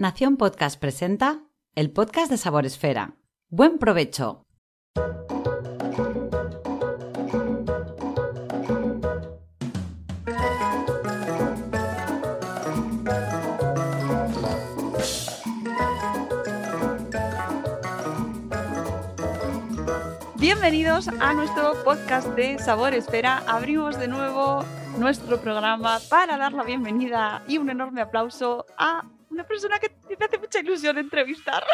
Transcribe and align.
Nación 0.00 0.38
Podcast 0.38 0.80
presenta 0.80 1.42
el 1.74 1.90
podcast 1.90 2.30
de 2.30 2.38
Sabor 2.38 2.64
Esfera. 2.64 3.18
Buen 3.50 3.76
provecho. 3.76 4.46
Bienvenidos 20.38 21.08
a 21.08 21.34
nuestro 21.34 21.74
podcast 21.84 22.28
de 22.28 22.58
Sabor 22.58 22.94
Esfera. 22.94 23.42
Abrimos 23.46 23.98
de 23.98 24.08
nuevo 24.08 24.64
nuestro 24.96 25.42
programa 25.42 25.98
para 26.08 26.38
dar 26.38 26.54
la 26.54 26.62
bienvenida 26.62 27.42
y 27.46 27.58
un 27.58 27.68
enorme 27.68 28.00
aplauso 28.00 28.64
a 28.78 29.04
una 29.40 29.48
persona 29.48 29.78
que 29.78 29.90
me 30.18 30.24
hace 30.26 30.38
mucha 30.38 30.58
ilusión 30.60 30.98
entrevistar. 30.98 31.64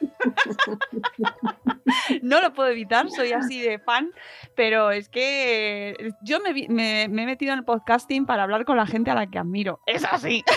no 2.22 2.40
lo 2.40 2.52
puedo 2.52 2.68
evitar, 2.70 3.10
soy 3.10 3.32
así 3.32 3.60
de 3.60 3.78
fan, 3.78 4.10
pero 4.54 4.90
es 4.90 5.08
que 5.08 6.12
yo 6.22 6.40
me, 6.40 6.52
vi- 6.52 6.68
me- 6.68 7.08
me 7.08 7.22
he 7.24 7.26
metido 7.26 7.52
en 7.52 7.58
el 7.60 7.64
podcasting 7.64 8.26
para 8.26 8.42
hablar 8.44 8.64
con 8.64 8.76
la 8.76 8.86
gente 8.86 9.10
a 9.10 9.14
la 9.14 9.26
que 9.26 9.38
admiro. 9.38 9.80
Es 9.86 10.04
así. 10.04 10.44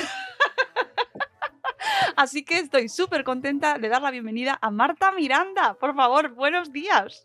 Así 2.16 2.44
que 2.44 2.57
estoy 2.57 2.89
súper 2.89 3.23
contenta 3.23 3.77
de 3.77 3.88
dar 3.88 4.01
la 4.01 4.11
bienvenida 4.11 4.57
a 4.61 4.72
Marta 4.72 5.13
Miranda. 5.13 5.75
Por 5.75 5.95
favor, 5.95 6.29
buenos 6.35 6.73
días. 6.73 7.23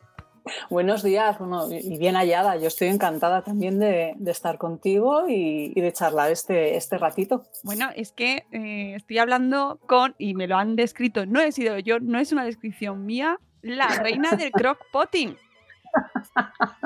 Buenos 0.68 1.02
días, 1.02 1.38
bueno, 1.38 1.68
y 1.70 1.96
bien 1.98 2.16
hallada. 2.16 2.56
Yo 2.56 2.68
estoy 2.68 2.88
encantada 2.88 3.42
también 3.42 3.78
de, 3.78 4.14
de 4.16 4.30
estar 4.30 4.58
contigo 4.58 5.28
y, 5.28 5.72
y 5.74 5.80
de 5.80 5.92
charlar 5.92 6.30
este, 6.30 6.76
este 6.76 6.98
ratito. 6.98 7.44
Bueno, 7.62 7.88
es 7.96 8.12
que 8.12 8.46
eh, 8.52 8.94
estoy 8.94 9.18
hablando 9.18 9.78
con, 9.86 10.14
y 10.18 10.34
me 10.34 10.46
lo 10.46 10.56
han 10.56 10.76
descrito, 10.76 11.24
no 11.26 11.40
he 11.40 11.52
sido 11.52 11.78
yo, 11.78 11.98
no 12.00 12.18
es 12.18 12.32
una 12.32 12.44
descripción 12.44 13.06
mía, 13.06 13.38
la 13.62 13.88
reina 13.88 14.32
del 14.32 14.50
crockpotting 14.52 15.36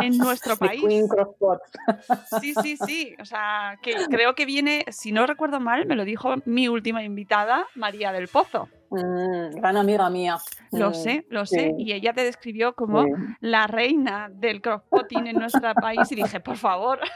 en 0.01 0.19
nuestro 0.19 0.57
país. 0.57 0.83
Sí, 2.41 2.55
sí, 2.63 2.77
sí. 2.77 3.15
O 3.21 3.25
sea, 3.25 3.79
que 3.83 3.95
creo 4.11 4.35
que 4.35 4.47
viene, 4.47 4.85
si 4.91 5.13
no 5.13 5.27
recuerdo 5.27 5.61
mal, 5.61 5.87
me 5.87 5.97
lo 5.97 6.05
dijo 6.05 6.35
mi 6.45 6.69
última 6.69 7.03
invitada, 7.03 7.67
María 7.75 8.13
del 8.13 8.29
Pozo. 8.29 8.69
Mm, 8.91 9.57
gran 9.61 9.77
amiga 9.77 10.09
mía. 10.11 10.39
Lo 10.73 10.91
Mm, 10.91 10.95
sé, 10.95 11.27
lo 11.29 11.47
sí, 11.47 11.55
sé. 11.57 11.75
Y 11.77 11.93
ella 11.93 12.13
te 12.13 12.25
describió 12.25 12.75
como 12.75 13.05
sí. 13.05 13.11
la 13.41 13.67
reina 13.67 14.29
del 14.33 14.61
crockpotting 14.61 15.27
en 15.27 15.37
nuestro 15.39 15.75
país 15.75 16.11
y 16.13 16.15
dije, 16.15 16.41
por 16.41 16.57
favor. 16.57 17.01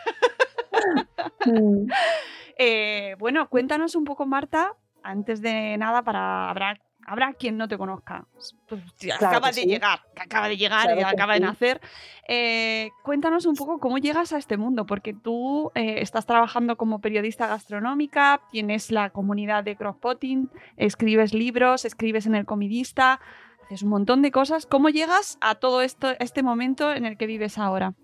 Mm, 1.44 1.86
Eh, 2.58 3.16
bueno, 3.18 3.48
cuéntanos 3.48 3.94
un 3.94 4.04
poco, 4.04 4.26
Marta, 4.26 4.76
antes 5.02 5.40
de 5.40 5.76
nada, 5.78 6.02
para 6.02 6.48
habrá, 6.50 6.80
habrá 7.06 7.32
quien 7.34 7.56
no 7.56 7.68
te 7.68 7.78
conozca. 7.78 8.26
Pues, 8.68 8.82
Claro 8.98 9.26
acaba 9.26 9.48
de 9.48 9.54
sí. 9.54 9.66
llegar, 9.66 10.00
que 10.14 10.22
acaba 10.22 10.48
de 10.48 10.56
llegar 10.56 10.92
Claro 10.92 11.08
acaba 11.08 11.34
de 11.34 11.40
sí. 11.40 11.44
nacer. 11.44 11.80
Eh, 12.28 12.90
cuéntanos 13.02 13.46
un 13.46 13.56
poco 13.56 13.78
cómo 13.78 13.98
llegas 13.98 14.32
a 14.32 14.38
este 14.38 14.56
mundo, 14.56 14.86
porque 14.86 15.12
tú 15.12 15.70
eh, 15.74 15.96
estás 15.98 16.26
trabajando 16.26 16.76
como 16.76 17.00
periodista 17.00 17.46
gastronómica, 17.46 18.40
tienes 18.50 18.90
la 18.90 19.10
comunidad 19.10 19.64
de 19.64 19.76
crockpotting, 19.76 20.50
escribes 20.76 21.34
libros, 21.34 21.84
escribes 21.84 22.26
en 22.26 22.34
el 22.34 22.46
comidista, 22.46 23.20
haces 23.64 23.82
un 23.82 23.90
montón 23.90 24.22
de 24.22 24.30
cosas. 24.30 24.66
¿Cómo 24.66 24.88
llegas 24.88 25.38
a 25.40 25.54
todo 25.56 25.82
esto, 25.82 26.10
este 26.18 26.42
momento 26.42 26.92
en 26.92 27.06
el 27.06 27.16
que 27.16 27.26
vives 27.26 27.58
ahora? 27.58 27.94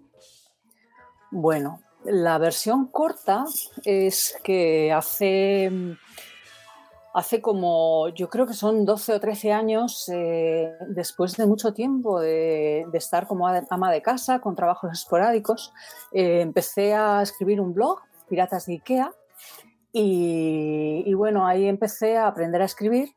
Bueno, 1.31 1.81
la 2.05 2.39
versión 2.39 2.87
corta 2.87 3.45
es 3.85 4.39
que 4.43 4.93
hace, 4.93 5.71
hace 7.15 7.41
como, 7.41 8.09
yo 8.11 8.29
creo 8.29 8.47
que 8.47 8.55
son 8.55 8.85
12 8.85 9.15
o 9.15 9.21
13 9.21 9.53
años, 9.53 10.09
eh, 10.13 10.73
después 10.89 11.37
de 11.37 11.47
mucho 11.47 11.73
tiempo 11.73 12.21
de, 12.21 12.87
estar 12.93 13.27
como 13.27 13.49
ama 13.49 13.93
de 13.93 14.03
casa, 14.03 14.41
con 14.41 14.55
trabajos 14.55 14.93
esporádicos, 14.93 15.73
eh, 16.13 16.41
empecé 16.41 16.95
a 16.95 17.23
escribir 17.23 17.61
un 17.61 17.75
blog, 17.75 18.01
Piratas 18.29 18.67
de 18.67 18.75
Ikea, 18.75 19.13
y, 19.91 21.13
bueno, 21.15 21.47
ahí 21.47 21.67
empecé 21.67 22.19
a 22.19 22.29
aprender 22.29 22.63
a 22.63 22.67
escribir 22.67 23.09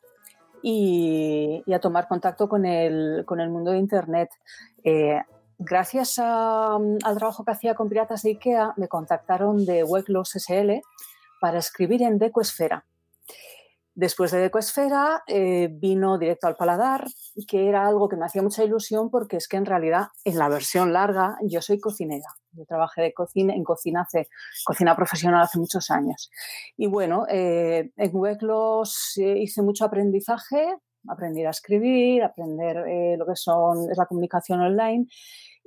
y, 0.63 1.63
a 1.72 1.80
tomar 1.80 2.07
contacto 2.07 2.47
con 2.50 2.66
el, 2.66 3.24
con 3.25 3.40
el 3.40 3.50
mundo 3.50 3.72
de 3.72 3.78
Internet. 3.78 4.30
Eh, 4.84 5.22
gracias 5.59 6.18
al 6.18 7.00
trabajo 7.18 7.44
que 7.44 7.51
hacía 7.51 7.75
con 7.75 7.90
Piratas 7.90 8.24
de 8.24 8.31
IKEA, 8.31 8.74
me 8.78 8.88
contactaron 8.88 9.66
de 9.66 9.84
Weblogs 9.84 10.38
SL 10.38 10.81
para 11.40 11.59
escribir 11.59 12.01
en 12.01 12.18
Decoesfera. 12.18 12.85
Después 13.94 14.31
de 14.31 14.40
Decoesfera 14.40 15.22
eh, 15.28 15.68
vino 15.69 16.18
directo 16.18 16.47
al 16.47 16.56
paladar, 16.56 17.06
que 17.46 17.68
era 17.68 17.85
algo 17.85 18.07
que 18.07 18.16
me 18.16 18.25
hacía 18.25 18.41
mucha 18.41 18.63
ilusión 18.63 19.09
porque 19.09 19.35
es 19.35 19.50
que 19.50 19.57
en 19.57 19.66
realidad 19.66 20.07
en 20.24 20.38
la 20.38 20.47
versión 20.47 20.94
larga 20.94 21.35
yo 21.44 21.62
soy 21.62 21.78
cocinera. 21.78 22.28
Yo 22.53 22.66
trabajé 22.66 23.01
de 23.01 23.13
cocina, 23.13 23.53
en 23.53 23.66
cocina, 23.66 24.01
hace, 24.01 24.30
cocina 24.63 24.96
profesional 24.96 25.41
hace 25.41 25.59
muchos 25.59 25.91
años. 25.91 26.31
Y 26.78 26.88
bueno, 26.88 27.25
eh, 27.30 27.91
en 27.97 28.12
Weblogs 28.13 29.18
eh, 29.18 29.40
hice 29.40 29.62
mucho 29.62 29.84
aprendizaje, 29.84 30.74
aprender 31.09 31.47
a 31.47 31.51
escribir, 31.51 32.24
aprender 32.24 33.18
lo 33.18 33.25
que 33.25 33.35
son, 33.35 33.91
es 33.91 33.97
la 33.97 34.06
comunicación 34.06 34.62
online. 34.62 35.07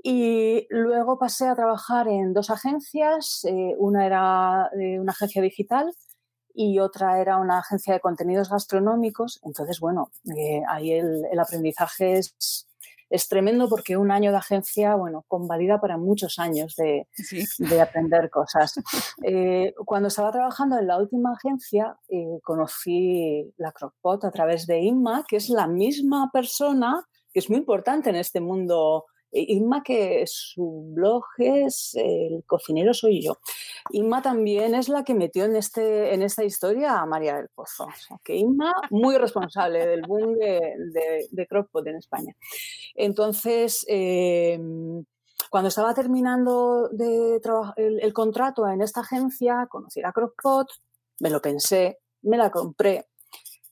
Y 0.03 0.67
luego 0.71 1.19
pasé 1.19 1.47
a 1.47 1.55
trabajar 1.55 2.09
en 2.09 2.33
dos 2.33 2.51
agencias. 2.51 3.43
una 3.79 4.07
era 4.07 4.71
una 5.01 5.13
agencia 5.13 5.43
digital 5.43 5.93
y 6.55 6.79
otra 6.79 7.21
era 7.21 7.37
una 7.39 7.59
agencia 7.59 7.93
de 7.95 8.01
contenidos 8.01 8.49
gastronómicos. 8.49 9.41
Entonces, 9.43 9.81
bueno, 9.81 10.11
eh, 10.37 10.63
ahí 10.69 10.93
el, 10.93 11.25
el 11.31 11.39
aprendizaje 11.41 12.19
es, 12.19 12.69
es 13.11 13.29
tremendo 13.29 13.69
porque 13.69 13.97
un 13.97 14.11
año 14.11 14.31
de 14.31 14.39
agencia, 14.39 14.95
bueno, 14.95 15.25
convalida 15.29 15.81
para 15.81 15.99
muchos 15.99 16.39
años 16.39 16.75
de, 16.77 17.07
Sí. 17.13 17.45
de 17.59 17.81
aprender 17.81 18.31
cosas. 18.31 18.75
Eh, 19.27 19.73
cuando 19.85 20.09
estaba 20.09 20.31
trabajando 20.33 20.79
en 20.79 20.87
la 20.87 20.99
última 20.99 21.33
agencia, 21.33 21.97
eh, 22.09 22.39
conocí 22.43 23.53
la 23.57 23.73
Crockpot 23.73 24.25
a 24.25 24.31
través 24.31 24.67
de 24.67 24.81
Inma, 24.81 25.25
que 25.29 25.37
es 25.37 25.49
la 25.49 25.67
misma 25.67 26.31
persona 26.33 27.05
que 27.33 27.41
es 27.41 27.49
muy 27.51 27.59
importante 27.59 28.11
en 28.11 28.17
este 28.17 28.41
mundo. 28.41 29.07
Eh, 29.35 29.47
Inma, 29.49 29.83
que 29.83 30.25
su 30.27 30.93
blog 30.95 31.25
es 31.39 31.95
El 31.97 32.45
cocinero 32.47 32.95
soy 32.95 33.21
yo. 33.21 33.39
Inma 33.91 34.23
también 34.23 34.75
es 34.75 34.89
la 34.89 35.03
que 35.03 35.15
metió 35.15 35.45
en, 35.45 35.57
este, 35.57 36.15
en 36.15 36.23
esta 36.23 36.45
historia 36.45 37.01
a 37.01 37.07
María 37.07 37.37
del 37.37 37.49
Pozo. 37.49 37.89
Que 38.23 38.37
Inma, 38.37 38.73
muy 38.91 39.19
responsable 39.19 39.85
del 39.85 40.03
boom 40.03 40.35
de, 40.39 41.27
de, 41.31 41.47
Crockpot 41.49 41.87
en 41.89 41.97
España. 41.97 42.35
Entonces, 42.95 43.85
eh, 43.89 44.59
cuando 45.51 45.69
estaba 45.69 45.95
terminando 45.95 46.89
de 46.91 47.41
el, 47.77 48.01
el 48.01 48.13
contrato 48.13 48.69
en 48.69 48.83
esta 48.83 49.01
agencia, 49.01 49.67
conocí 49.69 50.01
la 50.01 50.13
Crockpot, 50.13 50.69
me 51.21 51.31
lo 51.31 51.43
pensé, 51.43 51.99
me 52.23 52.37
la 52.37 52.51
compré 52.51 53.07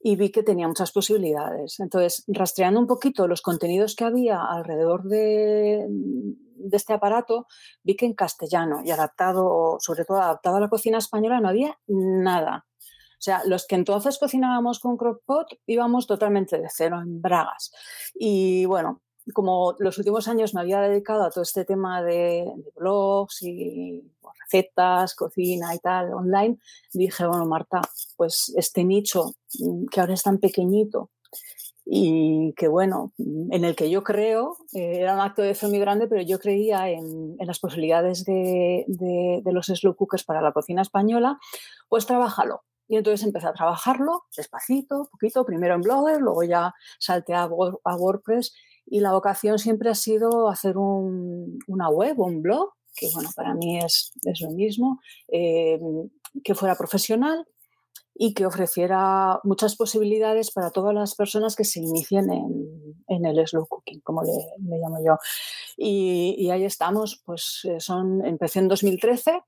y 0.04 0.16
vi 0.16 0.30
que 0.30 0.42
tenía 0.42 0.66
muchas 0.66 0.90
posibilidades. 0.90 1.78
Entonces, 1.78 2.24
rastreando 2.26 2.80
un 2.80 2.86
poquito 2.86 3.28
los 3.28 3.40
contenidos 3.40 3.94
que 3.94 4.04
había 4.04 4.42
alrededor 4.42 5.04
de, 5.04 5.86
este 6.72 6.92
aparato, 6.92 7.46
vi 7.84 7.94
que 7.94 8.06
en 8.06 8.14
castellano 8.14 8.82
y 8.84 8.90
adaptado, 8.90 9.76
sobre 9.78 10.04
todo 10.04 10.20
adaptado 10.20 10.56
a 10.56 10.60
la 10.60 10.68
cocina 10.68 10.98
española, 10.98 11.40
no 11.40 11.48
había 11.48 11.78
nada. 11.86 12.66
O 12.76 13.24
sea, 13.24 13.42
los 13.46 13.66
que 13.68 13.76
entonces 13.76 14.18
cocinábamos 14.18 14.80
con 14.80 14.96
crockpot 14.96 15.46
íbamos 15.66 16.08
totalmente 16.08 16.58
de 16.58 16.68
cero, 16.68 17.00
en 17.00 17.22
bragas. 17.22 17.70
Y 18.14 18.64
bueno, 18.64 19.00
como 19.32 19.74
los 19.78 19.98
últimos 19.98 20.28
años 20.28 20.54
me 20.54 20.60
había 20.60 20.80
dedicado 20.80 21.24
a 21.24 21.30
todo 21.30 21.42
este 21.42 21.64
tema 21.64 22.02
de, 22.02 22.50
blogs 22.76 23.42
y 23.42 24.02
recetas, 24.40 25.14
cocina 25.14 25.74
y 25.74 25.78
tal, 25.78 26.12
online, 26.12 26.58
dije, 26.92 27.26
bueno, 27.26 27.46
Marta, 27.46 27.80
pues 28.16 28.52
este 28.56 28.84
nicho 28.84 29.34
mm, 29.60 29.86
que 29.86 30.00
ahora 30.00 30.14
es 30.14 30.22
tan 30.22 30.38
pequeñito 30.38 31.10
y 31.84 32.52
que 32.56 32.68
bueno, 32.68 33.12
en 33.18 33.64
el 33.64 33.74
que 33.74 33.90
yo 33.90 34.02
creo, 34.04 34.56
eh, 34.72 34.98
era 35.00 35.14
un 35.14 35.20
acto 35.20 35.42
de 35.42 35.54
fe 35.54 35.66
muy 35.66 35.78
grande, 35.78 36.06
pero 36.06 36.22
yo 36.22 36.38
creía 36.38 36.88
en, 36.88 37.36
las 37.40 37.58
posibilidades 37.58 38.24
de, 38.24 38.84
de- 38.86 39.40
de 39.44 39.52
los 39.52 39.66
slow 39.66 39.96
cookers 39.96 40.24
para 40.24 40.40
la 40.40 40.52
cocina 40.52 40.82
española, 40.82 41.38
pues 41.88 42.06
trabájalo. 42.06 42.62
Y 42.88 42.96
entonces 42.96 43.26
empecé 43.26 43.46
a 43.46 43.54
trabajarlo 43.54 44.24
despacito, 44.36 45.08
poquito, 45.10 45.44
primero 45.44 45.74
en 45.74 45.80
Blogger, 45.80 46.20
luego 46.20 46.42
ya 46.42 46.74
salté 46.98 47.32
a, 47.34 47.46
WordPress 47.46 48.52
y 48.86 49.00
la 49.00 49.12
vocación 49.12 49.58
siempre 49.58 49.90
ha 49.90 49.94
sido 49.94 50.48
hacer 50.48 50.76
una 50.76 51.88
web, 51.88 52.18
un 52.20 52.42
blog, 52.42 52.70
que 52.94 53.08
bueno, 53.14 53.30
para 53.34 53.54
mí 53.54 53.78
es, 53.78 54.12
es 54.24 54.40
lo 54.40 54.50
mismo, 54.50 55.00
eh, 55.28 55.80
que 56.44 56.54
fuera 56.54 56.76
profesional 56.76 57.46
y 58.14 58.34
que 58.34 58.46
ofreciera 58.46 59.40
muchas 59.44 59.76
posibilidades 59.76 60.50
para 60.50 60.70
todas 60.70 60.94
las 60.94 61.14
personas 61.14 61.56
que 61.56 61.64
se 61.64 61.80
inicien 61.80 62.30
en, 63.08 63.26
el 63.26 63.46
slow 63.46 63.66
cooking, 63.66 64.00
como 64.00 64.22
le, 64.22 64.78
llamo 64.78 64.98
yo. 65.04 65.16
Y, 65.76 66.50
ahí 66.50 66.64
estamos, 66.64 67.22
pues 67.24 67.62
eh, 67.64 67.80
son, 67.80 68.24
empecé 68.24 68.58
en 68.58 68.68
2013, 68.68 69.40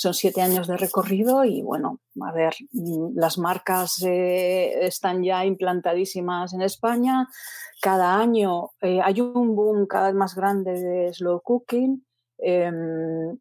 son 0.00 0.14
siete 0.14 0.40
años 0.40 0.66
de 0.66 0.78
recorrido 0.78 1.44
y 1.44 1.60
bueno, 1.60 2.00
a 2.22 2.32
ver, 2.32 2.54
mm, 2.72 3.18
las 3.18 3.36
marcas 3.36 4.02
eh, 4.02 4.86
están 4.86 5.22
ya 5.22 5.44
implantadísimas 5.44 6.54
en 6.54 6.62
España. 6.62 7.28
Cada 7.82 8.18
año 8.18 8.70
eh, 8.80 9.00
hay 9.04 9.20
un 9.20 9.54
boom 9.54 9.86
cada 9.86 10.06
vez 10.06 10.14
más 10.14 10.34
grande 10.34 10.72
de 10.72 11.12
slow 11.12 11.42
cooking. 11.42 12.02
Em, 12.38 13.38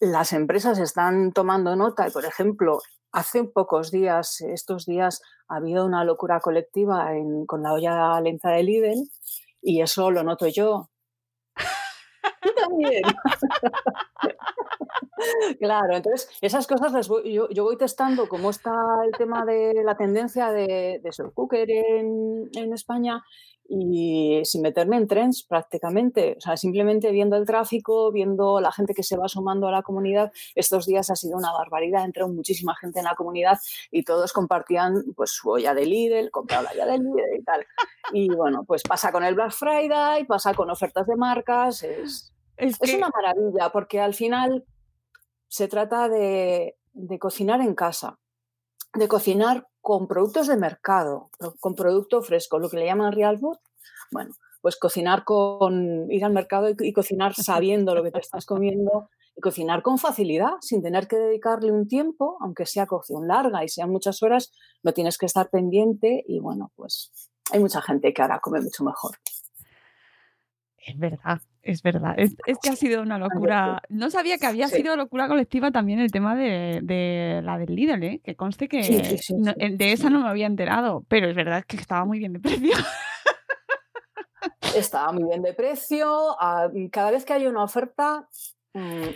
las 0.00 0.32
empresas 0.32 0.78
están 0.78 1.32
tomando 1.32 1.76
nota 1.76 2.08
y, 2.08 2.10
por 2.10 2.24
ejemplo, 2.24 2.80
Hace 3.12 3.44
pocos 3.44 3.90
días, 3.90 4.42
estos 4.42 4.84
días, 4.84 5.22
ha 5.48 5.56
habido 5.56 5.86
una 5.86 6.04
locura 6.04 6.38
colectiva 6.40 7.08
con 7.46 7.62
la 7.62 7.72
olla 7.72 8.20
lenta 8.20 8.50
de 8.50 8.62
Lidl 8.62 9.08
y 9.62 9.80
eso 9.80 10.10
lo 10.10 10.22
noto 10.22 10.46
yo. 10.48 10.90
Tú 12.42 12.50
también. 12.54 13.02
claro, 15.58 15.96
entonces 15.96 16.28
esas 16.40 16.66
cosas 16.66 17.08
yo, 17.24 17.48
voy 17.64 17.76
testando 17.76 18.28
cómo 18.28 18.50
está 18.50 18.72
el 19.04 19.12
tema 19.16 19.44
de 19.44 19.82
la 19.84 19.96
tendencia 19.96 20.50
de, 20.50 21.00
de 21.02 21.30
cooker 21.34 21.70
en, 21.70 22.50
en 22.54 22.72
España 22.72 23.22
y 23.68 24.40
sin 24.44 24.62
meterme 24.62 24.96
en 24.96 25.06
trends 25.06 25.42
prácticamente, 25.42 26.36
o 26.38 26.40
sea, 26.40 26.56
simplemente 26.56 27.10
viendo 27.10 27.36
el 27.36 27.46
tráfico, 27.46 28.12
viendo 28.12 28.60
la 28.60 28.72
gente 28.72 28.94
que 28.94 29.02
se 29.02 29.16
va 29.16 29.28
sumando 29.28 29.68
a 29.68 29.72
la 29.72 29.82
comunidad. 29.82 30.32
Estos 30.54 30.86
días 30.86 31.10
ha 31.10 31.16
sido 31.16 31.36
una 31.36 31.52
barbaridad, 31.52 32.04
entró 32.04 32.28
muchísima 32.28 32.74
gente 32.76 33.00
en 33.00 33.06
la 33.06 33.14
comunidad 33.14 33.58
y 33.90 34.04
todos 34.04 34.32
compartían 34.32 35.02
pues 35.14 35.30
su 35.30 35.50
olla 35.50 35.74
de 35.74 35.86
Lidl, 35.86 36.30
compraba 36.30 36.64
la 36.64 36.70
olla 36.72 36.86
de 36.86 36.98
Lidl 36.98 37.38
y 37.38 37.42
tal. 37.42 37.66
Y 38.12 38.28
bueno, 38.28 38.64
pues 38.64 38.82
pasa 38.82 39.12
con 39.12 39.24
el 39.24 39.34
Black 39.34 39.52
Friday, 39.52 40.24
pasa 40.24 40.54
con 40.54 40.70
ofertas 40.70 41.06
de 41.06 41.16
marcas, 41.16 41.82
es, 41.82 42.32
es, 42.56 42.94
una 42.94 43.08
maravilla 43.08 43.70
porque 43.70 44.00
al 44.00 44.14
final 44.14 44.64
se 45.48 45.68
trata 45.68 46.08
de, 46.08 46.76
de 46.92 47.18
cocinar 47.18 47.60
en 47.60 47.74
casa, 47.74 48.18
de 48.94 49.08
cocinar 49.08 49.66
con 49.80 50.08
productos 50.08 50.48
de 50.48 50.56
mercado, 50.56 51.30
con 51.60 51.74
producto 51.74 52.22
fresco, 52.22 52.58
lo 52.58 52.68
que 52.68 52.78
le 52.78 52.86
llaman 52.86 53.12
real 53.12 53.38
food. 53.38 53.58
Bueno, 54.10 54.34
pues 54.60 54.76
cocinar 54.76 55.22
con, 55.24 56.10
ir 56.10 56.24
al 56.24 56.32
mercado 56.32 56.68
y, 56.68 56.92
cocinar 56.92 57.34
sabiendo 57.34 57.94
lo 57.94 58.02
que 58.02 58.10
te 58.10 58.18
estás 58.18 58.46
comiendo 58.46 59.10
y 59.36 59.40
cocinar 59.40 59.82
con 59.82 59.98
facilidad, 59.98 60.54
sin 60.60 60.82
tener 60.82 61.06
que 61.06 61.16
dedicarle 61.16 61.70
un 61.70 61.86
tiempo, 61.86 62.36
aunque 62.40 62.66
sea 62.66 62.86
cocción 62.86 63.28
larga 63.28 63.62
y 63.62 63.68
sean 63.68 63.90
muchas 63.90 64.24
horas, 64.24 64.52
no 64.82 64.92
tienes 64.92 65.18
que 65.18 65.26
estar 65.26 65.50
pendiente 65.50 66.24
y 66.26 66.40
bueno, 66.40 66.72
pues 66.74 67.12
hay 67.52 67.60
mucha 67.60 67.80
gente 67.80 68.12
que 68.12 68.22
ahora 68.22 68.40
come 68.40 68.60
mucho 68.60 68.82
mejor. 68.82 69.18
Es 70.78 70.98
verdad, 70.98 71.40
es 71.66 71.82
verdad. 71.82 72.14
Es, 72.16 72.36
que 72.62 72.70
ha 72.70 72.76
sido 72.76 73.02
una 73.02 73.18
locura. 73.18 73.82
No 73.88 74.10
sabía 74.10 74.38
que 74.38 74.46
había 74.46 74.68
sido 74.68 74.96
locura 74.96 75.28
colectiva 75.28 75.70
también 75.70 75.98
el 75.98 76.10
tema 76.10 76.34
de, 76.34 77.40
la 77.42 77.58
del 77.58 77.74
Lidl, 77.74 78.02
¿eh? 78.02 78.20
que 78.24 78.36
conste 78.36 78.68
que 78.68 78.80
de 78.80 79.92
esa 79.92 80.10
no 80.10 80.22
me 80.22 80.28
había 80.28 80.46
enterado, 80.46 81.04
pero 81.08 81.28
es 81.28 81.36
verdad 81.36 81.64
que 81.66 81.76
estaba 81.76 82.04
muy 82.04 82.18
bien 82.18 82.32
de 82.32 82.40
precio. 82.40 82.76
Estaba 84.74 85.12
muy 85.12 85.24
bien 85.24 85.42
de 85.42 85.54
precio. 85.54 86.36
Ah, 86.40 86.68
cada 86.92 87.10
vez 87.10 87.24
que 87.24 87.32
hay 87.32 87.46
una 87.46 87.64
oferta, 87.64 88.28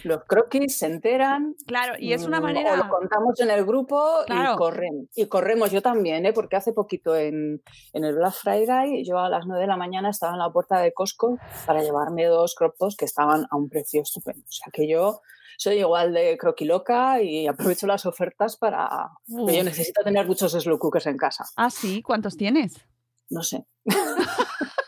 los 0.04 0.24
croquis 0.24 0.78
se 0.78 0.86
enteran. 0.86 1.54
Claro, 1.66 1.94
y 1.98 2.12
es 2.12 2.24
una 2.24 2.40
mm, 2.40 2.42
manera. 2.42 2.76
lo 2.76 2.88
contamos 2.88 3.38
en 3.40 3.50
el 3.50 3.64
grupo 3.64 4.22
y 4.26 4.56
corren. 4.56 5.08
Y 5.14 5.26
corremos 5.26 5.70
yo 5.70 5.82
también, 5.82 6.24
¿eh? 6.26 6.32
porque 6.32 6.56
hace 6.56 6.72
poquito 6.72 7.16
en, 7.16 7.62
el 7.92 8.14
Black 8.14 8.34
Friday, 8.34 9.04
yo 9.04 9.18
a 9.18 9.28
las 9.28 9.46
9 9.46 9.62
de 9.62 9.66
la 9.66 9.76
mañana 9.76 10.10
estaba 10.10 10.32
en 10.32 10.38
la 10.38 10.50
puerta 10.50 10.80
de 10.80 10.92
Costco 10.92 11.38
para 11.66 11.82
llevarme 11.82 12.26
dos 12.26 12.54
croppos 12.54 12.96
que 12.96 13.04
estaban 13.04 13.46
a 13.50 13.56
un 13.56 13.68
precio 13.68 14.02
estupendo. 14.02 14.42
O 14.48 14.52
sea 14.52 14.70
que 14.72 14.88
yo 14.88 15.20
soy 15.58 15.78
igual 15.80 16.14
de 16.14 16.38
croquiloca 16.38 17.22
y 17.22 17.46
aprovecho 17.46 17.86
las 17.86 18.06
ofertas 18.06 18.56
para. 18.56 19.10
Yo 19.26 19.64
necesito 19.64 20.02
tener 20.02 20.26
muchos 20.26 20.52
slow 20.52 20.78
cookers 20.78 21.06
en 21.06 21.18
casa. 21.18 21.44
Ah, 21.56 21.70
sí, 21.70 22.02
¿cuántos 22.02 22.36
tienes? 22.36 22.80
No 23.28 23.42
sé. 23.42 23.66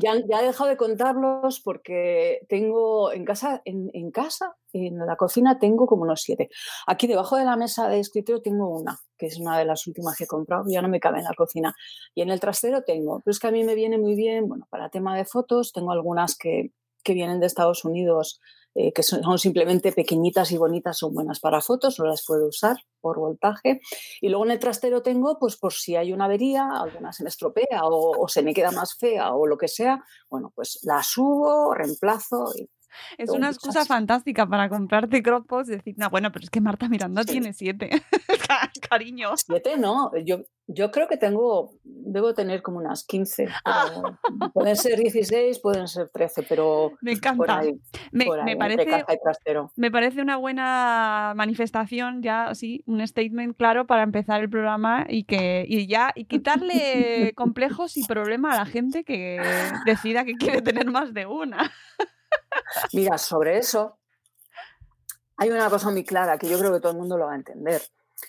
ya, 0.00 0.14
he 0.14 0.46
dejado 0.46 0.68
de 0.70 0.76
contarlos 0.76 1.60
porque 1.60 2.40
tengo 2.48 3.12
en 3.12 3.24
casa, 3.24 3.62
en, 3.64 4.10
casa, 4.10 4.56
en 4.72 4.98
la 4.98 5.16
cocina 5.16 5.58
tengo 5.58 5.86
como 5.86 6.02
unos 6.02 6.22
siete. 6.22 6.50
Aquí 6.86 7.06
debajo 7.06 7.36
de 7.36 7.44
la 7.44 7.56
mesa 7.56 7.88
de 7.88 8.00
escritorio 8.00 8.42
tengo 8.42 8.68
una, 8.68 8.98
que 9.16 9.26
es 9.26 9.38
una 9.38 9.58
de 9.58 9.64
las 9.64 9.86
últimas 9.86 10.16
que 10.16 10.24
he 10.24 10.26
comprado, 10.26 10.64
ya 10.68 10.82
no 10.82 10.88
me 10.88 11.00
cabe 11.00 11.18
en 11.18 11.24
la 11.24 11.34
cocina. 11.34 11.74
Y 12.14 12.22
en 12.22 12.30
el 12.30 12.40
trastero 12.40 12.82
tengo, 12.82 13.20
pero 13.24 13.32
es 13.32 13.38
que 13.38 13.48
a 13.48 13.52
mí 13.52 13.64
me 13.64 13.74
viene 13.74 13.98
muy 13.98 14.14
bien, 14.14 14.48
bueno, 14.48 14.66
para 14.70 14.88
tema 14.88 15.16
de 15.16 15.24
fotos, 15.24 15.72
tengo 15.72 15.92
algunas 15.92 16.36
que 16.36 16.70
vienen 17.04 17.40
de 17.40 17.46
Estados 17.46 17.84
Unidos 17.84 18.40
eh, 18.74 18.92
que 18.92 19.02
son, 19.02 19.38
simplemente 19.38 19.92
pequeñitas 19.92 20.50
y 20.52 20.56
bonitas, 20.56 20.98
son 20.98 21.14
buenas 21.14 21.40
para 21.40 21.60
fotos, 21.60 21.98
no 21.98 22.06
las 22.06 22.24
puedo 22.26 22.48
usar 22.48 22.76
por 23.00 23.18
voltaje. 23.18 23.80
Y 24.20 24.28
luego 24.28 24.44
en 24.44 24.52
el 24.52 24.58
trastero 24.58 25.02
tengo, 25.02 25.38
pues 25.38 25.56
por 25.56 25.72
si 25.72 25.96
hay 25.96 26.12
una 26.12 26.24
avería, 26.26 26.68
alguna 26.68 27.12
se 27.12 27.22
me 27.22 27.28
estropea 27.28 27.84
o, 27.84 28.22
o 28.22 28.28
se 28.28 28.42
me 28.42 28.54
queda 28.54 28.70
más 28.70 28.96
fea 28.96 29.34
o 29.34 29.46
lo 29.46 29.58
que 29.58 29.68
sea, 29.68 30.02
bueno, 30.28 30.52
pues 30.54 30.80
la 30.84 31.02
subo, 31.02 31.74
reemplazo 31.74 32.52
y 32.56 32.68
es 33.18 33.30
una 33.30 33.48
excusa 33.48 33.84
fantástica 33.84 34.46
para 34.46 34.68
comprarte 34.68 35.22
crop 35.22 35.46
y 35.66 35.70
decir, 35.70 35.94
no, 35.98 36.10
bueno, 36.10 36.30
pero 36.32 36.44
es 36.44 36.50
que 36.50 36.60
Marta 36.60 36.88
Miranda 36.88 37.24
tiene 37.24 37.52
siete. 37.52 37.90
Cariño. 38.88 39.30
Siete 39.36 39.76
no, 39.76 40.12
yo, 40.24 40.42
yo 40.66 40.90
creo 40.90 41.08
que 41.08 41.16
tengo, 41.16 41.74
debo 41.82 42.34
tener 42.34 42.62
como 42.62 42.78
unas 42.78 43.04
15. 43.04 43.48
pueden 44.54 44.76
ser 44.76 44.98
16, 44.98 45.58
pueden 45.60 45.88
ser 45.88 46.08
13, 46.08 46.44
pero. 46.48 46.92
Me 47.00 47.12
encanta. 47.12 47.62
me, 48.12 48.56
parece, 48.56 49.04
me 49.76 49.90
parece 49.90 50.22
una 50.22 50.36
buena 50.36 51.32
manifestación, 51.36 52.22
ya, 52.22 52.54
sí, 52.54 52.82
un 52.86 53.06
statement 53.06 53.56
claro 53.56 53.86
para 53.86 54.02
empezar 54.02 54.40
el 54.40 54.50
programa 54.50 55.06
y 55.08 55.24
que 55.24 55.64
y 55.68 55.86
ya 55.86 56.12
y 56.14 56.24
quitarle 56.24 57.32
complejos 57.36 57.96
y 57.96 58.04
problemas 58.04 58.54
a 58.54 58.60
la 58.60 58.66
gente 58.66 59.04
que 59.04 59.40
decida 59.84 60.24
que 60.24 60.34
quiere 60.34 60.62
tener 60.62 60.90
más 60.90 61.12
de 61.12 61.26
una. 61.26 61.72
Mira, 62.92 63.18
sobre 63.18 63.58
eso 63.58 63.98
hay 65.36 65.50
una 65.50 65.68
cosa 65.70 65.90
muy 65.90 66.04
clara 66.04 66.38
que 66.38 66.48
yo 66.48 66.58
creo 66.58 66.72
que 66.72 66.80
todo 66.80 66.92
el 66.92 66.98
mundo 66.98 67.18
lo 67.18 67.26
va 67.26 67.32
a 67.32 67.36
entender. 67.36 67.82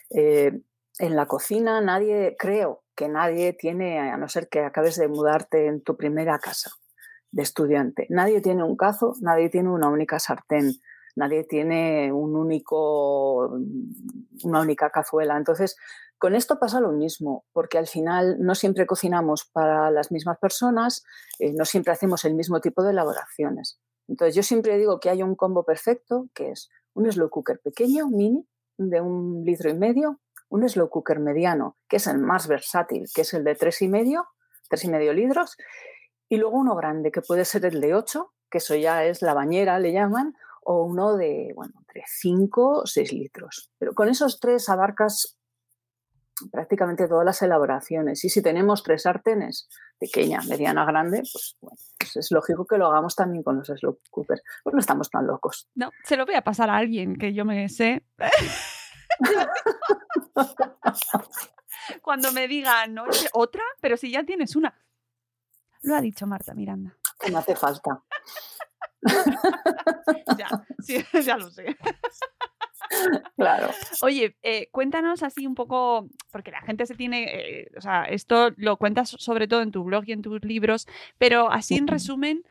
Eh, 0.09 0.61
en 0.99 1.15
la 1.15 1.27
cocina 1.27 1.81
nadie, 1.81 2.35
creo 2.37 2.83
que 2.95 3.07
nadie 3.07 3.53
tiene, 3.53 3.99
a 3.99 4.17
no 4.17 4.27
ser 4.27 4.47
que 4.49 4.61
acabes 4.61 4.97
de 4.97 5.07
mudarte 5.07 5.67
en 5.67 5.81
tu 5.81 5.97
primera 5.97 6.39
casa 6.39 6.71
de 7.31 7.41
estudiante, 7.41 8.05
nadie 8.09 8.41
tiene 8.41 8.63
un 8.63 8.77
cazo, 8.77 9.13
nadie 9.21 9.49
tiene 9.49 9.69
una 9.69 9.89
única 9.89 10.19
sartén, 10.19 10.73
nadie 11.15 11.43
tiene 11.43 12.11
un 12.11 12.35
único, 12.35 13.59
una 14.43 14.61
única 14.61 14.89
cazuela. 14.91 15.37
Entonces, 15.37 15.75
con 16.17 16.35
esto 16.35 16.59
pasa 16.59 16.79
lo 16.79 16.91
mismo, 16.91 17.45
porque 17.51 17.77
al 17.77 17.87
final 17.87 18.37
no 18.39 18.55
siempre 18.55 18.85
cocinamos 18.85 19.45
para 19.51 19.91
las 19.91 20.11
mismas 20.11 20.37
personas, 20.37 21.03
eh, 21.39 21.53
no 21.53 21.65
siempre 21.65 21.93
hacemos 21.93 22.23
el 22.25 22.35
mismo 22.35 22.61
tipo 22.61 22.83
de 22.83 22.91
elaboraciones. 22.91 23.79
Entonces 24.07 24.35
yo 24.35 24.43
siempre 24.43 24.77
digo 24.77 24.99
que 24.99 25.09
hay 25.09 25.23
un 25.23 25.35
combo 25.35 25.63
perfecto, 25.63 26.27
que 26.33 26.51
es 26.51 26.69
un 26.93 27.11
slow 27.11 27.29
cooker 27.29 27.59
pequeño, 27.59 28.07
mini, 28.07 28.47
de 28.77 29.01
un 29.01 29.43
litro 29.43 29.69
y 29.69 29.75
medio, 29.75 30.19
un 30.49 30.67
slow 30.67 30.89
cooker 30.89 31.19
mediano, 31.19 31.77
que 31.87 31.97
es 31.97 32.07
el 32.07 32.19
más 32.19 32.47
versátil, 32.47 33.05
que 33.13 33.21
es 33.21 33.33
el 33.33 33.43
de 33.43 33.55
tres 33.55 33.81
y 33.81 33.87
medio, 33.87 34.27
tres 34.69 34.83
y 34.85 34.89
medio 34.89 35.13
litros, 35.13 35.57
y 36.29 36.37
luego 36.37 36.57
uno 36.57 36.75
grande, 36.75 37.11
que 37.11 37.21
puede 37.21 37.45
ser 37.45 37.65
el 37.65 37.79
de 37.81 37.95
ocho, 37.95 38.33
que 38.49 38.59
eso 38.59 38.75
ya 38.75 39.03
es 39.05 39.21
la 39.21 39.33
bañera, 39.33 39.79
le 39.79 39.93
llaman, 39.93 40.35
o 40.61 40.83
uno 40.83 41.17
de, 41.17 41.51
bueno, 41.55 41.73
entre 41.79 42.03
cinco 42.07 42.81
o 42.81 42.85
seis 42.85 43.11
litros. 43.11 43.71
Pero 43.77 43.93
con 43.93 44.09
esos 44.09 44.39
tres 44.39 44.69
abarcas 44.69 45.37
prácticamente 46.51 47.07
todas 47.07 47.25
las 47.25 47.41
elaboraciones. 47.41 48.23
Y 48.25 48.29
si 48.29 48.41
tenemos 48.41 48.83
tres 48.83 49.03
sartenes, 49.03 49.69
pequeña, 49.99 50.41
mediana, 50.47 50.85
grande, 50.85 51.19
pues 51.19 51.57
bueno, 51.61 51.77
pues 51.97 52.17
es 52.17 52.31
lógico 52.31 52.65
que 52.65 52.77
lo 52.77 52.87
hagamos 52.87 53.15
también 53.15 53.43
con 53.43 53.57
los 53.57 53.67
slow 53.67 53.99
cookers. 54.09 54.41
Pues 54.63 54.73
no 54.73 54.79
estamos 54.79 55.09
tan 55.09 55.27
locos. 55.27 55.69
No, 55.75 55.91
se 56.03 56.17
lo 56.17 56.25
voy 56.25 56.35
a 56.35 56.43
pasar 56.43 56.69
a 56.69 56.77
alguien 56.77 57.15
que 57.15 57.33
yo 57.33 57.45
me 57.45 57.69
sé. 57.69 58.05
Cuando 62.01 62.31
me 62.31 62.47
digan, 62.47 62.93
¿no? 62.93 63.05
¿Otra? 63.33 63.63
Pero 63.81 63.97
si 63.97 64.11
ya 64.11 64.23
tienes 64.23 64.55
una. 64.55 64.79
Lo 65.81 65.95
ha 65.95 66.01
dicho 66.01 66.25
Marta 66.25 66.53
Miranda. 66.53 66.95
Que 67.19 67.31
me 67.31 67.39
hace 67.39 67.55
falta. 67.55 68.03
ya, 70.37 70.47
sí, 70.79 71.03
ya 71.23 71.37
lo 71.37 71.51
sé. 71.51 71.77
Claro. 73.35 73.69
Oye, 74.01 74.35
eh, 74.43 74.67
cuéntanos 74.71 75.23
así 75.23 75.47
un 75.47 75.55
poco, 75.55 76.07
porque 76.31 76.51
la 76.51 76.61
gente 76.61 76.85
se 76.85 76.95
tiene, 76.95 77.25
eh, 77.25 77.71
o 77.77 77.81
sea, 77.81 78.03
esto 78.05 78.51
lo 78.57 78.77
cuentas 78.77 79.09
sobre 79.17 79.47
todo 79.47 79.61
en 79.61 79.71
tu 79.71 79.83
blog 79.83 80.03
y 80.07 80.11
en 80.11 80.21
tus 80.21 80.43
libros, 80.43 80.87
pero 81.17 81.51
así 81.51 81.75
en 81.75 81.87
resumen, 81.87 82.43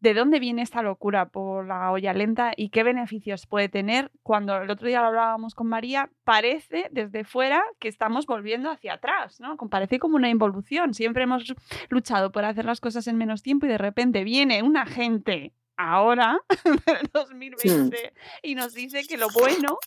¿de 0.00 0.14
dónde 0.14 0.38
viene 0.38 0.62
esta 0.62 0.82
locura 0.82 1.28
por 1.28 1.66
la 1.66 1.90
olla 1.90 2.12
lenta 2.12 2.52
y 2.56 2.68
qué 2.68 2.82
beneficios 2.82 3.46
puede 3.46 3.68
tener 3.68 4.10
cuando 4.22 4.56
el 4.56 4.70
otro 4.70 4.88
día 4.88 5.00
lo 5.00 5.08
hablábamos 5.08 5.54
con 5.54 5.66
María? 5.68 6.10
Parece 6.24 6.88
desde 6.90 7.24
fuera 7.24 7.62
que 7.78 7.88
estamos 7.88 8.26
volviendo 8.26 8.70
hacia 8.70 8.94
atrás, 8.94 9.40
¿no? 9.40 9.56
Parece 9.56 9.98
como 9.98 10.16
una 10.16 10.28
involución. 10.28 10.94
Siempre 10.94 11.24
hemos 11.24 11.54
luchado 11.88 12.30
por 12.30 12.44
hacer 12.44 12.64
las 12.64 12.80
cosas 12.80 13.06
en 13.08 13.16
menos 13.16 13.42
tiempo 13.42 13.66
y 13.66 13.68
de 13.68 13.78
repente 13.78 14.24
viene 14.24 14.62
una 14.62 14.86
gente 14.86 15.52
ahora, 15.76 16.40
en 16.64 17.10
2020, 17.12 18.14
y 18.42 18.54
nos 18.54 18.74
dice 18.74 19.04
que 19.06 19.16
lo 19.16 19.28
bueno 19.30 19.78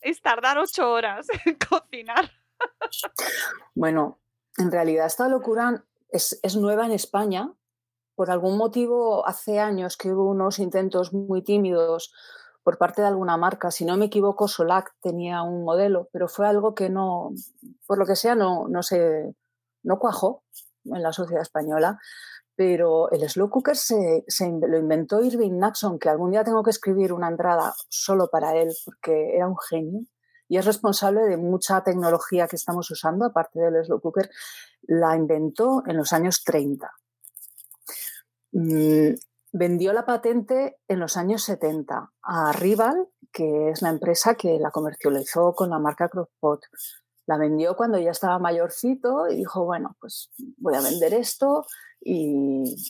es 0.00 0.20
tardar 0.22 0.58
ocho 0.58 0.90
horas 0.90 1.26
en 1.44 1.56
cocinar. 1.56 2.30
Bueno, 3.74 4.18
en 4.58 4.70
realidad 4.70 5.06
esta 5.06 5.28
locura 5.28 5.84
es, 6.08 6.38
es, 6.42 6.56
nueva 6.56 6.86
en 6.86 6.92
España. 6.92 7.52
Por 8.14 8.30
algún 8.30 8.56
motivo, 8.56 9.26
hace 9.26 9.58
años 9.58 9.96
que 9.96 10.10
hubo 10.10 10.30
unos 10.30 10.58
intentos 10.58 11.12
muy 11.12 11.42
tímidos 11.42 12.14
por 12.62 12.78
parte 12.78 13.02
de 13.02 13.08
alguna 13.08 13.36
marca. 13.36 13.70
Si 13.70 13.84
no 13.84 13.96
me 13.96 14.06
equivoco, 14.06 14.48
Solac 14.48 14.94
tenía 15.00 15.42
un 15.42 15.64
modelo, 15.64 16.08
pero 16.12 16.26
fue 16.26 16.48
algo 16.48 16.74
que 16.74 16.88
no, 16.88 17.30
por 17.86 17.98
lo 17.98 18.06
que 18.06 18.16
sea, 18.16 18.34
no, 18.34 18.68
no, 18.68 18.82
se, 18.82 19.34
no 19.82 19.98
cuajó 19.98 20.42
en 20.84 21.02
la 21.02 21.12
sociedad 21.12 21.42
española 21.42 22.00
pero 22.56 23.10
el 23.10 23.28
slow 23.28 23.50
cooker 23.50 23.76
se, 23.76 24.24
lo 24.40 24.78
inventó 24.78 25.22
Irving 25.22 25.58
Naxon, 25.58 25.98
que 25.98 26.08
algún 26.08 26.30
día 26.30 26.42
tengo 26.42 26.62
que 26.62 26.70
escribir 26.70 27.12
una 27.12 27.28
entrada 27.28 27.74
solo 27.88 28.28
para 28.28 28.56
él, 28.56 28.74
porque 28.84 29.36
era 29.36 29.46
un 29.46 29.58
genio 29.58 30.00
y 30.48 30.58
es 30.58 30.64
responsable 30.64 31.22
de 31.22 31.36
mucha 31.36 31.82
tecnología 31.82 32.46
que 32.46 32.56
estamos 32.56 32.90
usando, 32.90 33.24
aparte 33.24 33.58
del 33.60 33.84
slow 33.84 34.00
cooker, 34.00 34.30
la 34.82 35.16
inventó 35.16 35.82
en 35.86 35.96
los 35.96 36.12
años 36.12 36.44
30. 36.44 36.90
Mm, 38.52 39.14
vendió 39.52 39.92
la 39.92 40.06
patente 40.06 40.78
en 40.88 41.00
los 41.00 41.16
años 41.16 41.42
70 41.42 42.12
a 42.22 42.52
Rival, 42.52 43.08
que 43.32 43.70
es 43.70 43.82
la 43.82 43.90
empresa 43.90 44.34
que 44.34 44.58
la 44.58 44.70
comercializó 44.70 45.54
con 45.54 45.70
la 45.70 45.78
marca 45.78 46.08
Crockpot. 46.08 46.60
La 47.26 47.38
vendió 47.38 47.74
cuando 47.74 47.98
ya 47.98 48.12
estaba 48.12 48.38
mayorcito 48.38 49.28
y 49.28 49.36
dijo, 49.36 49.64
bueno, 49.64 49.96
pues 50.00 50.30
voy 50.58 50.76
a 50.76 50.80
vender 50.80 51.12
esto 51.12 51.66
y 52.00 52.34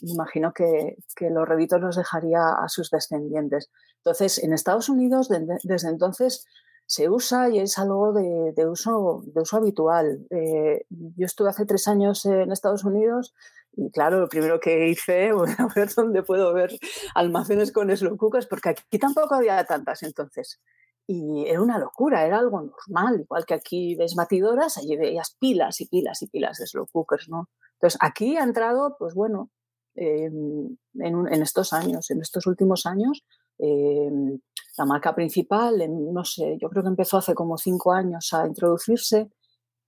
me 0.03 0.11
imagino 0.11 0.53
que, 0.53 0.97
los 1.19 1.47
réditos 1.47 1.81
los 1.81 1.95
dejaría 1.95 2.49
a 2.49 2.69
sus 2.69 2.89
descendientes. 2.89 3.69
Entonces, 3.97 4.43
en 4.43 4.53
Estados 4.53 4.89
Unidos, 4.89 5.29
desde 5.63 5.89
entonces, 5.89 6.45
se 6.85 7.09
usa 7.09 7.49
y 7.49 7.59
es 7.59 7.77
algo 7.77 8.13
de, 8.13 8.67
uso, 8.67 9.23
de 9.25 9.41
uso 9.41 9.57
habitual. 9.57 10.25
Eh, 10.29 10.85
yo 10.89 11.25
estuve 11.25 11.49
hace 11.49 11.65
tres 11.65 11.87
años 11.87 12.25
en 12.25 12.51
Estados 12.51 12.85
Unidos 12.85 13.33
y 13.77 13.91
claro, 13.91 14.19
lo 14.19 14.27
primero 14.27 14.59
que 14.59 14.89
hice, 14.89 15.31
fue 15.33 15.51
a 15.57 15.67
ver 15.75 15.89
dónde 15.95 16.23
puedo 16.23 16.53
ver 16.53 16.77
almacenes 17.13 17.71
con 17.71 17.89
cookers, 18.17 18.47
porque 18.47 18.69
aquí 18.69 18.99
tampoco 18.99 19.35
había 19.35 19.63
tantas 19.65 20.03
entonces. 20.03 20.59
Y 21.07 21.45
era 21.47 21.61
una 21.61 21.79
locura, 21.79 22.25
era 22.25 22.39
algo 22.39 22.61
normal, 22.61 23.21
igual 23.21 23.45
que 23.45 23.53
aquí 23.53 23.95
ves 23.95 24.13
batidoras, 24.15 24.77
allí 24.77 24.97
veías 24.97 25.35
pilas 25.39 25.79
y 25.79 25.87
pilas 25.87 26.21
y 26.21 26.27
pilas 26.27 26.57
de 26.57 26.67
slow 26.67 26.87
cookers, 26.91 27.29
¿no? 27.29 27.49
Entonces, 27.75 27.97
aquí 28.01 28.35
ha 28.35 28.43
entrado, 28.43 28.97
pues 28.99 29.13
bueno, 29.13 29.49
en, 29.95 31.41
estos 31.41 31.73
años, 31.73 32.09
en 32.11 32.21
estos 32.21 32.45
últimos 32.45 32.85
años, 32.85 33.23
em, 33.57 34.39
la 34.77 34.85
marca 34.85 35.15
principal, 35.15 35.81
no 36.13 36.23
sé, 36.23 36.57
yo 36.61 36.69
creo 36.69 36.83
que 36.83 36.89
empezó 36.89 37.17
hace 37.17 37.33
como 37.33 37.57
cinco 37.57 37.93
años 37.93 38.31
a 38.33 38.45
introducirse 38.45 39.31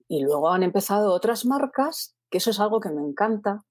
y 0.07 0.23
luego 0.23 0.49
han 0.49 0.63
empezado 0.63 1.13
otras 1.13 1.45
marcas, 1.45 2.15
que 2.29 2.39
eso 2.39 2.49
es 2.49 2.59
algo 2.59 2.79
que 2.79 2.89
me 2.89 3.01
encanta, 3.01 3.63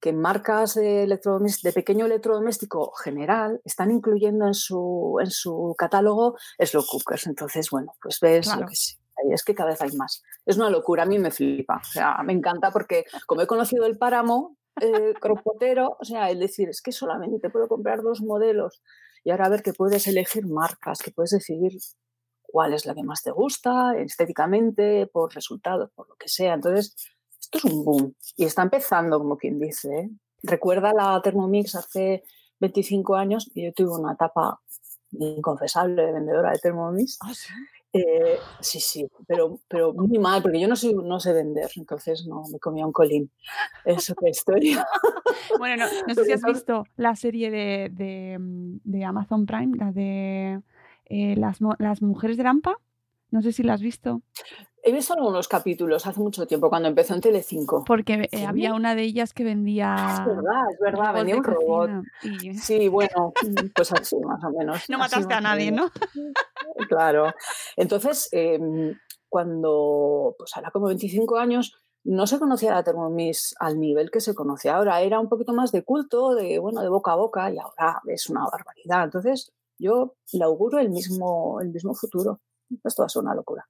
que 0.00 0.12
marcas 0.12 0.74
de, 0.74 1.06
de 1.06 1.72
pequeño 1.72 2.06
electrodoméstico 2.06 2.92
general 2.92 3.60
están 3.64 3.90
incluyendo 3.90 4.46
en 4.46 4.54
su, 4.54 5.18
en 5.20 5.30
su 5.30 5.74
catálogo 5.76 6.36
slow 6.58 6.84
cookers. 6.86 7.26
Entonces, 7.26 7.70
bueno, 7.70 7.94
pues 8.00 8.20
ves 8.20 8.54
lo 8.56 8.66
que 8.66 8.74
sí. 8.74 8.96
Es 9.32 9.42
que 9.42 9.54
cada 9.54 9.70
vez 9.70 9.82
hay 9.82 9.90
más. 9.96 10.22
Es 10.46 10.56
una 10.56 10.70
locura, 10.70 11.02
a 11.02 11.06
mí 11.06 11.18
me 11.18 11.32
flipa. 11.32 11.80
O 11.82 11.92
sea, 11.92 12.22
me 12.24 12.32
encanta 12.32 12.70
porque 12.70 13.04
como 13.26 13.42
he 13.42 13.46
conocido 13.48 13.84
el 13.86 13.98
páramo 13.98 14.56
eh, 14.80 15.14
cropotero, 15.20 15.96
o 16.00 16.04
sea, 16.04 16.30
el 16.30 16.38
decir, 16.38 16.68
es 16.68 16.80
que 16.80 16.92
solamente 16.92 17.40
te 17.40 17.50
puedo 17.50 17.66
comprar 17.66 18.02
dos 18.02 18.20
modelos 18.20 18.80
y 19.24 19.30
ahora 19.30 19.46
a 19.46 19.48
ver 19.48 19.62
que 19.62 19.72
puedes 19.72 20.06
elegir 20.06 20.46
marcas, 20.46 21.00
que 21.00 21.10
puedes 21.10 21.32
decidir 21.32 21.72
cuál 22.42 22.72
es 22.72 22.86
la 22.86 22.94
que 22.94 23.02
más 23.02 23.22
te 23.22 23.32
gusta, 23.32 23.92
estéticamente, 23.98 25.08
por 25.08 25.34
resultados, 25.34 25.90
por 25.94 26.08
lo 26.08 26.14
que 26.14 26.28
sea. 26.28 26.54
Entonces, 26.54 26.94
esto 27.50 27.66
es 27.66 27.72
un 27.72 27.84
boom 27.84 28.14
y 28.36 28.44
está 28.44 28.62
empezando, 28.62 29.18
como 29.18 29.36
quien 29.36 29.58
dice. 29.58 29.88
¿eh? 29.94 30.10
Recuerda 30.42 30.92
la 30.92 31.20
Thermomix 31.22 31.74
hace 31.74 32.22
25 32.60 33.16
años 33.16 33.50
y 33.54 33.64
yo 33.64 33.72
tuve 33.72 33.98
una 33.98 34.12
etapa 34.12 34.60
inconfesable 35.12 36.02
de 36.02 36.12
vendedora 36.12 36.52
de 36.52 36.58
Thermomix. 36.58 37.18
¿Ah, 37.20 37.32
sí? 37.32 37.48
Eh, 37.94 38.38
sí, 38.60 38.80
sí, 38.80 39.08
pero, 39.26 39.60
pero 39.66 39.94
muy 39.94 40.18
mal, 40.18 40.42
porque 40.42 40.60
yo 40.60 40.68
no, 40.68 40.76
soy, 40.76 40.92
no 40.92 41.18
sé 41.20 41.32
vender, 41.32 41.70
entonces 41.76 42.26
no 42.26 42.42
me 42.52 42.58
comía 42.58 42.84
un 42.84 42.92
colín. 42.92 43.30
Es 43.84 44.10
otra 44.10 44.28
historia. 44.30 44.86
Bueno, 45.58 45.86
no, 46.06 46.14
sé 46.14 46.24
si 46.26 46.32
has 46.32 46.42
visto 46.42 46.84
la 46.96 47.16
serie 47.16 47.50
de, 47.50 47.88
de, 48.84 49.04
Amazon 49.04 49.46
Prime, 49.46 49.74
la 49.78 49.90
de 49.90 50.60
eh, 51.06 51.34
las, 51.36 51.60
las 51.78 52.02
mujeres 52.02 52.36
de 52.36 52.42
Lampa. 52.42 52.76
No 53.30 53.40
sé 53.40 53.52
si 53.52 53.62
la 53.62 53.74
has 53.74 53.80
visto. 53.80 54.20
He 54.82 54.92
visto 54.92 55.14
algunos 55.14 55.48
capítulos 55.48 56.06
hace 56.06 56.20
mucho 56.20 56.46
tiempo, 56.46 56.68
cuando 56.68 56.88
empezó 56.88 57.14
en 57.14 57.20
Telecinco. 57.20 57.84
Porque 57.84 58.28
eh, 58.30 58.46
había 58.46 58.74
una 58.74 58.94
de 58.94 59.02
ellas 59.02 59.32
que 59.32 59.44
vendía. 59.44 59.96
Es 59.96 60.26
verdad, 60.26 60.70
es 60.72 60.78
verdad, 60.78 61.14
vendía 61.14 61.36
un 61.36 61.44
robot. 61.44 61.90
Sí, 62.62 62.88
bueno, 62.88 63.32
pues 63.74 63.92
así, 63.92 64.16
más 64.16 64.42
o 64.44 64.50
menos. 64.50 64.88
No 64.88 64.98
mataste 64.98 65.34
a 65.34 65.40
nadie, 65.40 65.72
¿no? 65.72 65.90
Claro. 66.88 67.32
Entonces, 67.76 68.28
em, 68.32 68.96
cuando, 69.28 70.34
pues 70.38 70.56
ahora 70.56 70.70
como 70.70 70.86
25 70.86 71.36
años, 71.36 71.74
no 72.04 72.26
se 72.26 72.38
conocía 72.38 72.72
la 72.72 72.82
Thermomix 72.82 73.54
al 73.58 73.78
nivel 73.78 74.10
que 74.10 74.20
se 74.20 74.34
conoce 74.34 74.70
ahora. 74.70 75.00
Era 75.02 75.20
un 75.20 75.28
poquito 75.28 75.52
más 75.52 75.72
de 75.72 75.82
culto, 75.82 76.34
de, 76.34 76.58
bueno, 76.58 76.80
de 76.80 76.88
boca 76.88 77.12
a 77.12 77.16
boca, 77.16 77.50
y 77.50 77.58
ahora 77.58 78.00
es 78.06 78.30
una 78.30 78.44
barbaridad. 78.50 79.04
Entonces, 79.04 79.52
yo 79.78 80.14
le 80.32 80.44
auguro 80.44 80.78
el 80.78 80.90
mismo, 80.90 81.60
el 81.60 81.68
mismo 81.68 81.94
futuro. 81.94 82.40
Esto 82.84 83.02
va 83.02 83.06
a 83.06 83.08
ser 83.08 83.22
una 83.22 83.34
locura. 83.34 83.66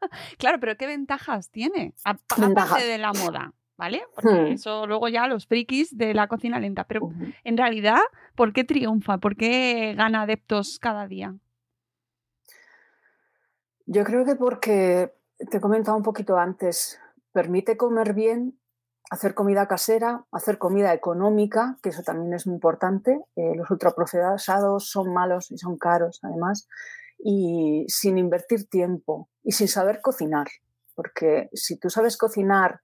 claro, 0.38 0.58
pero 0.60 0.76
¿qué 0.76 0.86
ventajas 0.86 1.50
tiene? 1.50 1.94
Aparte 2.04 2.86
de 2.86 2.98
la 2.98 3.12
moda, 3.12 3.52
¿vale? 3.76 4.02
Porque 4.14 4.30
hmm. 4.30 4.52
eso 4.52 4.86
luego 4.86 5.08
ya 5.08 5.26
los 5.26 5.46
frikis 5.46 5.96
de 5.96 6.14
la 6.14 6.28
cocina 6.28 6.58
lenta. 6.60 6.84
Pero 6.84 7.10
en 7.44 7.56
realidad, 7.56 8.00
¿por 8.34 8.52
qué 8.52 8.64
triunfa? 8.64 9.18
¿Por 9.18 9.36
qué 9.36 9.94
gana 9.96 10.22
adeptos 10.22 10.78
cada 10.78 11.06
día? 11.06 11.34
Yo 13.86 14.04
creo 14.04 14.24
que 14.24 14.36
porque, 14.36 15.12
te 15.50 15.56
he 15.56 15.60
comentado 15.60 15.96
un 15.96 16.04
poquito 16.04 16.38
antes, 16.38 17.00
permite 17.32 17.76
comer 17.76 18.14
bien, 18.14 18.56
hacer 19.10 19.34
comida 19.34 19.66
casera, 19.66 20.24
hacer 20.30 20.58
comida 20.58 20.94
económica, 20.94 21.78
que 21.82 21.88
eso 21.88 22.02
también 22.04 22.32
es 22.32 22.46
muy 22.46 22.54
importante. 22.54 23.20
Eh, 23.34 23.56
los 23.56 23.68
ultraprocesados 23.70 24.88
son 24.88 25.12
malos 25.12 25.50
y 25.50 25.58
son 25.58 25.76
caros, 25.76 26.20
además 26.22 26.68
y 27.22 27.84
sin 27.88 28.18
invertir 28.18 28.68
tiempo 28.68 29.28
y 29.42 29.52
sin 29.52 29.68
saber 29.68 30.00
cocinar. 30.00 30.48
Porque 30.94 31.48
si 31.52 31.78
tú 31.78 31.90
sabes 31.90 32.16
cocinar 32.16 32.80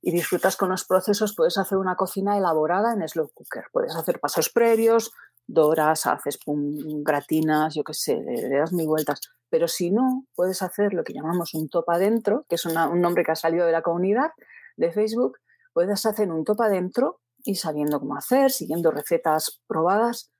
y 0.00 0.10
disfrutas 0.10 0.56
con 0.56 0.70
los 0.70 0.84
procesos, 0.84 1.34
puedes 1.36 1.58
hacer 1.58 1.78
una 1.78 1.96
cocina 1.96 2.36
elaborada 2.36 2.92
en 2.92 3.06
slow 3.08 3.30
cooker. 3.32 3.64
Puedes 3.72 3.94
hacer 3.94 4.20
pasos 4.20 4.50
previos, 4.50 5.12
doras, 5.46 6.06
haces 6.06 6.38
gratinas, 6.46 7.74
yo 7.74 7.84
qué 7.84 7.94
sé, 7.94 8.20
le, 8.20 8.48
das 8.48 8.72
mil 8.72 8.86
vueltas. 8.86 9.20
Pero 9.48 9.68
si 9.68 9.90
no, 9.90 10.26
puedes 10.34 10.62
hacer 10.62 10.94
lo 10.94 11.04
que 11.04 11.12
llamamos 11.12 11.54
un 11.54 11.68
top 11.68 11.88
adentro, 11.90 12.46
que 12.48 12.54
es 12.54 12.64
un 12.64 12.74
nombre 13.00 13.24
que 13.24 13.32
ha 13.32 13.36
salido 13.36 13.66
de 13.66 13.72
la 13.72 13.82
comunidad 13.82 14.30
de 14.76 14.90
Facebook. 14.92 15.38
Puedes 15.72 16.04
hacer 16.06 16.30
un 16.30 16.44
top 16.44 16.62
adentro 16.62 17.20
y 17.44 17.56
sabiendo 17.56 18.00
cómo 18.00 18.16
hacer, 18.16 18.50
siguiendo 18.50 18.90
recetas 18.90 19.60
probadas, 19.66 20.30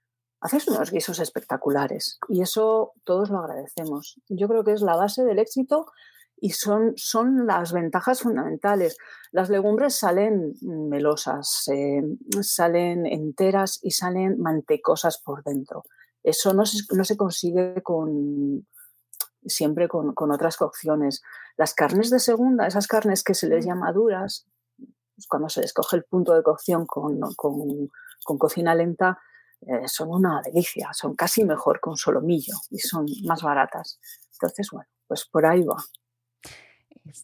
haces 0.42 0.66
unos 0.66 0.90
guisos 0.90 1.20
espectaculares 1.20 2.18
y 2.28 2.42
eso 2.42 2.92
todos 3.04 3.30
lo 3.30 3.38
agradecemos. 3.38 4.20
Yo 4.28 4.48
creo 4.48 4.64
que 4.64 4.72
es 4.72 4.82
la 4.82 4.96
base 4.96 5.24
del 5.24 5.38
éxito 5.38 5.86
y 6.36 6.50
son, 6.50 6.94
son 6.96 7.46
las 7.46 7.72
ventajas 7.72 8.22
fundamentales. 8.22 8.98
Las 9.30 9.48
legumbres 9.48 9.94
salen 9.94 10.54
melosas, 10.60 11.66
salen 12.40 13.06
enteras 13.06 13.78
y 13.82 13.92
salen 13.92 14.40
mantecosas 14.40 15.18
por 15.18 15.44
dentro. 15.44 15.84
Eso 16.24 16.52
no 16.52 16.66
se, 16.66 16.78
no 16.92 17.04
se 17.04 17.16
consigue 17.16 17.80
con, 17.84 18.66
siempre 19.46 19.86
con, 19.86 20.12
otras 20.16 20.56
cocciones. 20.56 21.22
Las 21.56 21.74
carnes 21.74 22.10
de 22.10 22.18
segunda, 22.18 22.66
esas 22.66 22.88
carnes 22.88 23.22
que 23.22 23.34
se 23.34 23.48
les 23.48 23.64
llama 23.64 23.92
duras, 23.92 24.48
pues 24.76 25.28
cuando 25.28 25.48
se 25.48 25.60
escoge 25.64 25.96
el 25.96 26.04
punto 26.04 26.34
de 26.34 26.42
cocción 26.42 26.84
con, 26.86 27.20
con 27.36 28.38
cocina 28.38 28.74
lenta, 28.74 29.20
eh, 29.66 29.86
son 29.86 30.10
una 30.10 30.40
delicia, 30.42 30.90
son 30.92 31.14
casi 31.14 31.44
mejor 31.44 31.80
que 31.80 31.90
un 31.90 31.96
solomillo 31.96 32.54
y 32.70 32.78
son 32.78 33.06
más 33.24 33.42
baratas. 33.42 34.00
Entonces, 34.32 34.68
bueno, 34.70 34.88
pues 35.06 35.24
por 35.24 35.46
ahí 35.46 35.62
va. 35.62 35.76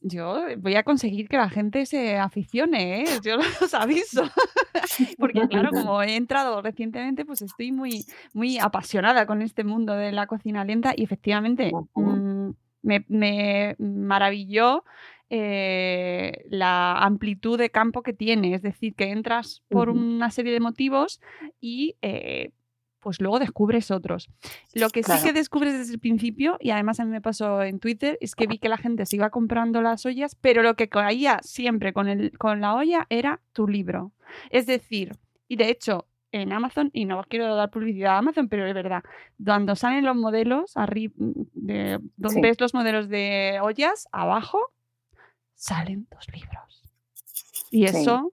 Yo 0.02 0.40
voy 0.58 0.74
a 0.74 0.82
conseguir 0.82 1.28
que 1.28 1.36
la 1.36 1.48
gente 1.48 1.86
se 1.86 2.16
aficione, 2.16 3.02
¿eh? 3.02 3.04
yo 3.24 3.36
los 3.36 3.74
aviso. 3.74 4.24
Porque 5.18 5.46
claro, 5.48 5.70
como 5.70 6.02
he 6.02 6.16
entrado 6.16 6.60
recientemente, 6.62 7.24
pues 7.24 7.42
estoy 7.42 7.72
muy, 7.72 8.04
muy 8.32 8.58
apasionada 8.58 9.26
con 9.26 9.42
este 9.42 9.64
mundo 9.64 9.94
de 9.94 10.12
la 10.12 10.26
cocina 10.26 10.64
lenta 10.64 10.92
y 10.96 11.04
efectivamente 11.04 11.72
mm, 11.94 12.50
me, 12.82 13.04
me 13.08 13.76
maravilló 13.78 14.84
eh, 15.30 16.46
la 16.48 16.98
amplitud 16.98 17.58
de 17.58 17.70
campo 17.70 18.02
que 18.02 18.12
tiene. 18.12 18.54
Es 18.54 18.62
decir, 18.62 18.94
que 18.94 19.10
entras 19.10 19.62
por 19.68 19.90
una 19.90 20.30
serie 20.30 20.52
de 20.52 20.60
motivos 20.60 21.20
y 21.60 21.96
eh, 22.02 22.52
pues 23.00 23.20
luego 23.20 23.38
descubres 23.38 23.90
otros. 23.90 24.28
Lo 24.74 24.90
que 24.90 25.02
sí 25.02 25.12
que 25.22 25.32
descubres 25.32 25.74
desde 25.74 25.94
el 25.94 26.00
principio, 26.00 26.56
y 26.60 26.70
además 26.70 27.00
a 27.00 27.04
mí 27.04 27.10
me 27.10 27.20
pasó 27.20 27.62
en 27.62 27.78
Twitter, 27.78 28.18
es 28.20 28.34
que 28.34 28.46
vi 28.46 28.58
que 28.58 28.68
la 28.68 28.78
gente 28.78 29.06
se 29.06 29.16
iba 29.16 29.30
comprando 29.30 29.82
las 29.82 30.04
ollas, 30.06 30.34
pero 30.34 30.62
lo 30.62 30.74
que 30.74 30.88
caía 30.88 31.40
siempre 31.42 31.92
con, 31.92 32.08
el, 32.08 32.36
con 32.38 32.60
la 32.60 32.74
olla 32.74 33.06
era 33.08 33.40
tu 33.52 33.68
libro. 33.68 34.12
Es 34.50 34.66
decir, 34.66 35.16
y 35.46 35.56
de 35.56 35.70
hecho, 35.70 36.06
en 36.32 36.52
Amazon, 36.52 36.90
y 36.92 37.04
no 37.04 37.24
quiero 37.28 37.54
dar 37.54 37.70
publicidad 37.70 38.16
a 38.16 38.18
Amazon, 38.18 38.48
pero 38.48 38.66
es 38.66 38.74
verdad, 38.74 39.02
cuando 39.42 39.76
salen 39.76 40.04
los 40.04 40.16
modelos, 40.16 40.76
arriba, 40.76 41.14
de, 41.16 42.00
donde 42.16 42.40
ves 42.40 42.60
los 42.60 42.74
modelos 42.74 43.08
de 43.08 43.58
ollas, 43.62 44.08
abajo 44.12 44.72
salen 45.58 46.06
dos 46.10 46.26
libros. 46.32 46.82
Y 47.70 47.84
eso, 47.84 48.32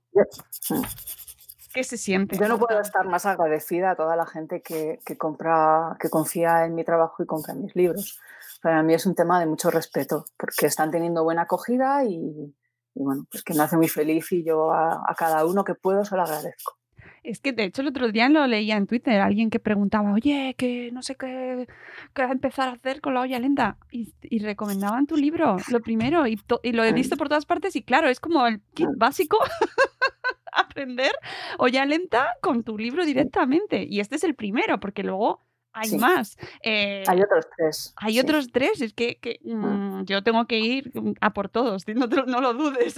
¿qué 1.73 1.83
se 1.83 1.97
siente? 1.97 2.37
Yo 2.37 2.47
no 2.47 2.57
puedo 2.57 2.79
estar 2.79 3.05
más 3.07 3.25
agradecida 3.25 3.91
a 3.91 3.95
toda 3.95 4.15
la 4.15 4.25
gente 4.25 4.61
que, 4.61 4.99
compra, 5.17 5.97
que 5.99 6.09
confía 6.09 6.65
en 6.65 6.75
mi 6.75 6.85
trabajo 6.85 7.21
y 7.21 7.25
compra 7.25 7.53
mis 7.53 7.75
libros. 7.75 8.19
Para 8.61 8.81
mí 8.81 8.93
es 8.93 9.05
un 9.05 9.15
tema 9.15 9.39
de 9.39 9.45
mucho 9.45 9.69
respeto, 9.69 10.25
porque 10.37 10.67
están 10.67 10.91
teniendo 10.91 11.23
buena 11.23 11.41
acogida 11.41 12.05
y, 12.05 12.55
bueno, 12.93 13.25
pues 13.29 13.43
que 13.43 13.53
me 13.53 13.63
hace 13.63 13.75
muy 13.75 13.89
feliz 13.89 14.31
y 14.31 14.43
yo 14.43 14.71
a, 14.71 15.03
a 15.05 15.15
cada 15.15 15.45
uno 15.45 15.65
que 15.65 15.75
puedo 15.75 16.05
se 16.05 16.15
lo 16.15 16.23
agradezco. 16.23 16.77
Es 17.25 17.39
que 17.39 17.53
de 17.53 17.63
hecho 17.63 17.81
el 17.81 17.87
otro 17.87 18.11
día 18.11 18.29
lo 18.29 18.45
leía 18.45 18.77
en 18.77 18.85
Twitter, 18.85 19.19
alguien 19.19 19.49
que 19.49 19.59
preguntaba, 19.59 20.13
oye, 20.13 20.53
que 20.57 20.91
no 20.91 21.01
sé 21.01 21.15
qué, 21.15 21.67
qué 22.13 22.21
a 22.21 22.31
empezar 22.31 22.69
a 22.69 22.73
hacer 22.73 23.01
con 23.01 23.15
la 23.15 23.21
olla 23.21 23.39
lenta. 23.39 23.77
Y, 23.91 24.13
recomendaban 24.39 25.07
tu 25.07 25.17
libro, 25.17 25.57
lo 25.71 25.81
primero, 25.81 26.27
y, 26.27 26.39
lo 26.71 26.83
he 26.83 26.93
visto 26.93 27.17
por 27.17 27.27
todas 27.27 27.47
partes 27.47 27.75
y 27.75 27.81
claro, 27.81 28.09
es 28.09 28.19
como 28.19 28.45
el 28.45 28.61
kit 28.73 28.89
básico. 28.95 29.37
aprender 30.55 31.11
olla 31.57 31.85
lenta 31.85 32.37
con 32.41 32.63
tu 32.63 32.77
libro 32.77 33.05
directamente. 33.05 33.85
Y 33.89 33.99
este 33.99 34.15
es 34.15 34.23
el 34.23 34.35
primero, 34.35 34.79
porque 34.79 35.03
luego 35.03 35.45
hay 35.73 35.97
más. 35.97 36.37
Eh, 36.63 37.03
hay 37.05 37.21
otros 37.21 37.45
tres. 37.57 37.93
Hay 37.97 38.19
otros 38.19 38.51
tres, 38.51 38.81
es 38.81 38.93
que, 38.93 39.19
mm, 39.43 40.03
yo 40.05 40.23
tengo 40.23 40.45
que 40.45 40.59
ir 40.59 40.91
a 41.19 41.33
por 41.33 41.49
todos, 41.49 41.85
no, 41.87 42.07
no 42.07 42.41
lo 42.41 42.53
dudes. 42.53 42.95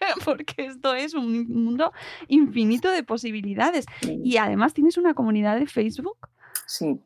porque 0.24 0.66
esto 0.66 0.94
es 0.94 1.14
un 1.14 1.48
mundo 1.48 1.92
infinito 2.28 2.90
de 2.90 3.02
posibilidades. 3.02 3.86
Y 4.02 4.36
además 4.36 4.74
tienes 4.74 4.96
una 4.96 5.14
comunidad 5.14 5.58
de 5.58 5.66
Facebook. 5.66 6.18
Sí, 6.66 7.00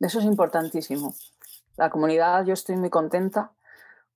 eso 0.00 0.18
es 0.18 0.24
importantísimo. 0.24 1.14
La 1.76 1.90
comunidad, 1.90 2.44
yo 2.44 2.52
estoy 2.52 2.76
muy 2.76 2.90
contenta 2.90 3.52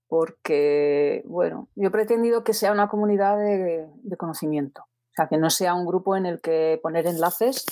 porque, 0.08 1.22
bueno, 1.26 1.68
yo 1.74 1.88
he 1.88 1.90
pretendido 1.90 2.44
que 2.44 2.52
sea 2.52 2.72
una 2.72 2.88
comunidad 2.88 3.38
de, 3.38 4.16
conocimiento. 4.16 4.86
O 5.14 5.16
sea, 5.16 5.28
que 5.28 5.38
no 5.38 5.48
sea 5.48 5.74
un 5.74 5.86
grupo 5.86 6.16
en 6.16 6.26
el 6.26 6.40
que 6.40 6.80
poner 6.82 7.06
enlaces 7.06 7.64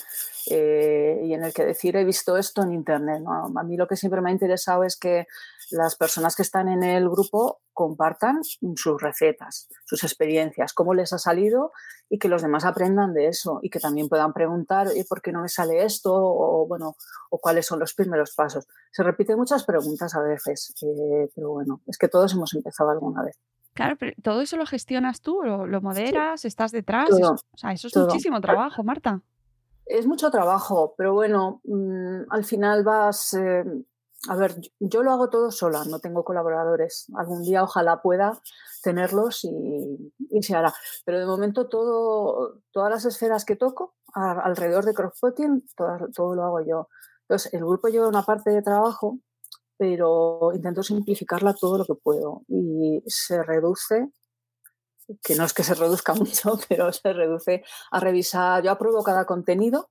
eh, 0.48 1.20
y 1.24 1.34
en 1.34 1.42
el 1.42 1.52
que 1.52 1.64
decir 1.64 1.96
he 1.96 2.04
visto 2.04 2.36
esto 2.36 2.62
en 2.62 2.72
Internet. 2.72 3.24
A 3.26 3.62
mí 3.64 3.76
lo 3.76 3.88
que 3.88 3.96
siempre 3.96 4.20
me 4.20 4.30
ha 4.30 4.32
interesado 4.32 4.84
es 4.84 4.96
que 4.96 5.26
las 5.72 5.96
personas 5.96 6.36
que 6.36 6.42
están 6.42 6.68
en 6.68 6.84
el 6.84 7.08
grupo 7.08 7.60
compartan 7.72 8.42
sus 8.44 9.02
recetas, 9.02 9.68
sus 9.86 10.04
experiencias, 10.04 10.72
cómo 10.72 10.94
les 10.94 11.12
ha 11.12 11.18
salido 11.18 11.72
y 12.08 12.20
que 12.20 12.28
los 12.28 12.42
demás 12.42 12.64
aprendan 12.64 13.12
de 13.12 13.26
eso 13.26 13.58
y 13.60 13.70
que 13.70 13.80
también 13.80 14.08
puedan 14.08 14.32
preguntar 14.32 14.88
¿por 15.08 15.20
qué 15.20 15.32
no 15.32 15.42
me 15.42 15.48
sale 15.48 15.84
esto? 15.84 16.12
o 16.14 16.64
bueno, 16.68 16.96
o 17.30 17.38
cuáles 17.38 17.66
son 17.66 17.80
los 17.80 17.92
primeros 17.94 18.34
pasos. 18.36 18.68
Se 18.92 19.02
repiten 19.02 19.36
muchas 19.36 19.64
preguntas 19.64 20.14
a 20.14 20.20
veces, 20.20 20.72
eh, 20.82 21.28
pero 21.34 21.50
bueno, 21.50 21.80
es 21.88 21.98
que 21.98 22.06
todos 22.06 22.34
hemos 22.34 22.54
empezado 22.54 22.90
alguna 22.90 23.24
vez. 23.24 23.36
Claro, 23.74 23.96
pero 23.98 24.12
todo 24.22 24.42
eso 24.42 24.56
lo 24.56 24.66
gestionas 24.66 25.22
tú, 25.22 25.42
lo, 25.42 25.80
moderas, 25.80 26.44
estás 26.44 26.72
detrás. 26.72 27.08
eso, 27.10 27.32
o 27.32 27.56
sea, 27.56 27.72
eso 27.72 27.88
es 27.88 27.96
muchísimo 27.96 28.40
trabajo, 28.40 28.82
Marta. 28.82 29.22
Es 29.86 30.06
mucho 30.06 30.30
trabajo, 30.30 30.94
pero 30.96 31.14
bueno, 31.14 31.60
mm, 31.64 32.30
al 32.30 32.44
final 32.44 32.84
vas, 32.84 33.34
eh, 33.34 33.64
a 34.28 34.36
ver, 34.36 34.54
yo 34.78 35.02
lo 35.02 35.10
hago 35.10 35.30
todo 35.30 35.50
sola, 35.50 35.84
no 35.88 35.98
tengo 35.98 36.22
colaboradores. 36.22 37.06
Algún 37.16 37.42
día 37.42 37.64
ojalá 37.64 38.02
pueda 38.02 38.40
tenerlos 38.82 39.44
y, 39.44 40.42
se 40.42 40.54
hará. 40.54 40.72
Pero 41.04 41.18
de 41.18 41.26
momento 41.26 41.68
todo, 41.68 42.60
todas 42.72 42.90
las 42.90 43.04
esferas 43.04 43.44
que 43.44 43.56
toco 43.56 43.94
alrededor 44.14 44.84
de 44.84 44.94
crossfitting, 44.94 45.64
todo, 45.76 46.08
todo 46.14 46.34
lo 46.34 46.44
hago 46.44 46.60
yo. 46.60 46.88
Entonces, 47.22 47.54
el 47.54 47.64
grupo 47.64 47.88
lleva 47.88 48.08
una 48.08 48.22
parte 48.22 48.50
de 48.50 48.62
trabajo, 48.62 49.18
pero 49.82 50.52
intento 50.54 50.84
simplificarla 50.84 51.54
todo 51.54 51.78
lo 51.78 51.84
que 51.84 51.96
puedo 51.96 52.42
y 52.46 53.02
se 53.04 53.42
reduce 53.42 54.12
que 55.24 55.34
no 55.34 55.44
es 55.44 55.52
que 55.52 55.64
se 55.64 55.74
reduzca 55.74 56.14
mucho, 56.14 56.56
pero 56.68 56.92
se 56.92 57.12
reduce 57.12 57.64
a 57.90 57.98
revisar. 57.98 58.62
Yo 58.62 58.70
apruebo 58.70 59.02
cada 59.02 59.24
contenido 59.24 59.90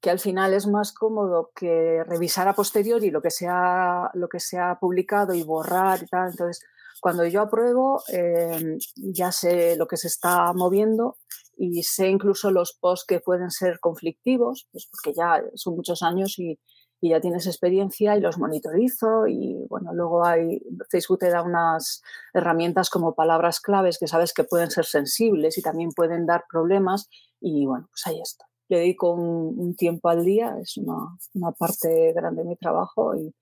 que 0.00 0.08
al 0.08 0.20
final 0.20 0.54
es 0.54 0.66
más 0.66 0.94
cómodo 0.94 1.50
que 1.54 2.02
revisar 2.04 2.48
a 2.48 2.54
posteriori 2.54 3.10
lo 3.10 3.20
que 3.20 3.30
se 3.30 3.46
ha, 3.46 4.10
lo 4.14 4.26
que 4.26 4.40
se 4.40 4.56
ha 4.58 4.78
publicado 4.80 5.34
y 5.34 5.42
borrar 5.42 6.02
y 6.02 6.06
tal. 6.06 6.30
Entonces, 6.30 6.64
cuando 7.02 7.26
yo 7.26 7.42
apruebo, 7.42 8.02
em, 8.08 8.78
ya 8.96 9.32
sé 9.32 9.76
lo 9.76 9.86
que 9.86 9.98
se 9.98 10.08
está 10.08 10.50
moviendo 10.54 11.18
y 11.58 11.82
sé 11.82 12.08
incluso 12.08 12.50
los 12.50 12.72
posts 12.80 13.04
que 13.06 13.20
pueden 13.20 13.50
ser 13.50 13.80
conflictivos, 13.80 14.66
pues 14.72 14.88
porque 14.90 15.14
ya 15.14 15.42
son 15.56 15.76
muchos 15.76 16.02
años 16.02 16.38
y, 16.38 16.58
y 17.00 17.10
ya 17.10 17.20
tienes 17.20 17.46
experiencia 17.46 18.16
y 18.16 18.20
los 18.20 18.38
monitorizo 18.38 19.26
y 19.26 19.66
bueno, 19.68 19.92
luego 19.92 20.24
hay, 20.24 20.60
Facebook 20.90 21.18
te 21.18 21.30
da 21.30 21.42
unas 21.42 22.02
herramientas 22.32 22.90
como 22.90 23.14
palabras 23.14 23.60
claves 23.60 23.98
que 23.98 24.06
sabes 24.06 24.32
que 24.32 24.44
pueden 24.44 24.70
ser 24.70 24.86
sensibles 24.86 25.58
y 25.58 25.62
también 25.62 25.90
pueden 25.92 26.26
dar 26.26 26.44
problemas 26.50 27.08
y 27.40 27.66
bueno, 27.66 27.88
pues 27.90 28.06
ahí 28.06 28.20
está 28.20 28.46
le 28.68 28.78
dedico 28.78 29.12
un, 29.12 29.74
tiempo 29.76 30.08
al 30.08 30.24
día, 30.24 30.56
es 30.60 30.76
una, 30.76 31.52
parte 31.52 32.12
grande 32.12 32.42
de 32.42 32.48
mi 32.48 32.56
trabajo 32.56 33.14
y, 33.14 33.34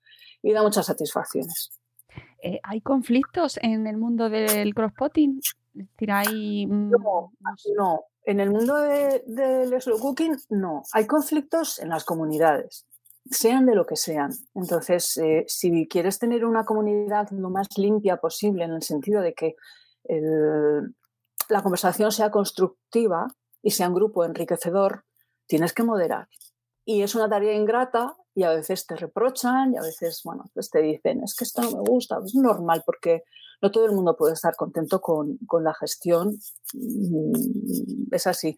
da 0.53 0.61
muchas 0.61 0.85
satisfacciones. 0.85 1.71
Eh, 2.43 2.59
¿Hay 2.63 2.81
conflictos 2.81 3.57
en 3.63 3.87
el 3.87 3.97
mundo 3.97 4.29
del 4.29 4.75
crosspotting? 4.75 5.41
Hay... 6.07 6.67
No, 6.67 7.33
no, 7.75 8.03
en 8.23 8.39
el 8.39 8.51
mundo 8.51 8.75
del 8.77 9.81
slow 9.81 9.99
cooking 9.99 10.37
no. 10.49 10.83
Hay 10.93 11.07
conflictos 11.07 11.79
en 11.79 11.89
las 11.89 12.05
comunidades, 12.05 12.85
sean 13.29 13.65
de 13.65 13.75
lo 13.75 13.85
que 13.85 13.95
sean. 13.95 14.31
Entonces, 14.53 15.17
eh, 15.17 15.45
si 15.47 15.87
quieres 15.87 16.19
tener 16.19 16.45
una 16.45 16.65
comunidad 16.65 17.29
lo 17.31 17.49
más 17.49 17.77
limpia 17.77 18.17
posible, 18.17 18.65
en 18.65 18.71
el 18.71 18.83
sentido 18.83 19.21
de 19.21 19.33
que 19.33 19.55
la 21.49 21.63
conversación 21.63 22.11
sea 22.11 22.29
constructiva 22.29 23.27
y 23.61 23.71
sea 23.71 23.87
un 23.87 23.95
grupo 23.95 24.23
enriquecedor, 24.23 25.03
tienes 25.47 25.73
que 25.73 25.83
moderar. 25.83 26.27
Y 26.85 27.01
es 27.01 27.15
una 27.15 27.27
tarea 27.27 27.53
ingrata 27.53 28.15
y 28.35 28.43
a 28.43 28.51
veces 28.51 28.85
te 28.85 28.95
reprochan 28.95 29.73
y 29.73 29.77
a 29.77 29.81
veces, 29.81 30.21
bueno, 30.23 30.45
pues 30.53 30.69
te 30.69 30.81
dicen, 30.81 31.23
es 31.23 31.33
que 31.33 31.45
esto 31.45 31.61
no 31.63 31.71
me 31.71 31.89
gusta, 31.89 32.19
es 32.23 32.35
normal 32.35 32.83
porque 32.85 33.23
no 33.61 33.71
todo 33.71 33.85
el 33.85 33.93
mundo 33.93 34.15
puede 34.15 34.33
estar 34.33 34.55
contento 34.55 35.01
con, 35.01 35.39
la 35.63 35.73
gestión, 35.73 36.37
mm, 36.73 38.13
es 38.13 38.27
así. 38.27 38.55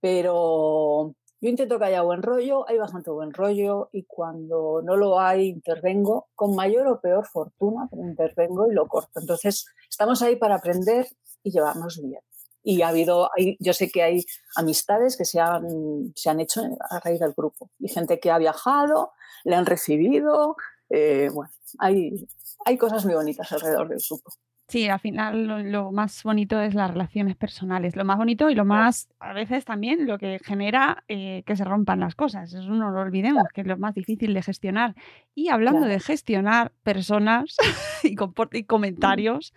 Pero 0.00 1.14
yo 1.42 1.48
intento 1.48 1.78
que 1.78 1.84
haya 1.86 2.02
buen 2.02 2.22
rollo, 2.22 2.68
hay 2.68 2.78
bastante 2.78 3.10
buen 3.10 3.32
rollo 3.32 3.90
y 3.92 4.04
cuando 4.04 4.80
no 4.82 4.96
lo 4.96 5.18
hay 5.18 5.48
intervengo 5.48 6.28
con 6.36 6.54
mayor 6.54 6.86
o 6.86 7.00
peor 7.00 7.26
fortuna, 7.26 7.88
pero 7.90 8.02
intervengo 8.02 8.70
y 8.70 8.74
lo 8.74 8.86
corto. 8.86 9.18
Entonces, 9.20 9.66
estamos 9.90 10.22
ahí 10.22 10.36
para 10.36 10.54
aprender 10.54 11.08
y 11.42 11.50
llevarnos 11.50 12.00
bien 12.00 12.20
y 12.62 12.82
ha 12.82 12.88
habido, 12.88 13.30
yo 13.58 13.72
sé 13.72 13.90
que 13.90 14.02
hay 14.02 14.24
amistades 14.54 15.16
que 15.16 15.24
se 15.24 15.40
han, 15.40 16.12
se 16.14 16.30
han 16.30 16.38
hecho 16.38 16.62
a 16.90 17.00
raíz 17.00 17.18
del 17.18 17.32
grupo 17.32 17.70
y 17.80 17.88
gente 17.88 18.20
que 18.20 18.30
ha 18.30 18.38
viajado, 18.38 19.12
le 19.42 19.56
han 19.56 19.66
recibido, 19.66 20.54
eh, 20.90 21.28
bueno, 21.32 21.50
hay, 21.78 22.28
hay 22.64 22.78
cosas 22.78 23.04
muy 23.04 23.14
bonitas 23.14 23.50
alrededor 23.50 23.88
del 23.88 23.98
grupo. 24.08 24.30
Sí, 24.72 24.88
al 24.88 25.00
final 25.00 25.70
lo, 25.70 25.92
más 25.92 26.22
bonito 26.22 26.58
es 26.58 26.72
las 26.72 26.90
relaciones 26.90 27.36
personales, 27.36 27.94
lo 27.94 28.06
más 28.06 28.16
bonito 28.16 28.48
y 28.48 28.54
lo 28.54 28.64
más, 28.64 29.06
a 29.18 29.34
veces 29.34 29.66
también, 29.66 30.06
lo 30.06 30.16
que 30.16 30.38
genera 30.42 31.04
eh, 31.08 31.42
que 31.44 31.56
se 31.56 31.64
rompan 31.64 32.00
las 32.00 32.14
cosas. 32.14 32.54
Eso 32.54 32.70
no 32.70 32.90
lo 32.90 33.00
olvidemos, 33.00 33.44
que 33.52 33.60
es 33.60 33.66
lo 33.66 33.76
más 33.76 33.94
difícil 33.94 34.32
de 34.32 34.40
gestionar. 34.40 34.94
Y 35.34 35.50
hablando 35.50 35.86
de 35.86 36.00
gestionar 36.00 36.72
personas 36.84 37.54
y, 38.02 38.16
y 38.52 38.64
comentarios, 38.64 39.52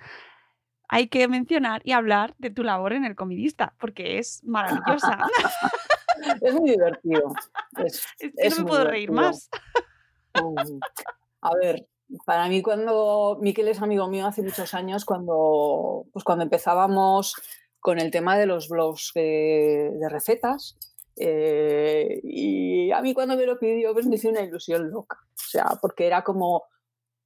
hay 0.89 1.07
que 1.07 1.29
mencionar 1.29 1.81
y 1.85 1.93
hablar 1.93 2.35
de 2.37 2.49
tu 2.49 2.63
labor 2.63 2.91
en 2.91 3.05
el 3.05 3.15
comidista, 3.15 3.73
porque 3.79 4.17
es 4.17 4.43
maravillosa. 4.43 5.17
es 6.41 6.53
muy 6.55 6.71
divertido. 6.71 7.33
Es, 7.77 8.05
Es 8.19 8.55
que 8.55 8.59
no 8.59 8.65
me 8.65 8.69
puedo 8.69 8.83
reír 8.83 9.11
más. 9.13 9.49
Mm. 10.33 10.79
A 11.39 11.55
ver, 11.55 11.87
para 12.25 12.47
mí 12.49 12.61
cuando 12.61 13.37
Miquel 13.41 13.67
es 13.67 13.81
amigo 13.81 14.07
mío 14.07 14.27
hace 14.27 14.41
muchos 14.43 14.73
años, 14.73 15.05
cuando, 15.05 16.05
pues 16.13 16.23
cuando 16.23 16.43
empezábamos 16.43 17.33
con 17.79 17.99
el 17.99 18.11
tema 18.11 18.37
de 18.37 18.45
los 18.47 18.67
blogs 18.69 19.11
de, 19.15 19.91
recetas, 20.09 20.77
eh, 21.17 22.19
y 22.23 22.91
a 22.91 23.01
mí 23.01 23.13
cuando 23.13 23.35
me 23.37 23.45
lo 23.45 23.57
pidió 23.59 23.93
pues 23.93 24.05
me 24.07 24.15
hizo 24.15 24.29
una 24.29 24.41
ilusión 24.41 24.89
loca, 24.91 25.17
o 25.23 25.37
sea, 25.49 25.65
porque 25.81 26.07
era 26.07 26.23
como, 26.23 26.63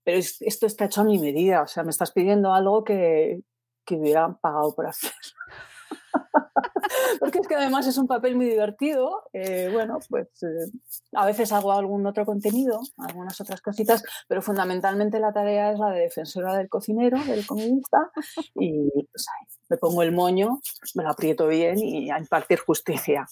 pero 0.03 0.17
es- 0.19 0.41
esto 0.41 0.65
está 0.67 0.85
hecho 0.85 1.01
a 1.01 1.05
mi 1.05 1.19
medida, 1.19 1.61
o 1.63 1.67
sea, 1.67 1.83
me 1.83 1.91
estás 1.91 2.11
pidiendo 2.11 2.53
algo 2.53 2.83
que, 2.83 3.41
que 3.85 3.95
hubieran 3.95 4.39
pagado 4.39 4.75
por 4.75 4.87
hacer. 4.87 5.11
Porque 7.19 7.39
es 7.39 7.47
que 7.47 7.55
además 7.55 7.87
es 7.87 7.97
un 7.97 8.07
papel 8.07 8.35
muy 8.35 8.47
divertido. 8.47 9.23
eh, 9.33 9.69
bueno, 9.71 9.99
pues 10.09 10.27
eh, 10.43 10.71
a 11.13 11.25
veces 11.25 11.51
hago 11.51 11.71
algún 11.71 12.05
otro 12.05 12.25
contenido, 12.25 12.79
algunas 12.97 13.39
otras 13.41 13.61
cositas, 13.61 14.03
pero 14.27 14.41
fundamentalmente 14.41 15.19
la 15.19 15.33
tarea 15.33 15.71
es 15.71 15.79
la 15.79 15.91
de 15.91 16.01
defensora 16.01 16.55
del 16.57 16.69
cocinero, 16.69 17.17
del 17.25 17.45
comidista, 17.45 18.11
y 18.55 18.89
pues 18.91 19.25
ahí 19.27 19.47
me 19.69 19.77
pongo 19.77 20.03
el 20.03 20.11
moño, 20.11 20.59
me 20.95 21.03
lo 21.03 21.11
aprieto 21.11 21.47
bien 21.47 21.79
y 21.79 22.09
a 22.09 22.17
impartir 22.17 22.59
justicia. 22.59 23.25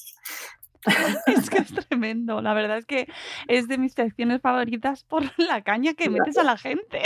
Es 1.27 1.49
que 1.49 1.57
es 1.57 1.73
tremendo. 1.73 2.41
La 2.41 2.53
verdad 2.53 2.77
es 2.77 2.85
que 2.85 3.07
es 3.47 3.67
de 3.67 3.77
mis 3.77 3.93
secciones 3.93 4.41
favoritas 4.41 5.03
por 5.03 5.23
la 5.37 5.61
caña 5.61 5.93
que 5.93 6.09
metes 6.09 6.37
a 6.37 6.43
la 6.43 6.57
gente. 6.57 7.01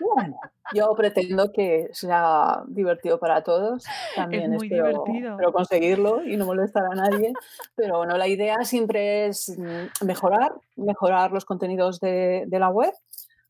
Bueno, 0.00 0.38
yo 0.74 0.94
pretendo 0.94 1.52
que 1.52 1.88
sea 1.92 2.62
divertido 2.66 3.18
para 3.18 3.42
todos. 3.42 3.84
También 4.14 4.52
muy 4.52 4.66
espero, 4.66 5.04
espero 5.06 5.52
conseguirlo 5.52 6.24
y 6.24 6.36
no 6.36 6.46
molestar 6.46 6.84
a 6.84 6.94
nadie. 6.94 7.32
Pero 7.74 7.98
bueno, 7.98 8.16
la 8.16 8.28
idea 8.28 8.64
siempre 8.64 9.26
es 9.26 9.54
mm, 9.56 10.06
mejorar, 10.06 10.54
mejorar 10.76 11.32
los 11.32 11.44
contenidos 11.44 12.00
de, 12.00 12.44
de 12.46 12.58
la 12.58 12.68
web, 12.68 12.92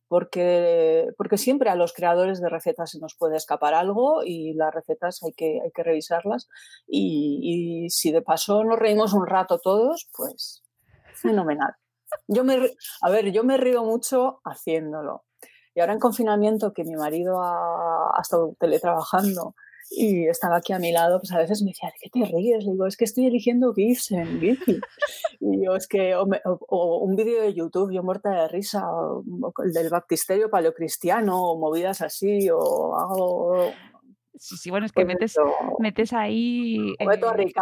porque, 0.09 1.09
porque 1.17 1.39
siempre 1.39 1.71
a 1.71 1.77
los 1.77 1.93
creadores 1.93 2.41
de 2.41 2.49
recetas 2.49 2.91
se 2.91 2.99
nos 2.99 3.15
puede 3.15 3.37
escapar 3.37 3.75
algo 3.75 4.23
y 4.25 4.55
las 4.55 4.75
recetas 4.75 5.23
hay 5.23 5.33
que, 5.33 5.61
hay 5.63 5.71
que 5.71 5.83
revisarlas. 5.83 6.49
Y, 6.87 7.85
y 7.85 7.91
si 7.91 8.11
de 8.11 8.23
paso 8.23 8.65
nos 8.65 8.79
reímos 8.79 9.13
un 9.13 9.27
rato 9.27 9.59
todos, 9.59 10.09
pues 10.17 10.63
fenomenal. 11.15 11.75
Yo 12.27 12.43
me, 12.43 12.59
a 13.03 13.11
ver, 13.11 13.33
yo 13.33 13.45
me 13.45 13.59
río 13.59 13.85
mucho 13.85 14.41
haciéndolo. 14.45 15.25
Y 15.79 15.81
ahora 15.81 15.93
en 15.93 16.01
confinamiento, 16.01 16.73
que 16.73 16.83
mi 16.83 16.97
marido 16.97 17.41
ha, 17.41 18.19
estado 18.21 18.57
teletrabajando 18.59 19.55
y 19.93 20.27
estaba 20.27 20.57
aquí 20.57 20.73
a 20.73 20.81
mi 20.81 20.91
lado, 20.91 21.21
pues 21.21 21.31
a 21.31 21.39
veces 21.39 21.63
me 21.63 21.71
decía, 21.71 21.89
¿de 21.91 22.01
qué 22.01 22.11
te 22.11 22.25
ríes? 22.27 22.65
Le 22.65 22.73
digo, 22.73 22.85
es 22.85 22.97
que 22.97 23.05
estoy 23.05 23.27
eligiendo 23.27 23.73
GIFs 23.73 24.11
en. 24.11 24.59
Y 25.39 25.65
yo, 25.65 25.77
es 25.77 25.87
que, 25.87 26.17
o, 26.17 26.99
un 26.99 27.15
vídeo 27.15 27.43
de 27.43 27.55
YouTube, 27.55 27.93
yo 27.93 28.03
muerta 28.03 28.29
de 28.29 28.49
risa, 28.49 28.85
del 29.73 29.89
baptisterio 29.89 30.51
paleocristiano, 30.51 31.53
o 31.53 31.57
movidas 31.57 32.01
así, 32.01 32.51
o 32.51 32.97
hago... 32.97 33.73
Sí, 34.39 34.57
sí, 34.57 34.71
bueno, 34.71 34.87
es 34.87 34.93
que 34.93 35.05
pues 35.05 35.15
metes, 35.15 35.37
metes 35.79 36.13
ahí. 36.13 36.95
meto 37.07 37.29
a 37.29 37.33
Rick 37.33 37.55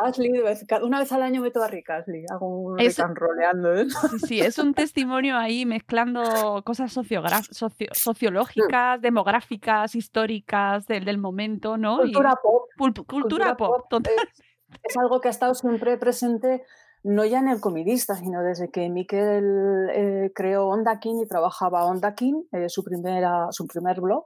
cada- 0.67 0.85
una 0.85 0.99
vez 0.99 1.11
al 1.13 1.23
año 1.23 1.41
meto 1.43 1.63
a 1.63 1.69
Rick 1.69 1.91
Astley, 1.91 2.25
hago 2.31 2.47
un 2.49 2.81
Es- 2.81 2.99
roleando. 2.99 3.75
¿eh? 3.75 3.87
Sí, 3.89 4.19
sí, 4.27 4.41
es 4.41 4.59
un 4.59 4.75
testimonio 4.75 5.37
ahí 5.37 5.65
mezclando 5.67 6.63
cosas 6.65 6.93
socio- 6.93 7.23
sociológicas, 7.93 9.01
demográficas, 9.01 9.95
históricas 9.95 10.87
del, 10.87 11.05
del 11.05 11.19
momento, 11.19 11.77
¿no? 11.77 11.97
Y 12.05 12.13
Cultura 12.13 12.35
pop. 12.43 12.63
pul- 12.79 12.95
cultura, 12.95 13.05
cultura 13.07 13.57
pop, 13.57 13.69
pop 13.77 13.87
total. 13.89 14.13
es, 14.15 14.43
es 14.83 14.97
algo 14.97 15.21
que 15.21 15.29
ha 15.29 15.31
estado 15.31 15.55
siempre 15.55 15.97
presente, 15.99 16.63
no 17.03 17.25
ya 17.25 17.39
en 17.39 17.49
el 17.49 17.61
comidista, 17.61 18.17
sino 18.17 18.43
desde 18.43 18.71
que 18.71 18.89
Miquel 18.89 19.89
eh, 19.93 20.33
creó 20.35 20.67
Onda 20.67 20.99
King 20.99 21.23
y 21.23 21.29
trabajaba 21.29 21.85
Onda 21.87 22.15
King, 22.15 22.43
eh, 22.53 22.69
su, 22.69 22.83
primera, 22.83 23.47
su 23.51 23.67
primer 23.67 24.01
blog, 24.01 24.25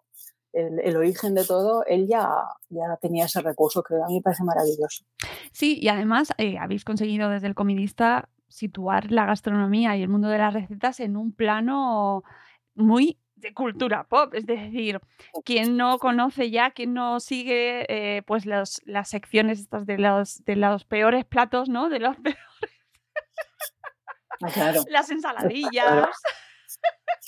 el, 0.53 0.81
el 0.81 0.97
origen 0.97 1.35
de 1.35 1.45
todo, 1.45 1.85
él 1.87 2.07
ya, 2.09 2.27
ya 2.69 2.97
tenía 3.01 3.27
ese 3.27 3.41
recurso 3.41 3.83
que 3.83 3.95
a 3.95 4.07
mí 4.09 4.17
me 4.17 4.23
parece 4.23 4.43
maravilloso. 4.45 5.05
Sí, 5.53 5.79
y 5.81 5.89
además 5.89 6.33
eh, 6.39 6.59
habéis 6.59 6.85
conseguido 6.85 7.29
desde 7.31 7.47
el 7.47 7.55
comidista 7.55 8.29
situar 8.49 9.13
la 9.13 9.27
gastronomía 9.27 9.97
y 9.97 10.03
el 10.03 10.09
mundo 10.09 10.29
de 10.29 10.39
las 10.39 10.53
recetas 10.55 10.99
en 11.01 11.17
un 11.17 11.33
plano 11.33 12.25
muy 12.75 13.19
de 13.37 13.55
cultura 13.55 14.05
pop, 14.05 14.35
es 14.35 14.45
decir, 14.45 15.01
quien 15.45 15.77
no 15.79 15.99
conoce 15.99 16.51
ya, 16.51 16.73
quien 16.73 16.93
no 16.93 17.21
sigue 17.21 17.87
eh, 17.89 18.23
pues 18.23 18.45
los- 18.45 18.83
las 18.85 19.09
secciones 19.09 19.61
estas 19.61 19.87
de 19.87 19.97
los, 19.99 20.45
de 20.45 20.57
los 20.57 20.85
peores 20.85 21.25
platos, 21.25 21.69
¿no? 21.71 21.89
De 21.89 22.01
los 22.01 22.17
peores, 22.23 22.39
Ah, 24.43 24.49
Claro. 24.53 24.85
las 24.89 25.11
ensaladillas. 25.11 26.09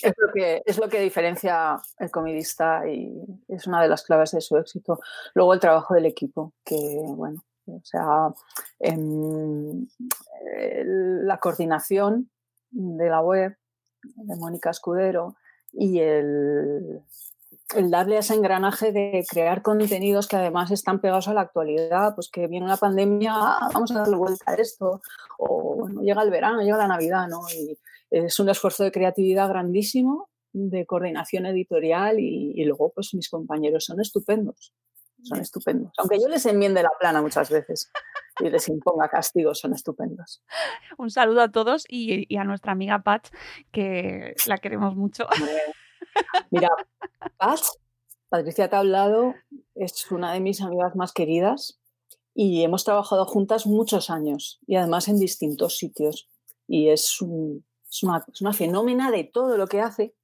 Es 0.00 0.14
lo, 0.16 0.32
que, 0.32 0.62
es 0.64 0.78
lo 0.78 0.88
que 0.88 1.00
diferencia 1.00 1.80
el 1.98 2.10
comidista 2.10 2.88
y 2.88 3.12
es 3.48 3.66
una 3.66 3.82
de 3.82 3.88
las 3.88 4.02
claves 4.02 4.30
de 4.32 4.40
su 4.40 4.56
éxito. 4.56 5.00
Luego 5.34 5.54
el 5.54 5.60
trabajo 5.60 5.94
del 5.94 6.06
equipo, 6.06 6.54
que 6.64 6.98
bueno, 7.04 7.44
o 7.66 7.80
sea, 7.84 8.32
em, 8.80 9.86
la 10.84 11.38
coordinación 11.38 12.30
de 12.70 13.08
la 13.08 13.20
web 13.20 13.56
de 14.02 14.36
Mónica 14.36 14.70
Escudero 14.70 15.36
y 15.72 16.00
el, 16.00 17.02
el 17.76 17.90
darle 17.90 18.18
ese 18.18 18.34
engranaje 18.34 18.92
de 18.92 19.24
crear 19.28 19.62
contenidos 19.62 20.28
que 20.28 20.36
además 20.36 20.70
están 20.70 21.00
pegados 21.00 21.28
a 21.28 21.34
la 21.34 21.42
actualidad, 21.42 22.14
pues 22.14 22.28
que 22.30 22.46
viene 22.46 22.66
una 22.66 22.76
pandemia, 22.76 23.32
ah, 23.34 23.70
vamos 23.72 23.90
a 23.92 24.00
darle 24.00 24.16
vuelta 24.16 24.52
a 24.52 24.54
esto, 24.54 25.00
o 25.38 25.76
bueno, 25.76 26.02
llega 26.02 26.22
el 26.22 26.30
verano, 26.30 26.60
llega 26.60 26.76
la 26.76 26.88
Navidad, 26.88 27.28
¿no? 27.28 27.42
Y 27.50 27.78
es 28.12 28.38
un 28.38 28.48
esfuerzo 28.48 28.84
de 28.84 28.92
creatividad 28.92 29.48
grandísimo, 29.48 30.28
de 30.52 30.84
coordinación 30.86 31.46
editorial 31.46 32.20
y, 32.20 32.52
y 32.54 32.64
luego 32.64 32.92
pues 32.94 33.14
mis 33.14 33.28
compañeros 33.30 33.86
son 33.86 34.00
estupendos, 34.00 34.74
son 35.22 35.40
estupendos. 35.40 35.92
Aunque 35.98 36.20
yo 36.20 36.28
les 36.28 36.44
enmiende 36.46 36.82
la 36.82 36.92
plana 37.00 37.22
muchas 37.22 37.48
veces 37.50 37.90
y 38.40 38.50
les 38.50 38.68
imponga 38.68 39.08
castigos, 39.08 39.60
son 39.60 39.72
estupendos. 39.72 40.42
Un 40.98 41.10
saludo 41.10 41.40
a 41.40 41.50
todos 41.50 41.84
y, 41.88 42.26
y 42.28 42.36
a 42.36 42.44
nuestra 42.44 42.72
amiga 42.72 43.02
Pat, 43.02 43.28
que 43.70 44.34
la 44.46 44.58
queremos 44.58 44.94
mucho. 44.94 45.26
Mira, 46.50 46.68
Paz, 47.38 47.78
Patricia 48.28 48.68
Tablado 48.68 49.34
es 49.74 50.10
una 50.10 50.32
de 50.34 50.40
mis 50.40 50.60
amigas 50.60 50.94
más 50.96 51.12
queridas 51.12 51.80
y 52.34 52.62
hemos 52.62 52.84
trabajado 52.84 53.24
juntas 53.26 53.66
muchos 53.66 54.10
años 54.10 54.58
y 54.66 54.76
además 54.76 55.08
en 55.08 55.18
distintos 55.18 55.78
sitios. 55.78 56.28
Y 56.68 56.88
es, 56.88 57.20
un- 57.20 57.64
es 57.92 58.02
una, 58.02 58.24
es 58.32 58.40
una 58.40 58.52
fenómena 58.54 59.10
de 59.10 59.24
todo 59.24 59.56
lo 59.58 59.66
que 59.66 59.80
hace 59.82 60.14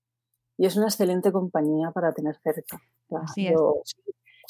y 0.57 0.65
es 0.67 0.77
una 0.77 0.87
excelente 0.87 1.31
compañía 1.31 1.91
para 1.93 2.13
tener 2.13 2.37
cerca. 2.43 2.81
Así 3.23 3.47
es. 3.47 3.53
yo- 3.53 3.83
si 3.85 3.97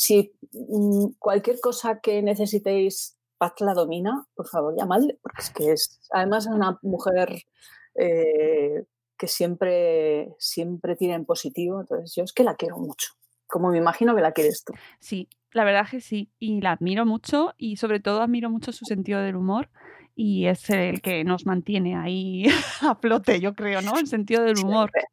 si, 0.01 0.33
mm, 0.53 1.15
cualquier 1.19 1.59
cosa 1.61 1.99
que 2.01 2.23
necesitéis, 2.23 3.17
Paz 3.37 3.55
la 3.61 3.75
domina, 3.75 4.27
por 4.35 4.47
favor, 4.49 4.75
llamadle, 4.77 5.19
porque 5.23 5.43
es 5.43 5.51
que 5.51 5.73
es 5.73 6.01
además 6.13 6.47
es 6.47 6.53
una 6.53 6.79
mujer 6.83 7.43
eh, 7.95 8.85
que 9.17 9.27
siempre, 9.29 10.35
siempre 10.39 10.95
tira 10.97 11.15
en 11.15 11.25
positivo. 11.25 11.81
Entonces, 11.81 12.15
yo 12.17 12.23
es 12.25 12.33
que 12.33 12.45
la 12.45 12.55
quiero 12.57 12.79
mucho, 12.79 13.13
como 13.47 13.71
me 13.71 13.79
imagino 13.79 14.15
que 14.15 14.23
la 14.23 14.33
quieres 14.33 14.65
tú. 14.65 14.73
Sí, 15.01 15.29
la 15.53 15.65
verdad 15.65 15.87
que 15.91 16.01
sí. 16.01 16.31
Y 16.39 16.61
la 16.61 16.73
admiro 16.73 17.05
mucho 17.07 17.55
y 17.59 17.77
sobre 17.77 17.99
todo 18.01 18.23
admiro 18.23 18.51
mucho 18.51 18.71
su 18.73 18.85
sentido 18.85 19.21
del 19.21 19.37
humor. 19.37 19.69
Y 20.21 20.47
es 20.47 20.69
el 20.71 21.01
que 21.01 21.23
nos 21.23 21.47
mantiene 21.47 21.95
ahí 21.97 22.47
a 22.83 22.97
flote, 22.97 23.39
yo 23.41 23.55
creo, 23.55 23.83
¿no? 23.83 23.97
El 23.99 24.09
sentido 24.09 24.43
del 24.43 24.59
humor. 24.59 24.91
Siempre. 24.91 25.05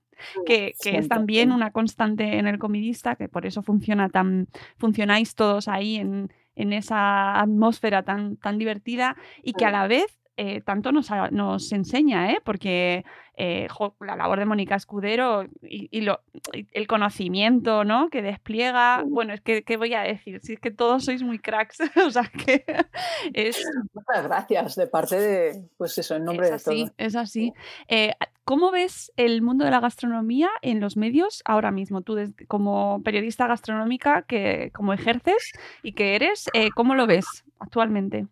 que, 0.45 0.73
que 0.81 0.97
es 0.97 1.07
también 1.07 1.51
una 1.51 1.71
constante 1.71 2.39
en 2.39 2.47
el 2.47 2.57
comidista, 2.57 3.15
que 3.15 3.29
por 3.29 3.45
eso 3.45 3.61
funciona 3.61 4.09
tan, 4.09 4.47
funcionáis 4.77 5.35
todos 5.35 5.67
ahí 5.67 5.97
en, 5.97 6.33
en 6.55 6.73
esa 6.73 7.39
atmósfera 7.39 8.01
tan, 8.03 8.37
tan 8.37 8.57
divertida 8.57 9.15
y 9.43 9.53
que 9.53 9.65
a 9.65 9.69
Mm. 9.69 9.73
la 9.73 9.87
vez 9.87 10.19
eh, 10.37 10.61
tanto 10.61 10.91
nos, 10.91 11.11
a- 11.11 11.29
nos 11.31 11.71
enseña, 11.71 12.31
¿eh? 12.31 12.39
porque 12.43 13.05
eh, 13.37 13.67
jo, 13.69 13.95
la 13.99 14.15
labor 14.15 14.39
de 14.39 14.45
Mónica 14.45 14.75
Escudero 14.75 15.43
y, 15.61 15.87
y 15.91 16.01
lo, 16.01 16.21
y 16.53 16.67
el 16.71 16.87
conocimiento 16.87 17.83
¿no? 17.83 18.09
que 18.09 18.21
despliega, 18.21 19.03
bueno, 19.05 19.33
es 19.33 19.41
que, 19.41 19.63
¿qué 19.63 19.75
voy 19.77 19.93
a 19.93 20.01
decir? 20.01 20.39
Si 20.41 20.53
es 20.53 20.59
que 20.59 20.71
todos 20.71 21.03
sois 21.05 21.21
muy 21.23 21.39
cracks, 21.39 21.79
o 22.05 22.09
sea 22.11 22.23
que 22.29 22.63
es, 23.33 23.61
Muchas 23.93 24.23
gracias 24.25 24.75
de 24.75 24.87
parte 24.87 25.19
de, 25.19 25.67
pues 25.77 25.97
eso, 25.97 26.15
en 26.15 26.25
nombre 26.25 26.45
es 26.47 26.49
de 26.51 26.55
así, 26.55 26.81
todos. 26.85 26.93
es 26.97 27.15
así. 27.15 27.53
Eh, 27.87 28.13
¿Cómo 28.45 28.69
ves 28.71 29.11
el 29.17 29.41
mundo 29.41 29.65
de 29.65 29.71
la 29.71 29.79
gastronomía 29.79 30.49
en 30.61 30.79
los 30.79 30.97
medios 30.97 31.41
ahora 31.45 31.71
mismo? 31.71 32.01
Tú, 32.01 32.13
des- 32.15 32.31
como 32.47 33.01
periodista 33.03 33.47
gastronómica, 33.47 34.21
que 34.21 34.69
como 34.73 34.93
ejerces 34.93 35.51
y 35.81 35.93
que 35.93 36.15
eres, 36.15 36.45
¿cómo 36.75 36.93
lo 36.93 37.07
ves 37.07 37.25
actualmente? 37.59 38.27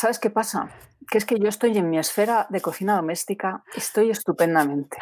¿Sabes 0.00 0.20
qué 0.20 0.30
pasa? 0.30 0.68
Que 1.10 1.18
es 1.18 1.24
que 1.24 1.40
yo 1.40 1.48
estoy 1.48 1.76
en 1.76 1.90
mi 1.90 1.98
esfera 1.98 2.46
de 2.50 2.60
cocina 2.60 2.94
doméstica, 2.94 3.64
estoy 3.74 4.12
estupendamente. 4.12 4.96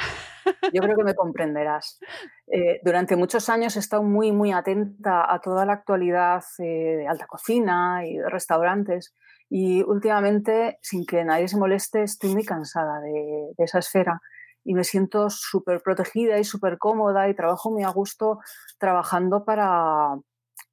Yo 0.72 0.80
creo 0.80 0.96
que 0.96 1.04
me 1.04 1.14
comprenderás. 1.14 2.00
Eh, 2.46 2.80
durante 2.82 3.14
muchos 3.14 3.50
años 3.50 3.76
he 3.76 3.80
estado 3.80 4.02
muy, 4.02 4.32
muy 4.32 4.52
atenta 4.52 5.30
a 5.30 5.38
toda 5.42 5.66
la 5.66 5.74
actualidad 5.74 6.42
eh, 6.60 6.96
de 6.96 7.08
alta 7.08 7.26
cocina 7.26 8.06
y 8.06 8.18
restaurantes 8.22 9.14
Y 9.50 9.82
últimamente, 9.82 10.78
sin 10.80 11.04
que 11.04 11.24
nadie 11.24 11.48
se 11.48 11.58
moleste, 11.58 12.02
estoy 12.02 12.30
muy 12.32 12.46
cansada 12.46 12.98
de, 13.00 13.52
de 13.54 13.64
esa 13.64 13.80
esfera 13.80 14.22
y 14.64 14.72
me 14.72 14.82
siento 14.82 15.28
súper 15.28 15.82
protegida 15.82 16.38
y 16.38 16.44
súper 16.44 16.78
cómoda 16.78 17.28
y 17.28 17.34
trabajo 17.34 17.70
muy 17.70 17.82
a 17.82 17.90
gusto 17.90 18.38
trabajando 18.78 19.44
para, 19.44 20.16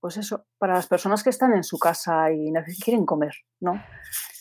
pues 0.04 0.18
eso, 0.18 0.48
para 0.58 0.74
las 0.74 0.88
personas 0.88 1.24
que 1.24 1.30
están 1.30 1.54
en 1.54 1.64
su 1.64 1.80
casa 1.80 2.30
y 2.30 2.52
quieren 2.84 3.06
comer, 3.06 3.34
¿no? 3.62 3.82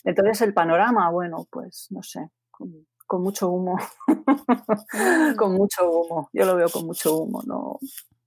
Entonces 0.03 0.41
el 0.41 0.53
panorama, 0.53 1.09
bueno, 1.09 1.47
pues 1.49 1.87
no 1.91 2.03
sé, 2.03 2.31
con, 2.51 2.85
con 3.07 3.23
mucho 3.23 3.47
humo, 3.47 3.77
con 5.37 5.53
mucho 5.53 5.89
humo, 5.89 6.29
yo 6.33 6.45
lo 6.45 6.57
veo 6.57 6.67
con 6.67 6.85
mucho 6.85 7.15
humo, 7.15 7.41
no, 7.47 7.79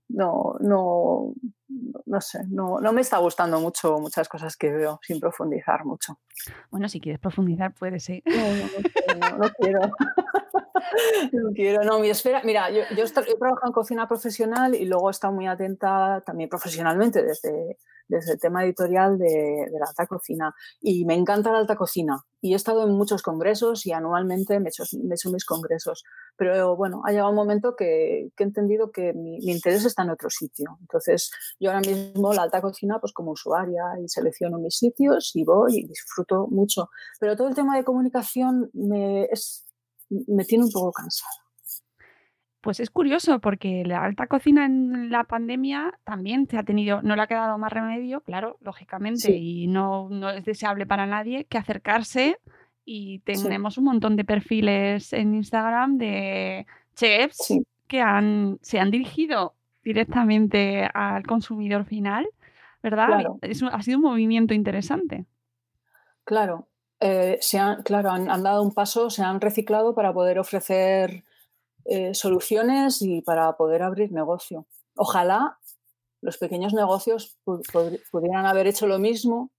no, 0.09 0.57
no, 0.61 1.35
no 2.07 2.20
sé, 2.22 2.38
no, 2.49 2.81
no 2.81 2.92
me 2.94 3.03
está 3.03 3.18
gustando 3.18 3.61
mucho 3.61 3.99
muchas 3.99 4.31
cosas 4.31 4.57
que 4.57 4.72
veo 4.72 4.99
sin 5.03 5.20
profundizar 5.20 5.85
mucho. 5.85 6.18
Bueno, 6.70 6.88
si 6.88 7.03
quieres 7.03 7.20
profundizar, 7.20 7.75
puede 7.75 8.01
ser. 8.01 8.22
No, 8.25 9.37
no, 9.37 9.51
quiero. 9.61 9.81
No 11.32 11.50
quiero, 11.54 11.82
no, 11.84 11.98
mi 11.98 12.10
esfera. 12.10 12.42
Mira, 12.44 12.70
yo, 12.70 12.82
yo, 12.96 13.04
he 13.04 13.66
en 13.66 13.72
cocina 13.72 14.06
profesional 14.06 14.74
y 14.74 14.84
luego 14.84 15.08
he 15.08 15.12
estado 15.12 15.32
muy 15.32 15.46
atenta 15.46 16.22
también 16.24 16.48
profesionalmente 16.48 17.22
desde, 17.22 17.78
desde 18.08 18.34
el 18.34 18.40
tema 18.40 18.64
editorial 18.64 19.18
de, 19.18 19.66
la 19.78 19.86
alta 19.86 20.06
cocina. 20.06 20.54
Y 20.80 21.04
me 21.04 21.14
encanta 21.14 21.52
la 21.52 21.58
alta 21.58 21.76
cocina. 21.76 22.24
Y 22.40 22.52
he 22.52 22.56
estado 22.56 22.84
en 22.84 22.92
muchos 22.92 23.22
congresos 23.22 23.86
y 23.86 23.92
anualmente 23.92 24.60
me 24.60 24.66
he 24.66 24.68
hecho, 24.68 24.84
me 25.02 25.14
he 25.14 25.16
hecho 25.16 25.30
mis 25.30 25.44
congresos. 25.44 26.04
Pero 26.36 26.76
bueno, 26.76 27.02
ha 27.04 27.10
llegado 27.10 27.30
un 27.30 27.36
momento 27.36 27.74
que, 27.74 28.30
que 28.36 28.44
he 28.44 28.46
entendido 28.46 28.92
que 28.92 29.12
mi, 29.14 29.38
mi, 29.40 29.52
interés 29.52 29.84
está 29.84 30.02
en 30.02 30.10
otro 30.10 30.30
sitio. 30.30 30.78
Entonces, 30.80 31.30
yo 31.58 31.70
ahora 31.70 31.80
mismo 31.80 32.32
la 32.32 32.42
alta 32.42 32.60
cocina, 32.60 32.98
pues 33.00 33.12
como 33.12 33.32
usuaria, 33.32 33.82
y 34.02 34.08
selecciono 34.08 34.58
mis 34.58 34.76
sitios 34.76 35.32
y 35.34 35.44
voy 35.44 35.78
y 35.78 35.86
disfruto 35.86 36.46
mucho. 36.48 36.90
Pero 37.18 37.36
todo 37.36 37.48
el 37.48 37.54
tema 37.54 37.76
de 37.76 37.84
comunicación 37.84 38.70
me, 38.74 39.24
es, 39.24 39.65
me 40.09 40.45
tiene 40.45 40.64
un 40.64 40.71
poco 40.71 40.92
cansada. 40.92 41.33
Pues 42.61 42.81
es 42.81 42.90
curioso 42.90 43.38
porque 43.38 43.85
la 43.85 44.03
alta 44.03 44.27
cocina 44.27 44.66
en 44.66 45.09
la 45.11 45.23
pandemia 45.23 46.01
también 46.03 46.49
se 46.49 46.59
ha 46.59 46.64
tenido, 46.64 47.01
no 47.01 47.14
le 47.14 47.23
ha 47.23 47.29
quedado 47.29 47.59
más 47.59 47.73
remedio, 47.73 48.23
claro, 48.23 48.59
lógicamente, 48.61 49.29
sí. 49.29 49.62
y 49.62 49.66
no, 49.69 50.09
no, 50.11 50.31
es 50.31 50.45
deseable 50.45 50.85
para 50.85 51.07
nadie 51.07 51.45
que 51.45 51.59
acercarse 51.59 52.40
y 52.85 53.21
tenemos 53.21 53.75
sí. 53.75 53.81
un 53.81 53.87
montón 53.87 54.16
de 54.16 54.25
perfiles 54.25 55.12
en 55.12 55.37
Instagram 55.37 55.97
de 55.97 56.66
chefs 56.97 57.37
sí. 57.47 57.62
que 57.87 58.01
han, 58.01 58.59
se 58.62 58.81
han 58.81 58.90
dirigido 58.90 59.55
directamente 59.85 60.90
al 60.92 61.25
consumidor 61.25 61.85
final, 61.85 62.27
¿verdad? 62.83 63.07
Claro. 63.07 63.38
Es, 63.42 63.62
ha 63.62 63.83
sido 63.83 63.99
un 63.99 64.05
movimiento 64.05 64.55
interesante. 64.55 65.25
Claro, 66.25 66.66
eh, 67.00 67.38
se 67.40 67.59
han, 67.59 67.82
claro, 67.82 68.11
han, 68.11 68.42
dado 68.42 68.62
un 68.62 68.72
paso, 68.72 69.11
se 69.11 69.22
han 69.22 69.40
reciclado 69.40 69.94
para 69.94 70.12
poder 70.12 70.38
ofrecer 70.38 71.24
eh, 71.85 72.14
soluciones 72.14 73.02
y 73.02 73.20
para 73.22 73.56
poder 73.56 73.82
abrir 73.82 74.12
negocio. 74.12 74.66
Ojalá 74.96 75.59
los 76.22 76.38
pequeños 76.38 76.72
negocios 76.72 77.37
pu 77.44 77.61
pudieran 78.11 78.46
haber 78.46 78.66
hecho 78.66 78.87
lo 78.87 78.98
mismo 78.98 79.52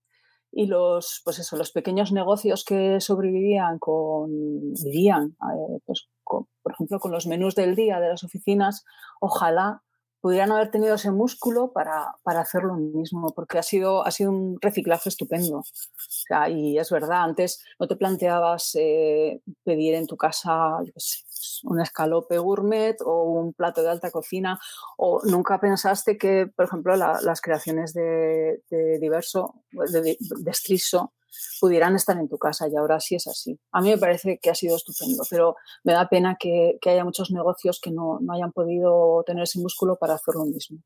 y 0.50 0.66
los, 0.66 1.22
pues 1.24 1.38
eso, 1.38 1.56
los 1.56 1.70
pequeños 1.70 2.10
negocios 2.10 2.64
que 2.64 3.00
sobrevivían 3.00 3.78
con, 3.78 4.72
vivían, 4.84 5.36
eh, 5.54 5.80
pues, 5.86 6.08
por 6.24 6.72
ejemplo, 6.72 6.98
con 6.98 7.12
los 7.12 7.26
menús 7.26 7.54
del 7.54 7.76
día 7.76 8.00
de 8.00 8.08
las 8.08 8.24
oficinas, 8.24 8.84
ojalá 9.20 9.82
pudieran 10.20 10.52
haber 10.52 10.70
tenido 10.70 10.94
ese 10.94 11.10
músculo 11.10 11.72
para, 11.72 12.16
para, 12.22 12.40
hacer 12.40 12.62
lo 12.62 12.74
mismo, 12.74 13.32
porque 13.34 13.58
ha 13.58 13.62
sido, 13.62 14.04
ha 14.04 14.10
sido 14.10 14.30
un 14.30 14.58
reciclaje 14.60 15.08
estupendo. 15.08 15.58
O 15.58 15.64
sea, 16.08 16.48
y 16.48 16.78
es 16.78 16.90
verdad, 16.90 17.22
antes 17.22 17.62
no 17.78 17.86
te 17.86 17.96
planteabas 17.96 18.74
eh, 18.74 19.40
pedir 19.64 19.94
en 19.94 20.06
tu 20.06 20.16
casa, 20.16 20.78
yo 20.84 20.92
sé, 20.96 21.24
un 21.64 21.80
escalope 21.80 22.38
gourmet 22.38 22.96
o 23.04 23.22
un 23.22 23.52
plato 23.52 23.82
de 23.82 23.90
alta 23.90 24.10
cocina, 24.10 24.58
o 24.96 25.20
nunca 25.24 25.60
pensaste 25.60 26.18
que, 26.18 26.46
por 26.46 26.66
ejemplo, 26.66 26.96
la, 26.96 27.20
las 27.22 27.40
creaciones 27.40 27.94
de, 27.94 28.62
de 28.70 28.98
diverso, 28.98 29.62
de, 29.72 30.16
de 30.18 30.50
estriso, 30.50 31.12
pudieran 31.60 31.94
estar 31.96 32.16
en 32.18 32.28
tu 32.28 32.38
casa 32.38 32.68
y 32.68 32.76
ahora 32.76 33.00
sí 33.00 33.14
es 33.14 33.26
así. 33.26 33.58
A 33.72 33.80
mí 33.80 33.90
me 33.90 33.98
parece 33.98 34.38
que 34.38 34.50
ha 34.50 34.54
sido 34.54 34.76
estupendo, 34.76 35.22
pero 35.28 35.56
me 35.84 35.92
da 35.92 36.08
pena 36.08 36.36
que, 36.38 36.78
que 36.80 36.90
haya 36.90 37.04
muchos 37.04 37.30
negocios 37.30 37.80
que 37.80 37.90
no, 37.90 38.18
no, 38.20 38.32
hayan 38.32 38.52
podido 38.52 39.22
tener 39.24 39.44
ese 39.44 39.60
músculo 39.60 39.96
para 39.96 40.14
hacer 40.14 40.34
lo 40.34 40.44
mismo. 40.44 40.78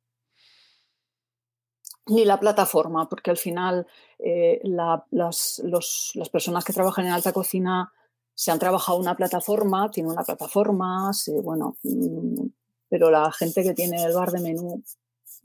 Ni 2.07 2.24
la 2.24 2.40
plataforma, 2.40 3.09
porque 3.09 3.31
al 3.31 3.37
final 3.37 3.87
eh, 4.18 4.61
la, 4.64 5.05
las, 5.11 5.61
los, 5.64 6.12
las 6.14 6.28
personas 6.28 6.64
que 6.64 6.72
trabajan 6.72 7.07
en 7.07 7.12
alta 7.12 7.33
cocina 7.33 7.92
se 8.35 8.50
han 8.50 8.59
trabajado 8.59 8.98
una 8.98 9.14
plataforma, 9.14 9.90
tienen 9.90 10.12
una 10.12 10.24
plataforma, 10.24 11.12
se, 11.12 11.40
bueno, 11.40 11.76
mmm, 11.83 12.46
pero 12.88 13.11
la 13.11 13.31
gente 13.33 13.62
que 13.62 13.72
tiene 13.72 14.02
el 14.05 14.12
bar 14.12 14.31
de 14.31 14.40
menú 14.40 14.83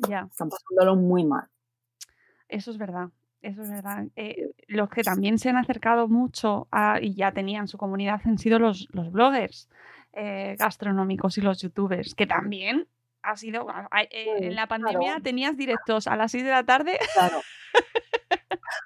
ya. 0.09 0.27
están 0.29 0.49
pasándolo 0.49 0.95
muy 0.95 1.23
mal. 1.23 1.47
Eso 2.49 2.71
es 2.71 2.77
verdad. 2.77 3.09
Eso 3.41 3.61
es 3.61 3.69
verdad. 3.69 4.05
Eh, 4.15 4.51
los 4.67 4.89
que 4.89 5.03
también 5.03 5.37
se 5.37 5.49
han 5.49 5.57
acercado 5.57 6.07
mucho 6.07 6.67
a, 6.71 6.99
y 7.01 7.15
ya 7.15 7.31
tenían 7.31 7.67
su 7.67 7.77
comunidad 7.77 8.21
han 8.25 8.37
sido 8.37 8.59
los, 8.59 8.87
los 8.91 9.11
bloggers 9.11 9.69
eh, 10.13 10.55
gastronómicos 10.57 11.37
y 11.37 11.41
los 11.41 11.61
youtubers, 11.61 12.15
que 12.15 12.25
también 12.25 12.87
ha 13.21 13.35
sido. 13.35 13.67
Eh, 14.11 14.47
en 14.47 14.55
la 14.55 14.67
pandemia 14.67 15.09
claro. 15.09 15.23
tenías 15.23 15.55
directos 15.55 16.07
a 16.07 16.15
las 16.15 16.31
6 16.31 16.43
de 16.43 16.49
la 16.49 16.63
tarde. 16.65 16.97
Claro. 17.13 17.41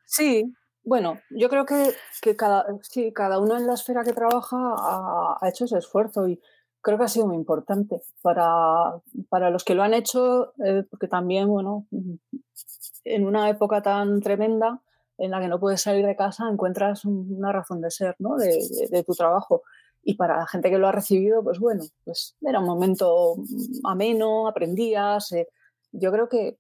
Sí, 0.06 0.54
bueno, 0.84 1.20
yo 1.30 1.48
creo 1.48 1.66
que, 1.66 1.94
que 2.22 2.36
cada, 2.36 2.66
sí, 2.82 3.14
cada 3.14 3.40
uno 3.40 3.58
en 3.58 3.66
la 3.66 3.76
esfera 3.76 4.04
que 4.04 4.12
trabaja 4.12 4.58
ha, 4.58 5.38
ha, 5.40 5.50
hecho 5.50 5.66
ese 5.66 5.78
esfuerzo 5.78 6.28
y 6.28 6.42
creo 6.82 6.98
que 6.98 7.06
ha 7.06 7.08
sido 7.08 7.28
muy 7.28 7.38
importante 7.38 8.02
para, 8.22 9.00
para 9.30 9.50
los 9.50 9.64
que 9.64 9.74
lo 9.74 9.84
han 9.84 9.94
hecho, 9.94 10.54
porque 10.90 11.08
también, 11.08 11.48
bueno, 11.48 11.88
en 13.04 13.26
una 13.26 13.50
época 13.50 13.82
tan 13.82 14.22
tremenda 14.22 14.82
en 15.18 15.32
la 15.32 15.40
que 15.40 15.48
no 15.48 15.60
puedes 15.60 15.82
salir 15.82 16.06
de 16.06 16.16
casa, 16.16 16.50
encuentras 16.50 17.06
una 17.06 17.52
razón 17.52 17.82
de 17.82 17.92
ser, 17.92 18.16
¿no? 18.20 18.38
De, 18.38 19.04
tu 19.06 19.14
trabajo. 19.14 19.64
Y 20.04 20.16
para 20.16 20.38
la 20.38 20.48
gente 20.48 20.72
que 20.72 20.80
lo 20.80 20.88
ha 20.88 20.92
recibido, 20.92 21.44
pues 21.44 21.60
bueno, 21.60 21.84
pues 22.04 22.36
era 22.42 22.60
un 22.60 22.66
momento 22.66 23.36
ameno, 23.84 24.48
aprendías. 24.48 25.32
Eh, 25.34 25.48
yo 25.92 26.12
creo 26.12 26.28
que 26.28 26.58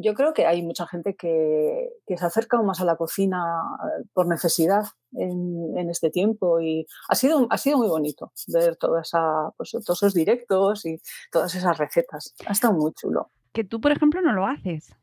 yo 0.00 0.14
creo 0.14 0.32
que 0.32 0.46
hay 0.46 0.62
mucha 0.62 0.86
gente 0.86 1.16
que, 1.16 1.90
se 2.06 2.24
acerca 2.24 2.62
más 2.62 2.80
a 2.80 2.84
la 2.84 2.96
cocina 2.96 3.62
eh, 3.82 4.04
por 4.12 4.28
necesidad 4.28 4.84
en, 5.12 5.76
en, 5.76 5.90
este 5.90 6.08
tiempo 6.10 6.60
y 6.60 6.86
ha 7.08 7.16
sido, 7.16 7.48
ha 7.50 7.58
sido 7.58 7.78
muy 7.78 7.88
bonito 7.88 8.32
ver 8.46 8.76
toda 8.76 9.02
esa, 9.02 9.50
pues, 9.56 9.72
todos 9.72 10.02
esos 10.02 10.14
directos 10.14 10.86
y 10.86 11.00
todas 11.32 11.54
esas 11.54 11.76
recetas. 11.76 12.34
Ha 12.46 12.52
estado 12.52 12.74
muy 12.74 12.92
chulo. 12.92 13.30
Que 13.52 13.64
tú, 13.64 13.80
por 13.80 13.90
ejemplo, 13.90 14.22
no 14.22 14.32
lo 14.32 14.46
haces. 14.46 14.94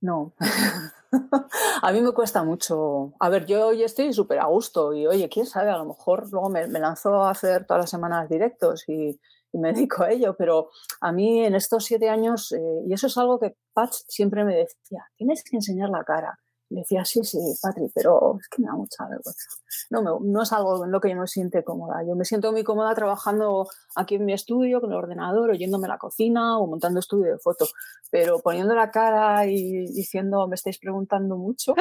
No, 0.00 0.34
a 1.82 1.92
mí 1.92 2.00
me 2.00 2.12
cuesta 2.12 2.44
mucho. 2.44 3.14
A 3.20 3.28
ver, 3.28 3.46
yo 3.46 3.68
hoy 3.68 3.82
estoy 3.82 4.12
súper 4.12 4.40
a 4.40 4.46
gusto 4.46 4.92
y 4.92 5.06
oye, 5.06 5.28
quién 5.28 5.46
sabe, 5.46 5.70
a 5.70 5.78
lo 5.78 5.86
mejor 5.86 6.30
luego 6.30 6.48
me, 6.50 6.66
me 6.68 6.80
lanzo 6.80 7.22
a 7.22 7.30
hacer 7.30 7.66
todas 7.66 7.84
las 7.84 7.90
semanas 7.90 8.28
directos 8.28 8.84
y, 8.88 9.18
y, 9.52 9.58
me 9.58 9.72
dedico 9.72 10.02
a 10.02 10.10
ello, 10.10 10.34
pero 10.36 10.70
a 11.00 11.12
mí 11.12 11.44
en 11.44 11.54
estos 11.54 11.84
siete 11.84 12.08
años, 12.08 12.52
eh, 12.52 12.82
y 12.86 12.92
eso 12.92 13.06
es 13.06 13.16
algo 13.18 13.38
que 13.38 13.56
Patch 13.72 13.94
siempre 14.08 14.44
me 14.44 14.54
decía, 14.54 15.04
tienes 15.16 15.42
que 15.44 15.56
enseñar 15.56 15.88
la 15.90 16.04
cara. 16.04 16.38
Le 16.70 16.80
decía, 16.80 17.02
sí, 17.04 17.24
sí, 17.24 17.38
Patri, 17.62 17.90
pero 17.94 18.36
es 18.38 18.48
que 18.48 18.60
me 18.60 18.68
da 18.68 18.74
mucha 18.74 19.04
vergüenza. 19.08 19.48
No, 19.88 20.02
me, 20.02 20.10
no 20.30 20.42
es 20.42 20.52
algo 20.52 20.84
en 20.84 20.90
lo 20.90 21.00
que 21.00 21.08
yo 21.08 21.16
me 21.16 21.26
siento 21.26 21.62
cómoda. 21.64 22.02
Yo 22.06 22.14
me 22.14 22.26
siento 22.26 22.52
muy 22.52 22.62
cómoda 22.62 22.94
trabajando 22.94 23.66
aquí 23.96 24.16
en 24.16 24.26
mi 24.26 24.34
estudio, 24.34 24.80
con 24.82 24.90
el 24.90 24.98
ordenador, 24.98 25.50
oyéndome 25.50 25.88
la 25.88 25.96
cocina 25.96 26.58
o 26.58 26.66
montando 26.66 27.00
estudio 27.00 27.32
de 27.32 27.38
foto. 27.38 27.66
Pero 28.10 28.40
poniendo 28.40 28.74
la 28.74 28.90
cara 28.90 29.46
y 29.46 29.86
diciendo, 29.86 30.46
me 30.46 30.56
estáis 30.56 30.78
preguntando 30.78 31.38
mucho, 31.38 31.74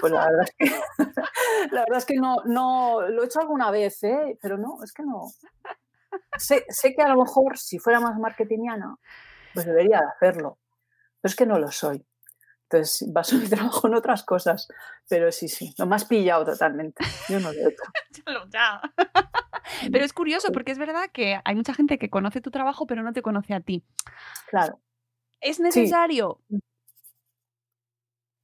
pues 0.00 0.12
la 0.12 0.26
verdad 0.26 0.46
es 0.48 0.54
que, 0.58 0.76
la 1.72 1.80
verdad 1.82 1.98
es 1.98 2.04
que 2.04 2.16
no, 2.16 2.36
no, 2.44 3.00
lo 3.08 3.22
he 3.22 3.26
hecho 3.26 3.40
alguna 3.40 3.70
vez, 3.70 4.02
¿eh? 4.02 4.38
pero 4.42 4.58
no, 4.58 4.82
es 4.82 4.92
que 4.92 5.04
no. 5.04 5.30
Sé, 6.36 6.64
sé 6.68 6.94
que 6.94 7.02
a 7.02 7.08
lo 7.08 7.22
mejor 7.22 7.58
si 7.58 7.78
fuera 7.78 8.00
más 8.00 8.18
marketingiana, 8.18 8.96
pues 9.54 9.66
debería 9.66 10.00
de 10.00 10.06
hacerlo, 10.06 10.58
pero 11.20 11.30
es 11.30 11.36
que 11.36 11.46
no 11.46 11.58
lo 11.58 11.70
soy. 11.70 12.04
Entonces 12.72 13.04
baso 13.12 13.36
mi 13.36 13.48
trabajo 13.48 13.86
en 13.86 13.94
otras 13.94 14.24
cosas. 14.24 14.68
Pero 15.08 15.30
sí, 15.30 15.48
sí, 15.48 15.74
lo 15.78 15.86
más 15.86 16.04
pillado 16.04 16.44
totalmente. 16.44 17.04
Yo 17.28 17.40
no 17.40 17.50
hecho. 17.50 17.82
pero 19.92 20.04
es 20.04 20.12
curioso 20.12 20.52
porque 20.52 20.72
es 20.72 20.78
verdad 20.78 21.10
que 21.12 21.40
hay 21.44 21.54
mucha 21.54 21.74
gente 21.74 21.98
que 21.98 22.10
conoce 22.10 22.40
tu 22.40 22.50
trabajo 22.50 22.86
pero 22.86 23.02
no 23.02 23.12
te 23.12 23.22
conoce 23.22 23.54
a 23.54 23.60
ti. 23.60 23.84
Claro. 24.48 24.80
¿Es 25.40 25.60
necesario? 25.60 26.40
Sí. 26.48 26.58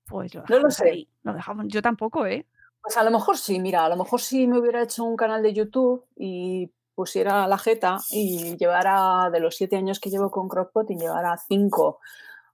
Pues 0.07 0.35
lo 0.35 0.43
no 0.49 0.59
lo 0.59 0.71
sé. 0.71 0.91
Ahí. 0.91 1.09
Lo 1.23 1.35
dejamos. 1.35 1.67
Yo 1.69 1.83
tampoco, 1.83 2.27
¿eh? 2.27 2.47
Pues 2.81 2.97
a 2.97 3.05
lo 3.05 3.11
mejor 3.11 3.37
sí, 3.37 3.61
mira, 3.61 3.85
a 3.85 3.89
lo 3.89 3.97
mejor 3.97 4.21
sí 4.21 4.47
me 4.47 4.59
hubiera 4.59 4.83
hecho 4.83 5.05
un 5.05 5.17
canal 5.17 5.43
de 5.43 5.53
YouTube 5.53 6.07
y 6.17 6.73
pusiera 6.95 7.47
la 7.47 7.59
jeta 7.59 7.99
y 8.11 8.57
llevara 8.57 9.31
de 9.31 9.41
los 9.41 9.55
siete 9.55 9.77
años 9.77 10.01
que 10.01 10.11
llevo 10.11 10.31
con 10.31 10.49
Crockpot 10.49 10.91
y 10.91 10.97
llevara 10.97 11.37
cinco 11.47 12.01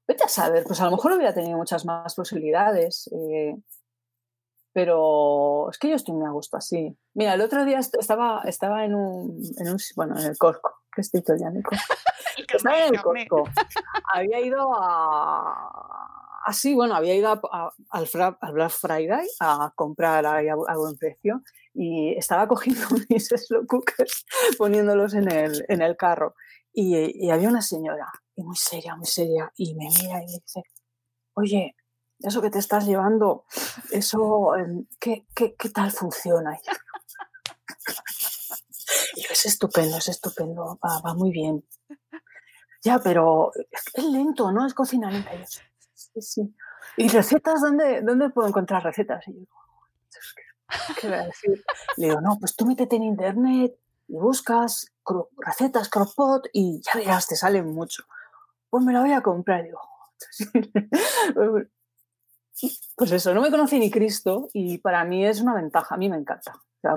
Vete 0.07 0.25
a 0.25 0.29
saber, 0.29 0.65
pues 0.65 0.81
a 0.81 0.85
lo 0.85 0.91
mejor 0.93 1.13
hubiera 1.13 1.33
tenido 1.35 1.57
muchas 1.57 1.85
más 1.85 2.15
posibilidades. 2.15 3.09
Eh, 3.13 3.57
Pero 4.73 5.71
es 5.71 5.79
que 5.79 5.89
yo 5.89 5.95
estoy 5.97 6.15
muy 6.15 6.27
a 6.27 6.31
gusto 6.31 6.57
así. 6.57 6.97
Mira, 7.15 7.35
el 7.35 7.41
otro 7.41 7.65
día 7.65 7.79
est- 7.79 7.95
estaba, 7.99 8.43
estaba 8.45 8.85
en 8.85 8.95
un, 8.95 9.41
en 9.59 9.69
un, 9.71 9.77
bueno, 9.95 10.19
en 10.19 10.27
el 10.27 10.37
Corco. 10.39 10.73
¿Qué 10.95 11.01
estoy 11.01 11.23
ya, 11.39 11.51
Nico? 11.51 11.71
Estaba 12.53 12.87
en 12.87 12.95
el 12.95 13.03
Corco. 13.03 13.45
Había 14.13 14.41
ido 14.41 14.75
a... 14.75 16.11
Así, 16.47 16.75
bueno, 16.75 16.95
había 16.95 17.15
ido 17.15 17.29
a- 17.31 17.41
a- 17.53 17.73
al, 17.91 18.07
Fra- 18.09 18.37
al 18.41 18.53
Black 18.53 18.71
Friday 18.73 19.27
a 19.41 19.73
comprar 19.77 20.27
a, 20.27 20.39
a 20.39 20.77
buen 20.77 20.97
precio 20.97 21.41
y 21.73 22.13
estaba 22.19 22.47
cogiendo 22.49 22.87
mis 23.09 23.29
slow 23.29 23.67
cookers, 23.67 24.27
poniéndolos 24.59 25.15
en 25.15 25.31
el, 25.31 25.65
en 25.69 25.83
el 25.83 25.97
carro. 25.97 26.35
Y, 26.77 27.27
y 27.27 27.31
había 27.31 27.49
una 27.49 27.63
señora, 27.63 28.11
y 28.35 28.43
muy 28.43 28.57
seria, 28.57 28.97
muy 28.97 29.07
seria, 29.07 29.53
y 29.57 29.75
me 29.77 29.87
mira 29.89 30.21
y 30.23 30.27
me 30.27 30.33
dice, 30.33 30.65
oye, 31.35 31.77
eso 32.19 32.43
que 32.43 32.51
te 32.51 32.59
estás 32.59 32.85
llevando, 32.85 33.45
eso, 33.93 34.57
em, 34.57 34.85
¿qué, 34.99 35.25
qué, 35.35 35.55
qué 35.55 35.69
tal 35.69 35.93
funciona? 35.93 36.59
Y 39.15 39.23
yo, 39.23 39.29
es 39.31 39.47
estupendo, 39.47 39.99
es 39.99 40.09
estupendo, 40.09 40.79
va, 40.83 41.15
muy 41.15 41.31
bien. 41.31 41.65
Ya, 42.83 42.99
pero 42.99 43.53
es 43.55 44.05
lento, 44.05 44.51
¿no? 44.51 44.67
Es 44.67 44.75
cocina 44.75 45.11
lenta. 45.11 45.33
Yo, 45.35 45.45
sí, 45.95 46.21
sí. 46.21 46.55
¿Y 46.97 47.09
recetas? 47.09 47.61
¿Dónde, 47.61 48.03
¿Dónde 48.03 48.31
puedo 48.31 48.49
encontrar 48.49 48.83
recetas? 48.83 49.27
Y 49.29 49.35
yo, 49.35 49.47
¿qué, 50.69 50.95
qué 51.01 51.09
voy 51.09 51.17
a 51.19 51.27
decir? 51.27 51.65
Le 51.97 52.09
digo, 52.09 52.21
no, 52.21 52.37
pues 52.39 52.57
tú 52.57 52.67
métete 52.67 52.97
en 52.97 53.05
internet 53.05 53.79
y 54.09 54.15
buscas 54.17 54.93
cro- 55.05 55.29
recetas 55.39 55.89
crockpot 55.89 56.47
y 56.53 56.81
ya 56.83 56.93
verás, 56.99 57.27
te 57.27 57.37
salen 57.37 57.73
mucho. 57.75 58.05
Pues 58.71 58.85
me 58.85 58.93
la 58.93 59.01
voy 59.01 59.13
a 59.13 59.21
comprar. 59.23 59.61
Y 59.61 59.65
digo, 59.65 59.81
"Joder". 61.35 61.71
pues 62.97 63.13
eso, 63.13 63.35
no 63.35 63.41
me 63.41 63.51
conoce 63.51 63.79
ni 63.79 63.91
Cristo 63.91 64.49
y 64.53 64.79
para 64.79 65.05
mí 65.05 65.25
es 65.27 65.41
una 65.41 65.55
ventaja, 65.55 65.95
a 65.95 65.99
mí 65.99 66.09
me 66.09 66.17
encanta. 66.17 66.53
O 66.55 66.81
sea, 66.81 66.97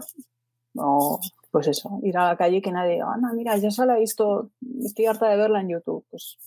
no, 0.73 1.19
pues 1.51 1.67
eso, 1.67 1.99
ir 2.03 2.17
a 2.17 2.27
la 2.27 2.37
calle 2.37 2.57
y 2.57 2.61
que 2.61 2.71
nadie 2.71 2.93
diga, 2.93 3.11
Ana, 3.13 3.33
mira, 3.33 3.57
ya 3.57 3.71
se 3.71 3.85
la 3.85 3.97
he 3.97 3.99
visto, 4.01 4.51
estoy 4.83 5.05
harta 5.07 5.27
de 5.27 5.37
verla 5.37 5.61
en 5.61 5.69
YouTube. 5.69 6.05
Pues 6.09 6.37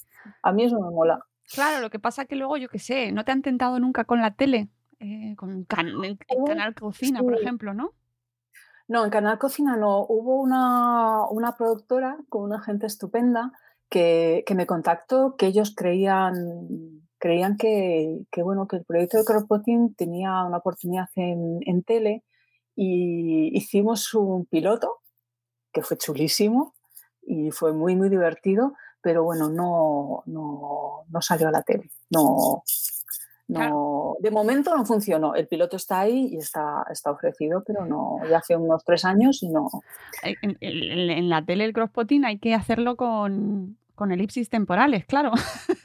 a 0.43 0.53
mí 0.53 0.65
eso 0.65 0.79
me 0.81 0.91
mola. 0.91 1.25
Claro, 1.53 1.81
lo 1.81 1.91
que 1.91 1.99
pasa 1.99 2.27
que 2.27 2.37
luego, 2.37 2.57
yo 2.57 2.69
qué 2.69 2.79
sé, 2.79 3.11
no 3.11 3.25
te 3.25 3.33
han 3.33 3.43
tentado 3.43 3.81
nunca 3.81 4.05
con 4.05 4.21
la 4.21 4.35
tele, 4.35 4.69
eh, 5.01 5.35
con 5.37 5.65
can- 5.65 5.95
Oh, 6.29 6.45
Canal 6.45 6.75
Cocina, 6.75 7.21
por 7.23 7.35
ejemplo, 7.35 7.75
¿no? 7.75 7.93
No, 8.91 9.05
en 9.05 9.11
Canal 9.11 9.39
Cocina 9.39 9.77
no. 9.77 10.05
Hubo 10.09 10.41
una, 10.41 11.25
una 11.31 11.57
productora 11.57 12.19
con 12.29 12.43
una 12.43 12.61
gente 12.61 12.87
estupenda 12.89 13.53
que, 13.89 14.43
que 14.45 14.57
me 14.57 14.67
contactó, 14.67 15.37
que 15.37 15.47
ellos 15.47 15.73
creían, 15.77 17.07
creían 17.17 17.57
que, 17.57 18.19
que, 18.33 18.43
bueno, 18.43 18.67
que 18.67 18.79
el 18.79 18.85
proyecto 18.85 19.19
de 19.19 19.25
Crockpotting 19.25 19.95
tenía 19.95 20.43
una 20.45 20.57
oportunidad 20.57 21.09
en, 21.15 21.61
en 21.67 21.85
tele 21.85 22.25
y 22.75 23.57
hicimos 23.57 24.13
un 24.13 24.47
piloto 24.47 24.99
que 25.73 25.83
fue 25.83 25.97
chulísimo 25.97 26.75
y 27.23 27.53
fue 27.53 27.73
muy, 27.73 27.95
muy 27.95 28.09
divertido, 28.09 28.75
pero 29.01 29.23
bueno, 29.23 29.49
no, 29.49 30.25
no, 30.27 31.05
no 31.09 31.23
salió 31.23 31.47
a 31.47 31.53
la 31.53 31.63
tele. 31.63 31.93
No, 32.11 32.65
no, 33.51 33.59
Claro. 33.59 34.17
De 34.21 34.31
momento 34.31 34.77
no 34.77 34.85
funcionó. 34.85 35.35
El 35.35 35.49
piloto 35.49 35.77
está 35.77 36.01
ahí 36.01 36.29
y 36.33 36.37
está, 36.39 36.85
está 36.91 37.11
ofrecido, 37.11 37.63
pero 37.67 37.85
no, 37.87 38.19
ya 38.29 38.39
hace 38.39 38.57
unos 38.57 38.85
tres 38.85 39.05
años 39.05 39.43
y 39.43 39.49
no. 39.49 39.69
Eh, 40.23 40.35
En, 40.43 40.57
en- 40.61 41.11
en 41.11 41.29
la 41.29 41.45
tele 41.45 41.65
el 41.65 41.73
crosspotting 41.73 42.25
hay 42.25 42.39
que 42.39 42.55
hacerlo 42.55 42.97
con, 42.97 43.77
con 43.95 44.13
elipsis 44.13 44.49
temporales, 44.51 45.05
claro. 45.07 45.33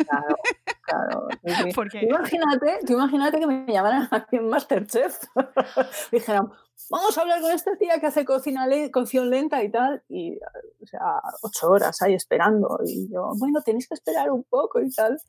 Claro, 0.07 0.35
claro. 0.81 1.27
sí. 1.43 1.71
Porque- 1.73 1.99
Tú 2.01 2.05
imagínate, 2.15 2.79
tú 2.85 2.93
imagínate 2.93 3.39
que 3.39 3.47
me 3.47 3.65
llamaran 3.71 4.07
aquí 4.11 4.35
en 4.37 4.49
Masterchef. 4.49 5.17
Dijeran, 6.11 6.51
vamos 6.89 7.17
a 7.17 7.21
hablar 7.21 7.41
con 7.41 7.51
esta 7.51 7.75
tía 7.77 7.99
que 7.99 8.07
hace 8.07 8.25
cocina 8.25 8.67
le- 8.67 8.91
cocción 8.91 9.29
lenta 9.29 9.63
y 9.63 9.71
tal. 9.71 10.03
Y, 10.09 10.37
o 10.81 10.85
sea, 10.85 11.21
ocho 11.41 11.69
horas 11.69 12.01
ahí 12.01 12.13
esperando. 12.13 12.79
Y 12.85 13.09
yo, 13.11 13.31
bueno, 13.39 13.61
tenéis 13.61 13.87
que 13.87 13.95
esperar 13.95 14.29
un 14.31 14.43
poco 14.43 14.79
y 14.81 14.89
tal. 14.91 15.19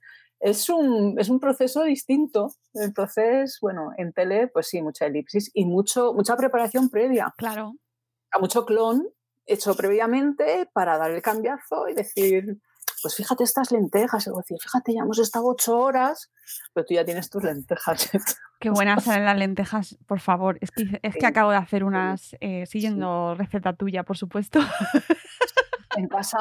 Es 0.40 0.68
un, 0.68 1.18
es 1.18 1.28
un 1.28 1.40
proceso 1.40 1.82
distinto. 1.84 2.52
Entonces, 2.74 3.58
bueno, 3.60 3.90
en 3.96 4.12
tele, 4.12 4.48
pues 4.48 4.68
sí, 4.68 4.82
mucha 4.82 5.06
elipsis 5.06 5.50
y 5.54 5.64
mucho, 5.64 6.12
mucha 6.12 6.36
preparación 6.36 6.90
previa. 6.90 7.34
Claro. 7.36 7.74
A 8.32 8.38
mucho 8.38 8.66
clon 8.66 9.08
hecho 9.46 9.74
previamente 9.76 10.68
para 10.72 10.98
dar 10.98 11.10
el 11.10 11.22
cambiazo 11.22 11.88
y 11.88 11.94
decir, 11.94 12.58
pues 13.02 13.14
fíjate 13.14 13.44
estas 13.44 13.70
lentejas, 13.70 14.26
y 14.26 14.30
decir, 14.30 14.58
fíjate, 14.60 14.94
ya 14.94 15.02
hemos 15.02 15.18
estado 15.18 15.46
ocho 15.46 15.78
horas, 15.78 16.30
pero 16.72 16.84
tú 16.84 16.94
ya 16.94 17.04
tienes 17.04 17.30
tus 17.30 17.44
lentejas. 17.44 18.10
Qué 18.60 18.70
buenas 18.70 19.04
salen 19.04 19.26
las 19.26 19.36
lentejas, 19.36 19.98
por 20.06 20.18
favor. 20.18 20.58
Es 20.60 20.70
que, 20.70 20.98
es 21.02 21.14
que 21.14 21.26
acabo 21.26 21.50
de 21.50 21.58
hacer 21.58 21.84
unas, 21.84 22.34
eh, 22.40 22.64
siguiendo 22.66 23.34
receta 23.34 23.74
tuya, 23.74 24.02
por 24.02 24.16
supuesto. 24.16 24.60
en 25.96 26.08
casa 26.08 26.38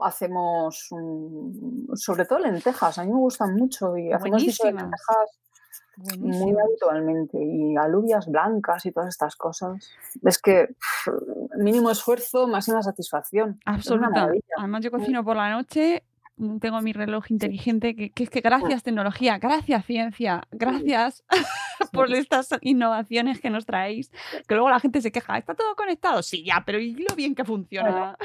hacemos 0.00 0.88
mm, 0.90 1.94
sobre 1.94 2.24
todo 2.24 2.38
lentejas, 2.40 2.98
a 2.98 3.04
mí 3.04 3.08
me 3.12 3.18
gustan 3.18 3.54
mucho 3.54 3.96
y 3.96 4.12
hacemos 4.12 4.42
guiso 4.42 4.64
de 4.66 4.72
Buenísimas. 4.72 4.82
lentejas 4.82 5.38
muy 6.18 6.54
habitualmente 6.56 7.38
y 7.42 7.76
alubias 7.76 8.26
blancas 8.28 8.86
y 8.86 8.92
todas 8.92 9.08
estas 9.08 9.34
cosas. 9.34 9.90
Es 10.22 10.38
que 10.38 10.68
pff, 10.68 11.08
mínimo 11.56 11.90
esfuerzo, 11.90 12.46
máxima 12.46 12.82
satisfacción. 12.82 13.58
Es 13.60 13.66
una 13.66 13.74
Absoluta. 13.76 14.10
maravilla. 14.10 14.44
Además, 14.58 14.84
yo 14.84 14.90
cocino 14.92 15.24
por 15.24 15.36
la 15.36 15.50
noche, 15.50 16.04
mm, 16.04 16.07
tengo 16.60 16.80
mi 16.80 16.92
reloj 16.92 17.30
inteligente, 17.30 17.94
que, 17.96 18.10
que 18.10 18.22
es 18.24 18.30
que 18.30 18.40
gracias 18.40 18.82
tecnología, 18.82 19.38
gracias 19.38 19.84
ciencia, 19.84 20.42
gracias 20.50 21.24
por 21.92 22.12
estas 22.12 22.48
innovaciones 22.60 23.40
que 23.40 23.50
nos 23.50 23.66
traéis, 23.66 24.10
que 24.46 24.54
luego 24.54 24.70
la 24.70 24.80
gente 24.80 25.00
se 25.00 25.10
queja, 25.12 25.38
¿está 25.38 25.54
todo 25.54 25.74
conectado? 25.76 26.22
Sí, 26.22 26.44
ya, 26.44 26.62
pero 26.66 26.78
¿y 26.78 26.94
lo 26.94 27.14
bien 27.16 27.34
que 27.34 27.44
funciona? 27.44 28.16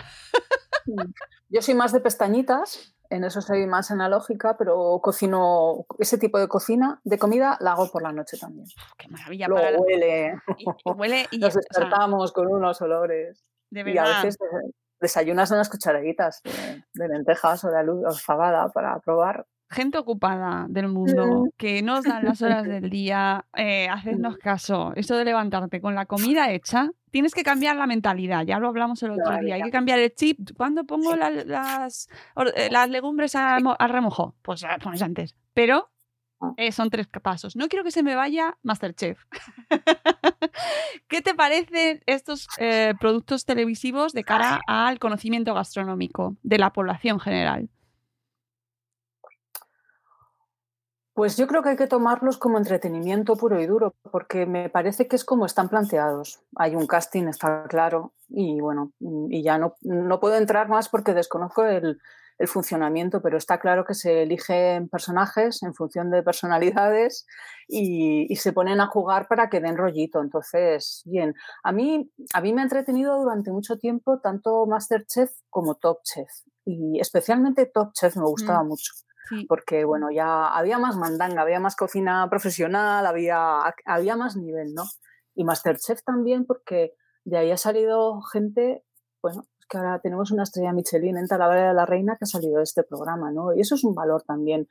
Yo 1.49 1.61
soy 1.61 1.73
más 1.75 1.91
de 1.93 1.99
pestañitas, 1.99 2.95
en 3.09 3.23
eso 3.23 3.41
soy 3.41 3.67
más 3.67 3.91
analógica, 3.91 4.57
pero 4.57 4.99
cocino 5.01 5.85
ese 5.99 6.17
tipo 6.17 6.39
de 6.39 6.47
cocina, 6.47 6.99
de 7.03 7.17
comida, 7.19 7.57
la 7.61 7.73
hago 7.73 7.91
por 7.91 8.01
la 8.01 8.11
noche 8.11 8.37
también. 8.37 8.65
Qué 8.97 9.07
maravilla 9.07 9.47
Luego 9.47 9.61
para 9.63 9.71
la- 9.77 9.79
huele, 9.81 10.33
y- 10.57 10.63
y 10.63 10.91
huele 10.91 11.27
y 11.31 11.37
nos 11.37 11.49
o 11.49 11.51
sea, 11.51 11.61
despertamos 11.61 12.31
con 12.31 12.47
unos 12.47 12.81
olores. 12.81 13.43
de 13.69 13.79
Y 13.81 13.97
a 13.97 14.03
verdad. 14.03 14.23
veces 14.23 14.35
eh, 14.41 14.71
desayunas 15.03 15.51
unas 15.51 15.69
cucharaditas 15.69 16.41
de, 16.43 16.83
de 16.95 17.07
lentejas 17.07 17.63
o 17.65 17.69
de 17.69 17.77
alu- 17.77 18.07
o 18.09 18.11
fabada 18.13 18.69
para 18.69 18.99
probar. 18.99 19.45
gente 19.69 19.97
ocupada 19.97 20.67
del 20.69 20.87
mundo, 20.87 21.25
Mm. 21.45 21.49
que 21.57 21.81
nos 21.81 22.03
dan 22.03 22.23
las 22.25 22.41
horas 22.43 22.63
del 22.63 22.91
día, 22.91 23.45
eh, 23.55 23.87
hacednos 23.89 24.37
caso. 24.37 24.93
Eso 24.95 25.15
de 25.17 25.25
levantarte 25.25 25.81
con 25.81 25.95
la 25.95 26.05
comida 26.05 26.51
hecha, 26.51 26.89
tienes 27.09 27.33
que 27.33 27.41
cambiar 27.43 27.75
la 27.77 27.87
mentalidad. 27.87 28.43
Ya 28.45 28.59
lo 28.59 28.67
hablamos 28.67 29.01
el 29.01 29.11
otro 29.11 29.35
día. 29.39 29.55
Hay 29.55 29.63
que 29.63 29.71
cambiar 29.71 29.97
el 29.97 30.13
chip. 30.13 30.51
¿Cuándo 30.55 30.83
pongo 30.83 31.15
la- 31.15 31.31
las, 31.31 32.07
or- 32.35 32.53
eh, 32.55 32.69
las 32.71 32.87
legumbres 32.89 33.33
al, 33.35 33.63
al 33.79 33.89
remojo? 33.89 34.35
Pues 34.43 34.61
las 34.61 34.77
pones 34.77 35.01
antes. 35.01 35.35
Pero 35.55 35.87
Ah. 35.87 35.92
Eh, 36.57 36.71
son 36.71 36.89
tres 36.89 37.07
pasos. 37.07 37.55
No 37.55 37.67
quiero 37.67 37.83
que 37.83 37.91
se 37.91 38.03
me 38.03 38.15
vaya 38.15 38.57
Masterchef. 38.63 39.19
¿Qué 41.07 41.21
te 41.21 41.33
parecen 41.33 42.01
estos 42.05 42.47
eh, 42.57 42.93
productos 42.99 43.45
televisivos 43.45 44.13
de 44.13 44.23
cara 44.23 44.61
al 44.67 44.99
conocimiento 44.99 45.53
gastronómico 45.53 46.35
de 46.43 46.57
la 46.57 46.71
población 46.71 47.19
general? 47.19 47.69
Pues 51.13 51.37
yo 51.37 51.45
creo 51.45 51.61
que 51.61 51.69
hay 51.69 51.75
que 51.75 51.85
tomarlos 51.85 52.39
como 52.39 52.57
entretenimiento 52.57 53.35
puro 53.35 53.61
y 53.61 53.67
duro, 53.67 53.93
porque 54.11 54.47
me 54.47 54.69
parece 54.69 55.07
que 55.07 55.15
es 55.15 55.23
como 55.23 55.45
están 55.45 55.69
planteados. 55.69 56.41
Hay 56.55 56.75
un 56.75 56.87
casting, 56.87 57.27
está 57.27 57.65
claro, 57.67 58.13
y 58.29 58.59
bueno, 58.59 58.91
y 58.99 59.43
ya 59.43 59.59
no, 59.59 59.75
no 59.81 60.19
puedo 60.19 60.35
entrar 60.35 60.69
más 60.69 60.89
porque 60.89 61.13
desconozco 61.13 61.65
el, 61.65 61.99
el 62.39 62.47
funcionamiento, 62.47 63.21
pero 63.21 63.37
está 63.37 63.59
claro 63.59 63.85
que 63.85 63.93
se 63.93 64.23
eligen 64.23 64.89
personajes 64.89 65.63
en 65.63 65.73
función 65.73 66.09
de 66.11 66.23
personalidades 66.23 67.25
y, 67.67 68.31
y 68.31 68.35
se 68.37 68.53
ponen 68.53 68.81
a 68.81 68.87
jugar 68.87 69.27
para 69.27 69.49
que 69.49 69.59
den 69.61 69.77
rollito. 69.77 70.21
Entonces, 70.21 71.01
bien, 71.05 71.33
a 71.63 71.71
mí, 71.71 72.11
a 72.33 72.41
mí 72.41 72.53
me 72.53 72.61
ha 72.61 72.63
entretenido 72.65 73.17
durante 73.21 73.51
mucho 73.51 73.77
tiempo 73.77 74.19
tanto 74.19 74.65
Masterchef 74.65 75.31
como 75.49 75.75
Top 75.75 75.99
Chef, 76.03 76.29
y 76.65 76.99
especialmente 76.99 77.65
Top 77.65 77.91
Chef 77.93 78.15
me 78.17 78.23
gustaba 78.25 78.63
Mm. 78.63 78.67
mucho 78.67 78.93
Sí. 79.29 79.45
porque 79.47 79.85
bueno, 79.85 80.11
ya 80.11 80.47
había 80.49 80.77
más 80.79 80.97
mandanga, 80.97 81.41
había 81.43 81.59
más 81.61 81.77
cocina 81.77 82.27
profesional, 82.29 83.05
había, 83.05 83.59
había 83.85 84.17
más 84.17 84.35
nivel, 84.35 84.73
¿no? 84.73 84.83
Y 85.33 85.45
Masterchef 85.45 86.03
también, 86.03 86.45
porque 86.45 86.91
de 87.23 87.37
ahí 87.37 87.51
ha 87.51 87.57
salido 87.57 88.21
gente, 88.21 88.83
bueno, 89.21 89.43
que 89.69 89.77
ahora 89.77 89.99
tenemos 89.99 90.31
una 90.31 90.43
estrella 90.43 90.73
Michelin 90.73 91.17
en 91.17 91.27
Talavera 91.27 91.69
de 91.69 91.73
la 91.73 91.85
Reina 91.85 92.15
que 92.17 92.25
ha 92.25 92.27
salido 92.27 92.57
de 92.57 92.63
este 92.63 92.83
programa, 92.83 93.31
¿no? 93.31 93.53
Y 93.53 93.61
eso 93.61 93.75
es 93.75 93.83
un 93.83 93.95
valor 93.95 94.23
también. 94.23 94.67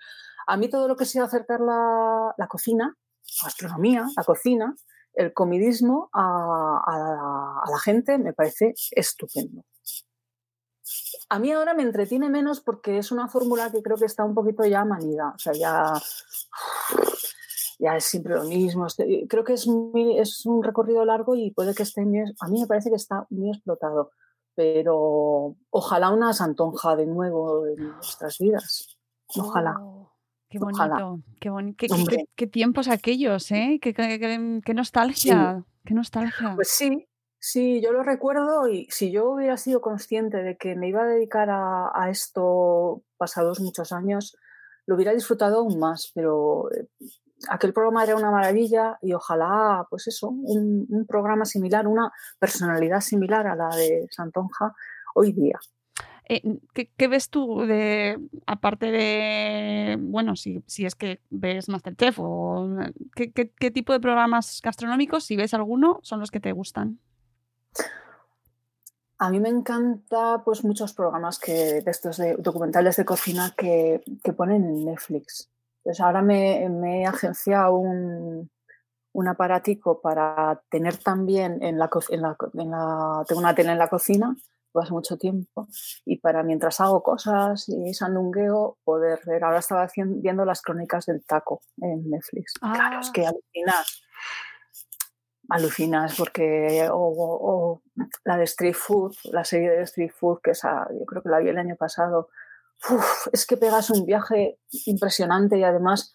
A 0.47 0.57
mí 0.57 0.68
todo 0.68 0.88
lo 0.88 0.97
que 0.97 1.05
sea 1.05 1.24
acercar 1.24 1.61
la, 1.61 2.34
la 2.36 2.47
cocina, 2.49 2.97
la 3.43 3.45
gastronomía, 3.47 4.07
la 4.16 4.24
cocina, 4.24 4.74
el 5.14 5.32
comidismo 5.32 6.09
a, 6.12 6.82
a 6.86 7.70
la- 7.70 7.78
gente 7.78 8.18
me 8.18 8.32
parece 8.32 8.74
estupendo. 8.93 9.64
A 11.28 11.38
mí 11.38 11.51
ahora 11.53 11.74
me 11.74 11.82
entretiene 11.82 12.28
menos 12.28 12.61
porque 12.61 12.99
es 12.99 13.12
una 13.12 13.28
fórmula 13.28 13.70
que 13.70 13.82
creo 13.82 13.97
que 13.97 14.05
está 14.05 14.24
un 14.24 14.34
poquito 14.34 14.64
ya 14.64 14.84
manida. 14.84 15.32
O 15.34 15.38
sea, 15.38 15.53
ya, 15.53 15.95
ya 17.78 17.97
es 17.97 18.05
siempre 18.05 18.34
lo 18.34 18.45
mismo. 18.45 18.86
Este, 18.86 19.26
creo 19.28 19.45
que 19.45 19.55
es, 19.55 19.66
es 20.16 20.47
un 20.47 20.62
recorrido 20.62 21.05
largo 21.05 21.34
y 21.34 21.51
puede 21.53 21.74
que 21.74 21.82
esté, 21.84 22.03
a 22.03 22.49
mí 22.49 22.61
me 22.61 22.66
parece 22.66 22.90
que 22.90 22.97
está 22.97 23.26
muy 23.30 23.51
explotado, 23.51 24.11
pero 24.55 25.57
ojalá 25.70 26.11
una 26.11 26.32
santonja 26.32 26.96
de 26.96 27.07
nuevo 27.07 27.66
en 27.66 27.88
nuestras 27.94 28.38
vidas. 28.38 28.96
Ojalá. 29.36 29.76
Oh, 29.80 30.12
qué 30.48 30.59
bonito, 30.59 31.20
qué, 31.40 31.88
qué, 31.88 32.26
qué, 32.36 32.46
tiempos 32.46 32.88
aquellos, 32.88 33.50
¿eh? 33.50 33.78
Qué, 33.80 33.92
nostalgia, 34.74 35.64
qué 35.84 35.94
nostalgia. 35.94 36.55
Pues 36.55 36.68
sí, 36.68 37.09
sí, 37.38 37.80
yo 37.80 37.92
lo 37.92 38.03
recuerdo 38.03 38.68
y 38.68 38.86
si 38.90 39.11
yo 39.11 39.30
hubiera 39.30 39.57
sido 39.57 39.80
consciente 39.80 40.42
de 40.42 40.57
que 40.57 40.74
me 40.74 40.88
iba 40.88 41.03
a 41.03 41.07
dedicar 41.07 41.48
a, 41.50 41.90
a 41.94 42.11
esto 42.11 43.03
pasados 43.16 43.61
muchos 43.61 43.92
años, 43.92 44.36
lo 44.86 44.96
hubiera 44.96 45.12
disfrutado 45.12 45.59
aún 45.59 45.78
más, 45.78 46.11
pero 46.14 46.70
eh, 46.72 46.88
aquel 47.49 47.72
programa 47.72 48.05
era 48.05 48.16
una 48.16 48.30
maravilla 48.30 48.99
y 49.03 49.12
ojalá, 49.12 49.86
pues 49.90 50.07
eso, 50.09 50.28
un, 50.28 51.07
programa 51.09 51.45
similar, 51.45 51.86
una 51.86 52.12
personalidad 52.38 53.01
similar 53.01 53.47
a 53.47 53.57
la 53.57 53.68
de 53.68 54.07
Santonja 54.11 54.74
hoy 55.14 55.32
día. 55.32 55.59
Eh, 56.28 56.40
¿qué, 56.72 57.09
ves 57.09 57.28
tú 57.28 57.61
de, 57.66 58.18
aparte 58.47 58.90
de, 58.90 59.99
bueno, 60.01 60.36
si, 60.36 60.62
si 60.66 60.86
es 60.86 60.95
que 60.95 61.20
ves 61.30 61.68
Masterchef 61.68 62.18
o 62.20 62.68
¿qué, 63.14 63.32
qué, 63.32 63.70
tipo 63.70 63.93
de 63.93 64.01
programas 64.01 64.61
gastronómicos, 64.62 65.24
si 65.24 65.36
ves 65.36 65.53
alguno, 65.53 65.99
son 66.03 66.20
los 66.20 66.30
que 66.30 66.40
te 66.40 66.53
gustan? 66.53 67.01
A 69.18 69.30
mí 69.30 69.40
me 69.40 69.51
encanta 69.51 70.43
pues 70.45 70.64
muchos 70.64 70.95
programas 70.95 71.38
que, 71.38 71.82
de 71.82 71.90
estos 71.90 72.16
de, 72.16 72.36
documentales 72.36 72.97
de 72.97 73.05
cocina 73.05 73.55
que, 73.57 74.03
que 74.24 74.32
ponen 74.32 74.64
en 74.64 74.84
Netflix. 74.84 75.51
Pues 75.83 76.01
ahora 76.01 76.22
me, 76.22 76.68
me 76.68 77.03
he 77.03 77.07
agenciado 77.07 77.76
un, 77.76 78.51
un, 79.12 79.28
aparatico 79.28 80.01
para 80.01 80.62
tener 80.70 80.97
también 80.97 81.62
en 81.62 81.78
la, 81.78 81.91
en 82.11 82.22
la, 82.22 82.37
en 82.55 82.70
la, 82.70 83.24
tengo 83.26 83.41
una 83.41 83.55
tele 83.55 83.72
en 83.72 83.78
la 83.78 83.89
cocina, 83.89 84.37
hace 84.74 84.93
mucho 84.93 85.18
tiempo, 85.18 85.68
y 86.05 86.18
para 86.18 86.43
mientras 86.43 86.80
hago 86.80 87.03
cosas 87.03 87.68
y 87.68 87.93
sandungueo, 87.95 88.78
poder 88.85 89.20
ver. 89.26 89.45
Ahora 89.45 89.59
estaba 89.59 89.83
haciendo, 89.83 90.20
viendo 90.20 90.45
las 90.45 90.62
crónicas 90.62 91.07
del 91.07 91.24
taco 91.24 91.61
en 91.78 92.09
Netflix. 92.09 92.55
Claro, 92.55 93.01
es 93.01 93.11
que 93.11 93.26
ah. 93.26 93.30
alucinas 93.30 94.03
alucinas 95.49 96.14
porque 96.16 96.89
o, 96.91 97.83
la 98.24 98.37
de 98.37 98.45
Street 98.45 98.74
Food, 98.74 99.14
la 99.24 99.45
serie 99.45 99.70
de 99.70 99.83
Street 99.83 100.11
Food, 100.11 100.41
que 100.43 100.53
esa, 100.53 100.87
yo 100.99 101.05
creo 101.05 101.22
que 101.22 101.28
la 101.28 101.41
vi 101.41 101.51
el 101.51 101.59
año 101.59 101.76
pasado, 101.76 102.30
es 103.33 103.47
que 103.47 103.57
pegas 103.57 103.91
un 103.91 104.05
viaje 104.05 104.59
impresionante 104.87 105.59
y 105.59 105.64
además 105.64 106.14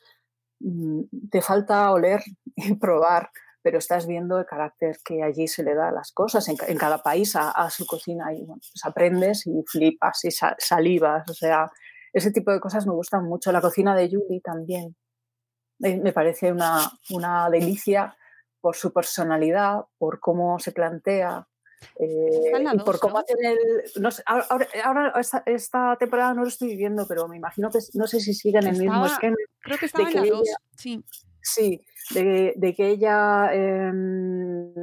mm, 0.60 1.01
te 1.32 1.41
falta 1.41 1.91
oler 1.91 2.22
y 2.55 2.76
probar, 2.76 3.30
pero 3.62 3.80
estás 3.80 4.08
viendo 4.08 4.38
el 4.39 4.45
carácter 4.45 4.97
que 5.03 5.24
allí 5.24 5.47
se 5.47 5.64
le 5.64 5.76
da 5.76 5.89
a 5.89 5.91
las 5.91 6.12
cosas, 6.12 6.47
en, 6.47 6.78
cada 6.78 6.99
país 6.99 7.36
a, 7.36 7.70
su 7.70 7.86
cocina 7.86 8.34
y 8.34 8.45
pues 8.45 8.82
aprendes 8.84 9.45
y 9.47 9.64
flipas 9.68 10.24
y 10.26 10.32
salivas, 10.32 11.30
o 11.30 11.34
sea, 11.34 11.70
ese 12.14 12.32
tipo 12.32 12.51
de 12.51 12.60
cosas 12.60 12.88
me 12.88 12.93
gustan 12.93 13.26
mucho. 13.26 13.51
La 13.51 13.62
cocina 13.62 13.95
de 13.95 14.10
Julie 14.10 14.41
también 14.41 14.95
eh, 15.84 15.97
me 15.97 16.14
parece 16.14 16.51
una, 16.51 16.89
una 17.12 17.49
delicia 17.49 18.18
por 18.62 18.76
su 18.76 18.91
personalidad, 18.91 19.82
por 19.97 20.20
cómo 20.20 20.60
se 20.60 20.72
plantea. 20.72 21.47
Eh, 21.99 22.51
y 22.73 22.80
por 22.80 22.99
cómo 22.99 23.19
hacen 23.19 23.38
el. 23.43 23.57
No 24.01 24.11
sé, 24.11 24.23
ahora, 24.25 25.13
esta, 25.45 25.95
temporada 25.97 26.34
no 26.34 26.41
lo 26.43 26.47
estoy 26.47 26.69
viviendo, 26.69 27.05
pero 27.07 27.28
me 27.28 27.38
imagino 27.38 27.69
que 27.69 27.80
no 27.93 28.07
sé 28.07 28.19
si 28.19 28.34
siguen 28.34 28.67
el 28.67 28.78
mismo 28.78 29.05
esquema. 29.05 29.36
Creo 29.59 29.78
que 29.78 29.86
estaba 29.86 30.09
en 30.09 30.15
la 30.15 30.41
sí. 30.75 31.03
Sí, 31.41 31.82
de, 32.13 32.73
que 32.75 32.89
ella 32.89 33.53
em, 33.53 34.73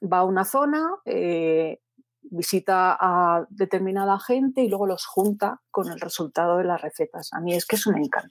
va 0.00 0.18
a 0.18 0.24
una 0.24 0.44
zona, 0.44 0.88
eh, 1.04 1.80
visita 2.22 2.96
a 2.98 3.44
determinada 3.50 4.18
gente 4.20 4.62
y 4.62 4.68
luego 4.68 4.86
los 4.86 5.04
junta 5.04 5.60
con 5.70 5.90
el 5.90 6.00
resultado 6.00 6.58
de 6.58 6.64
las 6.64 6.80
recetas. 6.80 7.32
A 7.32 7.40
mí 7.40 7.54
es 7.54 7.66
que 7.66 7.76
eso 7.76 7.90
me 7.90 7.98
encanta. 7.98 8.30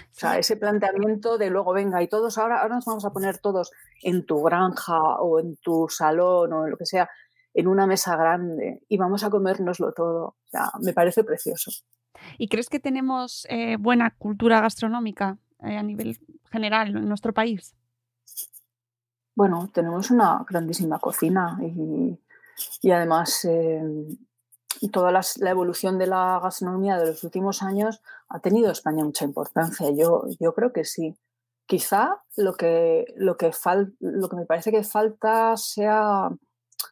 O 0.00 0.18
sea, 0.18 0.38
ese 0.38 0.56
planteamiento 0.56 1.38
de 1.38 1.50
luego, 1.50 1.72
venga, 1.72 2.02
y 2.02 2.08
todos 2.08 2.38
ahora, 2.38 2.60
ahora 2.60 2.76
nos 2.76 2.84
vamos 2.84 3.04
a 3.04 3.12
poner 3.12 3.38
todos 3.38 3.70
en 4.02 4.24
tu 4.24 4.42
granja 4.42 4.98
o 5.20 5.40
en 5.40 5.56
tu 5.56 5.88
salón 5.88 6.52
o 6.52 6.64
en 6.64 6.70
lo 6.70 6.76
que 6.76 6.86
sea, 6.86 7.10
en 7.58 7.66
una 7.66 7.88
mesa 7.88 8.14
grande 8.14 8.84
y 8.88 8.96
vamos 8.98 9.24
a 9.24 9.30
comérnoslo 9.30 9.92
todo. 9.92 10.24
O 10.26 10.48
sea, 10.48 10.70
me 10.80 10.92
parece 10.92 11.24
precioso. 11.24 11.72
¿Y 12.38 12.48
crees 12.48 12.68
que 12.68 12.78
tenemos 12.78 13.48
eh, 13.50 13.76
buena 13.80 14.14
cultura 14.16 14.60
gastronómica 14.60 15.38
eh, 15.64 15.76
a 15.76 15.82
nivel 15.82 16.20
general 16.52 16.96
en 16.96 17.08
nuestro 17.08 17.34
país? 17.34 17.74
Bueno, 19.34 19.68
tenemos 19.74 20.12
una 20.12 20.44
grandísima 20.48 21.00
cocina 21.00 21.58
y, 21.60 22.16
y 22.80 22.90
además 22.92 23.44
eh, 23.44 23.82
toda 24.92 25.10
la 25.10 25.50
evolución 25.50 25.98
de 25.98 26.06
la 26.06 26.38
gastronomía 26.40 26.96
de 26.96 27.06
los 27.06 27.24
últimos 27.24 27.64
años 27.64 28.00
ha 28.28 28.38
tenido 28.38 28.70
España 28.70 29.02
mucha 29.02 29.24
importancia. 29.24 29.90
Yo, 29.90 30.26
yo 30.38 30.54
creo 30.54 30.72
que 30.72 30.84
sí. 30.84 31.18
Quizá 31.66 32.22
lo 32.36 32.54
que, 32.54 33.04
lo, 33.16 33.36
que 33.36 33.50
lo 33.98 34.28
que 34.28 34.36
me 34.36 34.46
parece 34.46 34.70
que 34.70 34.84
falta 34.84 35.56
sea 35.56 36.30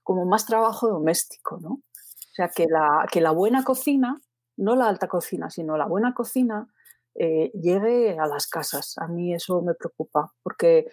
como 0.02 0.24
más 0.24 0.46
trabajo 0.46 0.88
doméstico, 0.88 1.58
¿no? 1.60 1.70
O 1.70 2.34
sea, 2.34 2.48
que 2.48 2.66
la, 2.66 3.06
que 3.10 3.20
la 3.20 3.30
buena 3.30 3.64
cocina, 3.64 4.20
no 4.56 4.76
la 4.76 4.88
alta 4.88 5.08
cocina, 5.08 5.50
sino 5.50 5.76
la 5.76 5.86
buena 5.86 6.14
cocina, 6.14 6.68
eh, 7.14 7.50
llegue 7.54 8.18
a 8.18 8.26
las 8.26 8.46
casas. 8.46 8.94
A 8.98 9.08
mí 9.08 9.34
eso 9.34 9.62
me 9.62 9.74
preocupa, 9.74 10.32
porque 10.42 10.88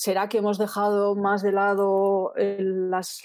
¿Será 0.00 0.28
que 0.28 0.38
hemos 0.38 0.58
dejado 0.58 1.16
más 1.16 1.42
de 1.42 1.50
lado 1.50 2.32
las, 2.36 3.20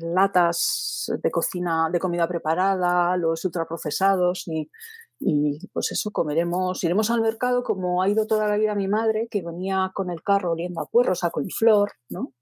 latas 0.00 1.12
de 1.22 1.30
cocina, 1.30 1.90
de 1.92 1.98
comida 1.98 2.26
preparada, 2.26 3.18
los 3.18 3.44
ultraprocesados 3.44 4.48
y, 4.48 4.70
y 5.20 5.68
pues 5.74 5.92
eso, 5.92 6.10
comeremos, 6.12 6.82
iremos 6.84 7.10
al 7.10 7.20
mercado 7.20 7.62
como 7.62 8.02
ha 8.02 8.08
ido 8.08 8.26
toda 8.26 8.48
la 8.48 8.56
vida 8.56 8.74
mi 8.74 8.88
madre, 8.88 9.28
que 9.30 9.42
venía 9.42 9.90
con 9.94 10.08
el 10.08 10.22
carro 10.22 10.52
oliendo 10.52 10.80
a 10.80 10.86
puerros, 10.86 11.22
a 11.22 11.28
coliflor, 11.28 11.92
¿no? 12.08 12.32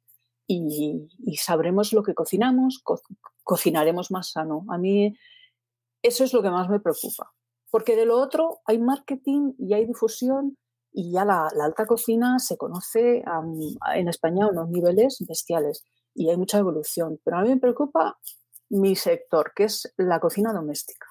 Y, 0.46 1.08
sabremos 1.36 1.92
lo 1.92 2.02
que 2.02 2.14
cocinamos, 2.14 2.82
cocinaremos 3.42 4.10
más 4.10 4.30
sano. 4.30 4.64
A 4.68 4.78
mí 4.78 5.16
eso 6.02 6.24
es 6.24 6.32
lo 6.32 6.42
que 6.42 6.50
más 6.50 6.68
me 6.68 6.80
preocupa, 6.80 7.32
porque 7.70 7.96
de 7.96 8.04
lo 8.04 8.20
otro 8.20 8.60
hay 8.66 8.78
marketing 8.78 9.54
y 9.58 9.72
hay 9.72 9.86
difusión 9.86 10.58
y 10.92 11.12
ya 11.12 11.24
la, 11.24 11.48
alta 11.48 11.86
cocina 11.86 12.38
se 12.38 12.56
conoce 12.56 13.24
en 13.94 14.08
España 14.08 14.46
a 14.46 14.50
unos 14.50 14.68
niveles 14.68 15.24
bestiales 15.26 15.84
y 16.14 16.30
hay 16.30 16.36
mucha 16.36 16.58
evolución. 16.58 17.20
Pero 17.24 17.38
a 17.38 17.42
mí 17.42 17.48
me 17.48 17.56
preocupa 17.56 18.18
mi 18.68 18.94
sector, 18.96 19.52
que 19.56 19.64
es 19.64 19.92
la 19.96 20.20
cocina 20.20 20.52
doméstica, 20.52 21.06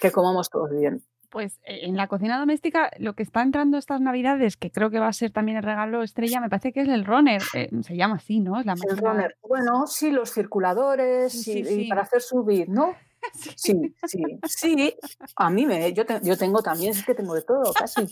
que 0.00 0.12
comamos 0.12 0.50
todos 0.50 0.70
bien. 0.70 1.04
Pues 1.34 1.58
eh, 1.64 1.80
en 1.82 1.96
la 1.96 2.06
cocina 2.06 2.38
doméstica 2.38 2.92
lo 2.98 3.14
que 3.14 3.24
está 3.24 3.42
entrando 3.42 3.76
estas 3.76 4.00
navidades, 4.00 4.56
que 4.56 4.70
creo 4.70 4.90
que 4.90 5.00
va 5.00 5.08
a 5.08 5.12
ser 5.12 5.32
también 5.32 5.58
el 5.58 5.64
regalo 5.64 6.04
estrella, 6.04 6.40
me 6.40 6.48
parece 6.48 6.72
que 6.72 6.82
es 6.82 6.88
el 6.88 7.04
runner. 7.04 7.42
Eh, 7.54 7.68
se 7.82 7.96
llama 7.96 8.14
así, 8.14 8.38
¿no? 8.38 8.62
la 8.62 8.74
el 8.74 8.96
runner. 8.96 9.36
Bueno, 9.42 9.88
sí, 9.88 10.12
los 10.12 10.32
circuladores 10.32 11.46
y, 11.48 11.88
para 11.88 12.02
hacer 12.02 12.22
subir, 12.22 12.68
¿no? 12.68 12.94
Sí, 13.56 13.96
sí, 14.06 14.22
sí. 14.46 14.96
A 15.36 15.48
mí 15.48 15.64
me, 15.64 15.92
yo, 15.94 16.04
yo 16.22 16.36
tengo 16.36 16.62
también, 16.62 16.92
es 16.92 17.04
que 17.04 17.14
tengo 17.14 17.34
de 17.34 17.40
todo, 17.42 17.72
casi. 17.72 18.06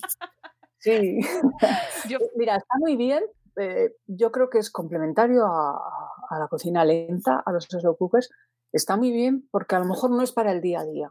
Sí. 0.79 1.21
Mira, 2.37 2.57
está 2.57 2.79
muy 2.81 2.97
bien. 2.97 3.23
Eh, 3.57 3.95
yo 4.07 4.33
creo 4.33 4.51
que 4.51 4.59
es 4.59 4.71
complementario 4.71 5.45
a, 5.47 6.39
la 6.39 6.49
cocina 6.49 6.85
lenta, 6.85 7.41
a 7.45 7.53
los 7.53 7.67
slow 7.67 7.97
cookers. 7.97 8.31
Está 8.73 8.97
muy 8.97 9.13
bien 9.13 9.47
porque 9.53 9.77
a 9.77 9.79
lo 9.79 9.85
mejor 9.85 10.11
no 10.11 10.23
es 10.23 10.33
para 10.33 10.51
el 10.51 10.61
día 10.61 10.81
a 10.81 10.87
día. 10.87 11.11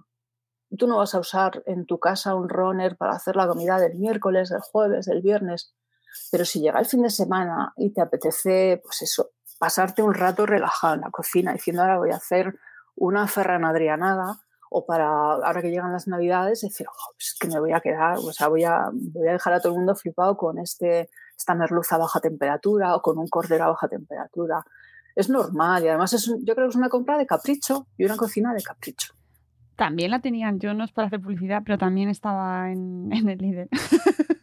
Tú 0.78 0.88
no 0.88 0.98
vas 0.98 1.14
a 1.16 1.20
usar 1.20 1.64
en 1.66 1.86
tu 1.86 2.00
casa 2.00 2.36
un 2.36 2.50
runner 2.50 2.98
para 2.98 3.14
hacer 3.14 3.36
la 3.36 3.48
comida 3.48 3.78
del 3.80 3.96
miércoles, 3.96 4.50
del 4.50 4.62
jueves, 4.62 5.06
del 5.06 5.22
viernes. 5.22 5.74
Pero 6.32 6.46
si 6.46 6.62
llega 6.62 6.80
el 6.80 6.86
fin 6.86 7.02
de 7.02 7.10
semana 7.10 7.74
y 7.78 7.94
te 7.94 8.02
apetece, 8.02 8.82
pues 8.84 9.02
eso, 9.02 9.32
pasarte 9.60 10.02
un 10.02 10.14
rato 10.14 10.46
relajado 10.46 10.96
en 10.96 11.02
la 11.02 11.12
cocina 11.12 11.54
diciendo 11.54 11.82
ahora 11.82 11.98
voy 11.98 12.12
a 12.12 12.16
hacer 12.16 12.58
una 12.96 13.28
ferranadrianada, 13.28 14.42
o 14.74 14.86
para 14.86 15.08
ahora 15.08 15.62
que 15.62 15.70
llegan 15.70 15.92
las 15.92 16.08
navidades 16.08 16.62
decir, 16.62 16.88
oh, 16.88 17.14
es 17.20 17.36
que 17.38 17.50
me 17.50 17.60
voy 17.60 17.74
a 17.74 17.82
quedar, 17.82 18.18
o 18.18 18.32
sea, 18.32 18.48
voy 18.48 18.64
a, 18.64 18.90
voy 18.92 19.28
a 19.28 19.34
dejar 19.34 19.54
a 19.54 19.60
todo 19.60 19.74
el 19.74 19.80
mundo 19.80 19.96
flipado 19.96 20.38
con 20.38 20.60
este, 20.60 21.10
esta 21.38 21.54
merluza 21.56 21.96
a 21.96 22.00
baja 22.00 22.22
temperatura 22.22 22.96
o 22.96 23.02
con 23.02 23.18
un 23.18 23.28
cordero 23.28 23.66
a 23.66 23.68
baja 23.68 23.90
temperatura. 23.90 24.64
Es 25.14 25.30
normal 25.30 25.84
y 25.84 25.90
además 25.90 26.14
es, 26.14 26.26
yo 26.44 26.56
creo 26.56 26.68
que 26.68 26.70
es 26.70 26.76
una 26.78 26.88
compra 26.88 27.18
de 27.18 27.26
capricho 27.26 27.88
y 27.98 28.06
una 28.06 28.16
cocina 28.16 28.54
de 28.54 28.64
capricho. 28.64 29.14
También 29.82 30.12
la 30.12 30.20
tenían, 30.20 30.60
yo 30.60 30.76
no 30.76 30.84
es 30.84 30.92
para 30.92 31.08
hacer 31.08 31.20
publicidad, 31.20 31.64
pero 31.66 31.80
también 31.80 32.08
estaba 32.08 32.72
en, 32.72 33.12
en 33.12 33.28
el 33.28 33.40
líder. 33.40 33.68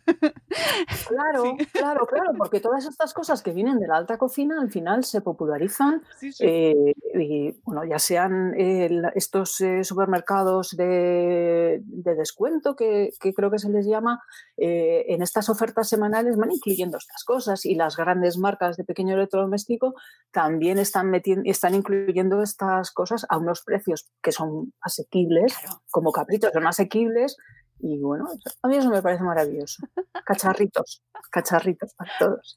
Claro, 1.08 1.56
claro, 1.72 2.06
claro, 2.06 2.32
porque 2.36 2.60
todas 2.60 2.86
estas 2.86 3.14
cosas 3.14 3.42
que 3.42 3.52
vienen 3.52 3.78
de 3.78 3.86
la 3.86 3.96
alta 3.96 4.18
cocina 4.18 4.60
al 4.60 4.70
final 4.70 5.04
se 5.04 5.20
popularizan, 5.20 6.02
eh, 6.40 6.94
y, 7.14 7.52
bueno, 7.64 7.84
ya 7.84 7.98
sean 7.98 8.54
eh, 8.58 8.90
estos 9.14 9.60
eh, 9.60 9.84
supermercados 9.84 10.76
de, 10.76 11.80
descuento, 11.84 12.76
que, 12.76 13.10
creo 13.34 13.50
que 13.50 13.58
se 13.58 13.70
les 13.70 13.86
llama, 13.86 14.22
en 14.56 15.22
estas 15.22 15.48
ofertas 15.48 15.88
semanales 15.88 16.36
van 16.36 16.50
incluyendo 16.52 16.98
estas 16.98 17.24
cosas 17.24 17.64
y 17.64 17.74
las 17.74 17.96
grandes 17.96 18.38
marcas 18.38 18.76
de 18.76 18.84
pequeño 18.84 19.14
electrodoméstico 19.14 19.94
también 20.32 20.78
están, 20.78 21.10
metiendo, 21.10 21.48
están 21.48 21.74
incluyendo 21.74 22.42
estas 22.42 22.90
cosas 22.90 23.24
a 23.28 23.38
unos 23.38 23.62
precios 23.62 24.10
que 24.22 24.32
son 24.32 24.72
asequibles, 24.80 25.54
como 25.90 26.12
capritos 26.12 26.52
son 26.52 26.66
asequibles 26.66 27.36
y 27.80 27.98
bueno, 27.98 28.26
a 28.62 28.68
mí 28.68 28.76
eso 28.76 28.90
me 28.90 29.02
parece 29.02 29.22
maravilloso. 29.22 29.86
Cacharritos, 30.24 31.02
cacharritos 31.30 31.94
para 31.94 32.10
todos. 32.18 32.56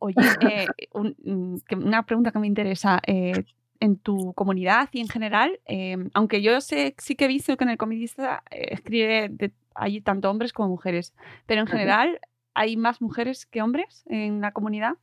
Oye, 0.00 0.16
eh, 0.40 0.66
mm, 0.94 1.56
una 1.76 2.04
pregunta 2.04 2.30
que 2.30 2.38
me 2.38 2.46
interesa. 2.46 3.00
Eh, 3.06 3.44
en 3.80 3.96
tu 3.96 4.32
comunidad 4.34 4.88
y 4.92 5.00
en 5.00 5.08
general, 5.08 5.60
em, 5.64 6.10
aunque 6.14 6.42
yo 6.42 6.60
sé, 6.60 6.94
sí 6.98 7.14
que 7.14 7.26
he 7.26 7.28
visto 7.28 7.56
que 7.56 7.62
en 7.62 7.70
el 7.70 7.78
comidista 7.78 8.42
eh, 8.50 8.70
escribe 8.72 9.30
hay 9.74 10.00
tanto 10.00 10.30
hombres 10.30 10.52
como 10.52 10.68
mujeres, 10.68 11.14
pero 11.46 11.60
en 11.60 11.68
general, 11.68 12.20
¿hay 12.54 12.76
más 12.76 13.00
mujeres 13.00 13.46
que 13.46 13.62
hombres 13.62 14.02
en 14.06 14.40
la 14.40 14.52
comunidad? 14.52 14.94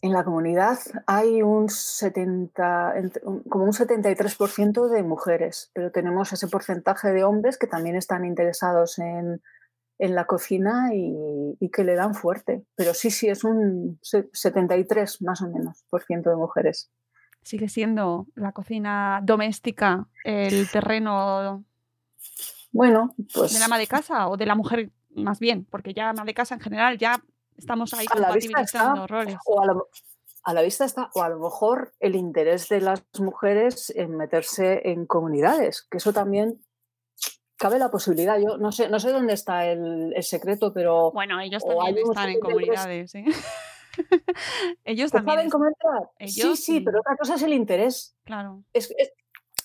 En 0.00 0.12
la 0.12 0.24
comunidad 0.24 0.78
hay 1.06 1.42
un 1.42 1.68
70, 1.68 2.94
como 3.48 3.64
un 3.64 3.72
73% 3.72 4.88
de 4.88 5.02
mujeres, 5.02 5.70
pero 5.74 5.90
tenemos 5.90 6.32
ese 6.32 6.46
porcentaje 6.46 7.08
de 7.10 7.24
hombres 7.24 7.58
que 7.58 7.66
también 7.66 7.96
están 7.96 8.24
interesados 8.24 8.98
en, 8.98 9.40
la 9.98 10.26
cocina 10.26 10.90
y, 10.94 11.68
que 11.70 11.82
le 11.82 11.96
dan 11.96 12.14
fuerte. 12.14 12.64
Pero 12.76 12.94
sí, 12.94 13.10
sí, 13.10 13.28
es 13.28 13.42
un 13.42 13.98
73 14.02 15.22
más 15.22 15.42
o 15.42 15.48
menos 15.48 15.84
por 15.90 16.04
ciento 16.04 16.30
de 16.30 16.36
mujeres. 16.36 16.92
Sigue 17.42 17.68
siendo 17.68 18.26
la 18.36 18.52
cocina 18.52 19.20
doméstica 19.24 20.06
el 20.22 20.70
terreno 20.70 21.64
bueno, 22.70 23.14
pues, 23.34 23.52
de 23.54 23.58
la 23.58 23.64
ama 23.64 23.78
de 23.78 23.86
casa 23.86 24.28
o 24.28 24.36
de 24.36 24.46
la 24.46 24.54
mujer 24.54 24.90
más 25.10 25.40
bien, 25.40 25.64
porque 25.64 25.94
ya 25.94 26.10
ama 26.10 26.24
de 26.24 26.34
casa 26.34 26.54
en 26.54 26.60
general 26.60 26.98
ya 26.98 27.20
Estamos 27.58 27.92
ahí 27.92 28.06
a 28.10 28.18
la 28.18 28.32
vista 28.32 28.60
está, 28.60 28.94
O 29.46 29.60
a, 30.44 30.54
la 30.54 30.62
vista 30.62 30.84
está, 30.84 31.10
o 31.14 31.22
a 31.22 31.28
lo 31.28 31.40
mejor 31.40 31.92
el 31.98 32.14
interés 32.14 32.68
de 32.68 32.80
las 32.80 33.02
mujeres 33.18 33.92
en 33.94 34.16
meterse 34.16 34.88
en 34.90 35.06
comunidades, 35.06 35.86
que 35.90 35.98
eso 35.98 36.12
también 36.12 36.62
cabe 37.58 37.78
la 37.78 37.90
posibilidad. 37.90 38.38
Yo 38.38 38.56
no 38.56 38.72
sé, 38.72 38.88
no 38.88 39.00
sé 39.00 39.10
dónde 39.10 39.34
está 39.34 39.66
el, 39.66 40.14
secreto, 40.22 40.72
pero. 40.72 41.10
Bueno, 41.10 41.40
ellos 41.40 41.64
también 41.64 41.98
están 41.98 42.30
en 42.30 42.40
comunidades, 42.40 43.14
¿eh? 43.16 43.24
ellos 44.84 45.10
también. 45.10 45.50
¿Saben 45.50 46.28
sí, 46.28 46.56
sí, 46.56 46.80
pero 46.80 47.00
otra 47.00 47.16
cosa 47.16 47.34
es 47.34 47.42
el 47.42 47.52
interés. 47.52 48.16
Claro. 48.24 48.62
Es, 48.72 48.94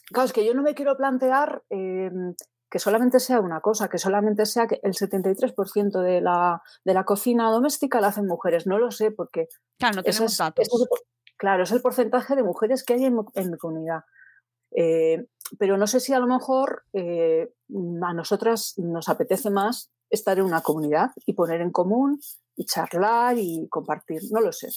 claro, 0.07 0.25
es 0.25 0.33
que 0.33 0.45
yo 0.45 0.53
no 0.53 0.63
me 0.63 0.73
quiero 0.73 0.97
plantear 0.97 1.63
em, 1.69 2.33
que 2.73 2.79
solamente 2.79 3.19
sea 3.19 3.39
una 3.39 3.61
cosa, 3.61 3.87
que 3.87 3.99
solamente 3.99 4.47
sea 4.47 4.65
que 4.65 4.79
el 4.81 4.93
73% 4.93 6.01
de 6.01 6.21
la, 6.21 6.59
de 6.83 6.95
la 6.95 7.03
cocina 7.03 7.51
doméstica 7.51 8.01
la 8.01 8.07
hacen 8.07 8.25
mujeres. 8.25 8.65
No 8.65 8.79
lo 8.79 8.89
sé 8.89 9.11
porque... 9.11 9.47
Claro, 9.77 9.97
no 9.97 10.03
tenemos 10.03 10.35
datos. 10.35 10.67
claro, 11.37 11.61
es 11.65 11.71
el 11.71 11.83
porcentaje 11.83 12.35
de 12.35 12.41
mujeres 12.41 12.83
que 12.83 12.95
hay 12.95 13.05
en, 13.05 13.15
mi 13.15 13.57
comunidad. 13.59 14.05
Eh, 14.75 15.23
pero 15.59 15.77
no 15.77 15.85
sé 15.85 15.99
si 15.99 16.13
a 16.13 16.19
lo 16.19 16.25
mejor 16.25 16.81
eh, 16.93 17.53
a 18.01 18.13
nosotras 18.15 18.73
nos 18.77 19.07
apetece 19.07 19.51
más 19.51 19.91
estar 20.09 20.39
en 20.39 20.45
una 20.45 20.61
comunidad 20.61 21.11
y 21.27 21.33
poner 21.33 21.61
en 21.61 21.69
común 21.69 22.19
y 22.55 22.65
charlar 22.65 23.37
y 23.37 23.67
compartir. 23.69 24.23
No 24.31 24.41
lo 24.41 24.51
sé. 24.51 24.69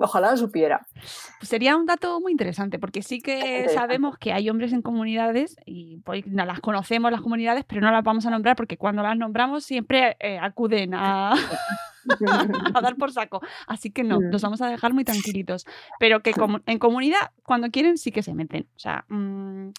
Ojalá 0.00 0.36
supiera. 0.36 0.86
Pues 0.94 1.48
sería 1.48 1.76
un 1.76 1.84
dato 1.84 2.20
muy 2.20 2.30
interesante, 2.30 2.78
porque 2.78 3.02
sí 3.02 3.20
que 3.20 3.68
sabemos 3.68 4.16
que 4.16 4.32
hay 4.32 4.48
hombres 4.48 4.72
en 4.72 4.80
comunidades 4.80 5.56
y 5.66 5.98
pues, 6.04 6.24
no, 6.26 6.44
las 6.44 6.60
conocemos 6.60 7.10
las 7.10 7.20
comunidades, 7.20 7.64
pero 7.66 7.80
no 7.80 7.90
las 7.90 8.04
vamos 8.04 8.24
a 8.24 8.30
nombrar 8.30 8.54
porque 8.54 8.76
cuando 8.76 9.02
las 9.02 9.16
nombramos 9.16 9.64
siempre 9.64 10.16
eh, 10.20 10.38
acuden 10.40 10.94
a, 10.94 11.32
a, 12.74 12.80
dar 12.80 12.94
por 12.96 13.12
saco. 13.12 13.40
Así 13.66 13.90
que 13.90 14.04
no, 14.04 14.20
los 14.20 14.40
mm. 14.40 14.44
vamos 14.46 14.62
a 14.62 14.68
dejar 14.68 14.94
muy 14.94 15.02
tranquilitos. 15.02 15.66
Pero 15.98 16.20
que 16.20 16.32
en 16.66 16.78
comunidad, 16.78 17.32
cuando 17.42 17.68
quieren, 17.70 17.98
sí 17.98 18.12
que 18.12 18.22
se 18.22 18.34
meten. 18.34 18.68
O 18.76 18.78
sea, 18.78 19.04
mm, 19.08 19.70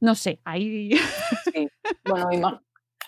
no 0.00 0.14
sé, 0.14 0.40
ahí. 0.44 0.92
sí. 1.52 1.68
Bueno, 2.04 2.60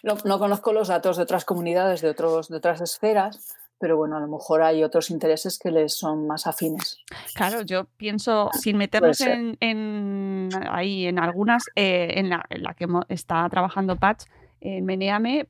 no, 0.02 0.16
no, 0.24 0.38
conozco 0.38 0.72
los 0.72 0.88
datos 0.88 1.16
de 1.16 1.22
otras 1.22 1.44
comunidades, 1.44 2.00
de, 2.00 2.10
otros, 2.10 2.48
de 2.48 2.56
otras 2.56 2.80
esferas 2.80 3.56
pero 3.80 3.96
bueno, 3.96 4.18
a 4.18 4.20
lo 4.20 4.28
mejor 4.28 4.60
hay 4.62 4.84
otros 4.84 5.10
intereses 5.10 5.58
que 5.58 5.70
les 5.70 5.94
son 5.94 6.26
más 6.26 6.46
afines. 6.46 6.98
Claro, 7.34 7.62
yo 7.62 7.86
pienso, 7.96 8.50
sin 8.52 8.76
meternos 8.76 9.22
en, 9.22 10.50
ahí 10.70 11.06
en 11.06 11.18
algunas, 11.18 11.64
eh, 11.74 12.12
en, 12.16 12.28
la, 12.28 12.46
que 12.76 12.86
está 13.08 13.48
trabajando 13.48 13.96
Patch, 13.96 14.24
en 14.60 14.84
Meneame, 14.84 15.48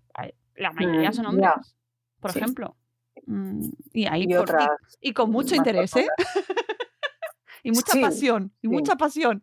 la 0.55 0.71
mayoría 0.71 1.11
mm, 1.11 1.13
son 1.13 1.27
hombres, 1.27 1.51
por 2.21 2.31
ejemplo. 2.31 2.77
Mm, 3.27 3.71
y 3.93 4.07
ahí 4.07 4.29
y, 5.01 5.13
con 5.13 5.33
mucho 5.33 5.57
interés, 5.57 5.97
¿eh? 5.97 6.07
y 7.65 7.73
mucha 7.73 8.01
pasión, 8.01 8.53
y 8.63 8.69
mucha 8.69 8.95
pasión. 8.95 9.43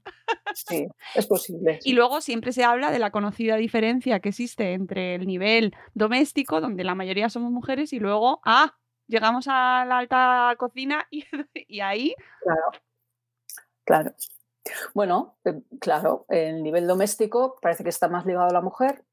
Sí, 0.66 0.88
es 1.16 1.28
posible. 1.28 1.80
Y 1.84 1.94
luego 1.94 2.22
siempre 2.22 2.52
se 2.52 2.64
habla 2.64 2.92
de 2.92 3.00
la 3.00 3.12
conocida 3.12 3.56
diferencia 3.56 4.20
que 4.20 4.30
existe 4.30 4.74
entre 4.74 5.16
el 5.16 5.28
nivel 5.28 5.76
doméstico, 5.94 6.62
donde 6.62 6.84
la 6.84 6.96
mayoría 6.96 7.30
somos 7.30 7.52
mujeres, 7.52 7.94
y 7.94 8.00
luego, 8.00 8.42
ah, 8.44 8.74
llegamos 9.08 9.48
a 9.48 9.86
la 9.86 10.00
alta 10.00 10.56
cocina 10.58 11.08
y, 11.12 11.24
ahí... 11.82 12.16
Claro, 12.42 12.72
claro. 13.86 14.12
Bueno, 14.94 15.38
eh, 15.46 15.62
claro, 15.80 16.26
el 16.28 16.62
nivel 16.62 16.88
doméstico 16.88 17.56
parece 17.62 17.84
que 17.84 17.90
está 17.90 18.10
más 18.10 18.26
ligado 18.26 18.50
a 18.50 18.54
la 18.54 18.62
mujer, 18.62 19.06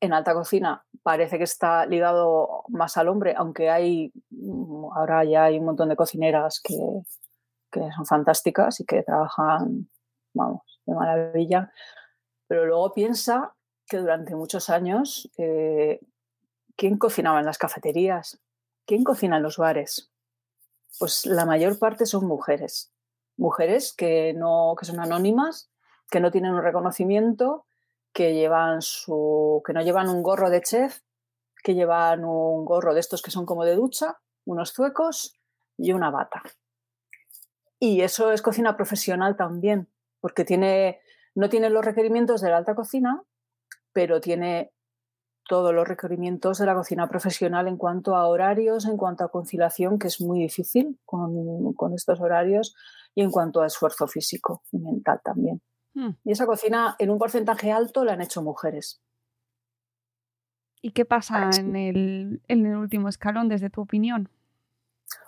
en 0.00 0.12
alta 0.12 0.34
cocina 0.34 0.84
parece 1.02 1.38
que 1.38 1.44
está 1.44 1.86
ligado 1.86 2.64
más 2.68 2.96
al 2.96 3.08
hombre, 3.08 3.34
aunque 3.36 3.70
hay 3.70 4.12
mm, 4.30 4.84
ahora 4.96 5.24
ya 5.24 5.44
hay 5.44 5.58
un 5.58 5.64
montón 5.64 5.88
de 5.88 5.96
cocineras 5.96 6.60
que, 6.62 6.76
que 7.70 7.80
son 7.96 8.06
fantásticas 8.06 8.78
y 8.80 8.84
que 8.84 9.02
trabajan, 9.02 9.88
vamos, 10.34 10.71
de 10.86 10.94
maravilla. 10.94 11.72
Pero 12.46 12.66
luego 12.66 12.92
piensa 12.92 13.54
que 13.86 13.98
durante 13.98 14.34
muchos 14.34 14.70
años, 14.70 15.30
eh, 15.38 16.00
¿quién 16.76 16.98
cocinaba 16.98 17.40
en 17.40 17.46
las 17.46 17.58
cafeterías? 17.58 18.40
¿Quién 18.86 19.04
cocina 19.04 19.36
en 19.36 19.42
los 19.42 19.56
bares? 19.56 20.10
Pues 20.98 21.26
la 21.26 21.46
mayor 21.46 21.78
parte 21.78 22.06
son 22.06 22.26
mujeres. 22.26 22.92
Mujeres 23.36 23.92
que, 23.92 24.34
no, 24.34 24.74
que 24.78 24.84
son 24.84 25.00
anónimas, 25.00 25.70
que 26.10 26.20
no 26.20 26.30
tienen 26.30 26.52
un 26.52 26.62
reconocimiento, 26.62 27.66
que, 28.12 28.34
llevan 28.34 28.82
su, 28.82 29.62
que 29.64 29.72
no 29.72 29.82
llevan 29.82 30.08
un 30.08 30.22
gorro 30.22 30.50
de 30.50 30.60
chef, 30.60 31.00
que 31.62 31.74
llevan 31.74 32.24
un 32.24 32.64
gorro 32.64 32.94
de 32.94 33.00
estos 33.00 33.22
que 33.22 33.30
son 33.30 33.46
como 33.46 33.64
de 33.64 33.76
ducha, 33.76 34.18
unos 34.44 34.72
zuecos 34.72 35.38
y 35.78 35.92
una 35.92 36.10
bata. 36.10 36.42
Y 37.78 38.02
eso 38.02 38.32
es 38.32 38.42
cocina 38.42 38.76
profesional 38.76 39.36
también, 39.36 39.88
porque 40.22 40.44
tiene, 40.44 41.00
no 41.34 41.50
tiene 41.50 41.68
los 41.68 41.84
requerimientos 41.84 42.40
de 42.40 42.48
la 42.48 42.56
alta 42.56 42.74
cocina, 42.74 43.22
pero 43.92 44.20
tiene 44.20 44.72
todos 45.48 45.74
los 45.74 45.86
requerimientos 45.86 46.58
de 46.58 46.66
la 46.66 46.74
cocina 46.74 47.08
profesional 47.08 47.66
en 47.66 47.76
cuanto 47.76 48.14
a 48.14 48.28
horarios, 48.28 48.86
en 48.86 48.96
cuanto 48.96 49.24
a 49.24 49.30
conciliación, 49.30 49.98
que 49.98 50.06
es 50.06 50.20
muy 50.20 50.38
difícil 50.38 50.98
con, 51.04 51.92
estos 51.94 52.20
horarios, 52.20 52.74
y 53.14 53.22
en 53.22 53.30
cuanto 53.30 53.60
a 53.60 53.66
esfuerzo 53.66 54.06
físico 54.06 54.62
y 54.70 54.78
mental 54.78 55.20
también. 55.22 55.60
Hmm. 55.94 56.12
Y 56.24 56.32
esa 56.32 56.46
cocina 56.46 56.94
en 56.98 57.10
un 57.10 57.18
porcentaje 57.18 57.72
alto 57.72 58.04
la 58.04 58.12
han 58.12 58.22
hecho 58.22 58.42
mujeres. 58.42 59.02
¿Y 60.80 60.92
qué 60.92 61.04
pasa 61.04 61.50
en 61.58 61.76
el, 61.76 62.42
en 62.46 62.66
el 62.66 62.76
último 62.76 63.08
escalón, 63.08 63.48
desde 63.48 63.70
tu 63.70 63.82
opinión? 63.82 64.28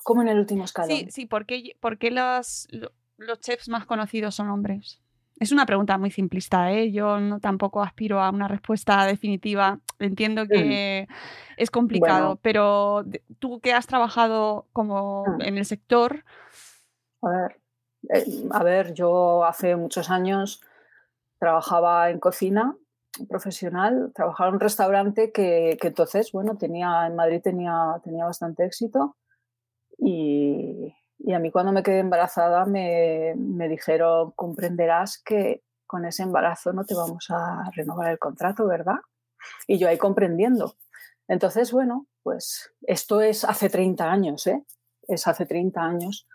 ¿Cómo 0.05 0.23
en 0.23 0.29
el 0.29 0.39
último 0.39 0.65
escalón? 0.65 0.97
Sí, 0.97 1.07
sí, 1.11 1.27
¿por 1.27 1.47
qué, 1.47 1.77
los, 2.11 2.69
los 3.17 3.41
chefs 3.41 3.69
más 3.69 3.87
conocidos 3.87 4.35
son 4.35 4.49
hombres? 4.49 5.01
Es 5.41 5.51
una 5.51 5.67
pregunta 5.67 5.99
muy 5.99 6.11
simplista, 6.11 6.71
¿eh? 6.73 6.93
Yo 6.93 7.19
no 7.19 7.41
tampoco 7.41 7.83
aspiro 7.83 8.21
a 8.21 8.31
una 8.31 8.47
respuesta 8.47 9.05
definitiva. 9.05 9.81
Entiendo 9.99 10.47
que 10.47 11.09
es 11.57 11.71
complicado, 11.71 12.39
pero 12.41 13.05
tú 13.41 13.61
que 13.61 13.73
has 13.73 13.87
trabajado 13.87 14.69
como 14.73 15.25
mm. 15.27 15.43
en 15.43 15.59
el 15.59 15.65
sector. 15.65 16.25
A 17.23 17.31
ver, 17.31 17.61
eh, 18.11 18.25
a 18.53 18.63
ver, 18.63 18.95
yo 18.95 19.45
hace 19.45 19.75
muchos 19.75 20.09
años 20.09 20.63
trabajaba 21.39 22.11
en 22.11 22.21
cocina 22.21 22.77
profesional, 23.29 24.13
trabajaba 24.15 24.49
en 24.49 24.55
un 24.55 24.61
restaurante 24.61 25.33
que, 25.33 25.77
que 25.81 25.89
entonces, 25.89 26.33
bueno, 26.33 26.57
tenía 26.57 27.07
en 27.07 27.17
Madrid 27.17 27.41
tenía, 27.43 28.01
tenía 28.03 28.25
bastante 28.25 28.65
éxito 28.65 29.17
y, 29.99 30.94
a 31.33 31.39
mí 31.39 31.51
cuando 31.51 31.73
me 31.73 31.83
quedé 31.83 32.01
embarazada 32.01 32.67
me, 32.67 33.35
dijeron, 33.69 34.33
comprenderás 34.33 35.19
que 35.19 35.63
con 35.87 36.05
ese 36.05 36.23
embarazo 36.23 36.73
no 36.73 36.85
te 36.85 36.95
vamos 36.95 37.27
a 37.31 37.71
renovar 37.75 38.11
el 38.11 38.19
contrato, 38.19 38.67
¿verdad? 38.67 38.99
Y 39.67 39.79
yo 39.79 39.89
ahí 39.89 39.97
comprendiendo. 39.97 40.77
Entonces, 41.29 41.73
bueno, 41.73 42.07
pues 42.23 42.73
esto 42.83 43.21
es 43.21 43.45
hace 43.45 43.71
30 43.71 44.11
años, 44.11 44.47
¿eh? 44.47 44.63
Es 45.09 45.27
hace 45.27 45.47
30 45.47 45.81
años. 45.81 46.27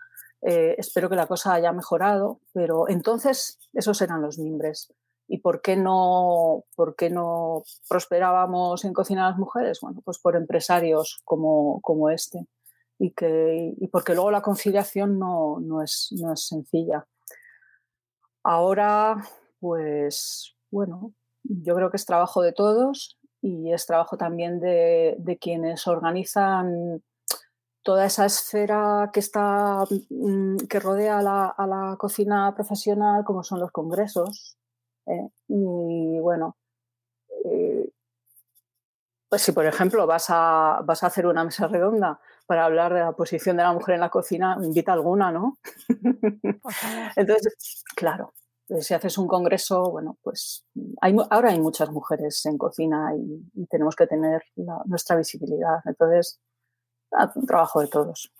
Eh, 0.42 0.74
espero 0.78 1.08
que 1.08 1.16
la 1.16 1.26
cosa 1.26 1.54
haya 1.54 1.72
mejorado, 1.72 2.40
pero 2.52 2.88
entonces 2.88 3.58
esos 3.72 4.00
eran 4.00 4.22
los 4.22 4.38
mimbres. 4.38 4.92
¿Y 5.28 5.38
por 5.38 5.60
qué 5.62 5.76
no, 5.76 6.64
por 6.74 6.96
qué 6.96 7.10
no 7.10 7.62
prosperábamos 7.88 8.84
en 8.84 8.92
cocina 8.92 9.28
las 9.28 9.38
mujeres? 9.38 9.80
Bueno, 9.80 10.00
pues 10.04 10.18
por 10.18 10.34
empresarios 10.34 11.20
como, 11.24 11.80
como 11.82 12.10
este. 12.10 12.46
Y, 13.02 13.12
que, 13.12 13.74
y 13.80 13.88
porque 13.88 14.14
luego 14.14 14.30
la 14.30 14.42
conciliación 14.42 15.18
no, 15.18 15.58
no, 15.58 15.82
es, 15.82 16.14
no 16.20 16.34
es 16.34 16.46
sencilla. 16.46 17.06
Ahora, 18.44 19.16
pues 19.58 20.54
bueno, 20.70 21.14
yo 21.42 21.74
creo 21.74 21.90
que 21.90 21.96
es 21.96 22.04
trabajo 22.04 22.42
de 22.42 22.52
todos 22.52 23.18
y 23.40 23.72
es 23.72 23.86
trabajo 23.86 24.18
también 24.18 24.60
de, 24.60 25.16
de 25.18 25.38
quienes 25.38 25.86
organizan 25.86 27.02
toda 27.82 28.04
esa 28.04 28.26
esfera 28.26 29.10
que 29.12 29.20
está 29.20 29.84
mm, 30.10 30.56
que 30.68 30.80
rodea 30.80 31.18
a 31.18 31.22
la, 31.22 31.46
a 31.46 31.66
la 31.66 31.96
cocina 31.96 32.54
profesional, 32.54 33.24
como 33.24 33.42
son 33.42 33.60
los 33.60 33.70
congresos, 33.72 34.58
¿eh? 35.06 35.28
Y 35.48 36.18
bueno, 36.20 36.56
eh, 37.46 37.88
pues 39.30 39.42
si 39.42 39.52
por 39.52 39.64
ejemplo 39.64 40.06
vas 40.08 40.26
a, 40.28 40.82
vas 40.84 41.04
a 41.04 41.06
hacer 41.06 41.24
una 41.24 41.44
mesa 41.44 41.68
redonda 41.68 42.20
para 42.46 42.64
hablar 42.64 42.92
de 42.92 42.98
la 42.98 43.12
posición 43.12 43.56
de 43.56 43.62
la 43.62 43.72
mujer 43.72 43.94
en 43.94 44.00
la 44.00 44.10
cocina, 44.10 44.58
invita 44.60 44.92
alguna, 44.92 45.30
¿no? 45.30 45.56
Entonces, 47.16 47.84
claro, 47.94 48.34
eh, 48.68 48.82
si 48.82 48.92
haces 48.92 49.16
un 49.18 49.28
congreso, 49.28 49.88
bueno, 49.88 50.18
pues 50.20 50.66
hay, 51.00 51.16
ahora 51.30 51.50
hay 51.50 51.60
muchas 51.60 51.90
mujeres 51.90 52.44
en 52.46 52.58
cocina 52.58 53.12
y, 53.16 53.66
tenemos 53.66 53.94
que 53.94 54.08
tener 54.08 54.42
nuestra 54.86 55.16
visibilidad. 55.16 55.78
Entonces, 55.84 56.40
un 57.36 57.46
trabajo 57.46 57.80
de 57.80 57.86
todos. 57.86 58.32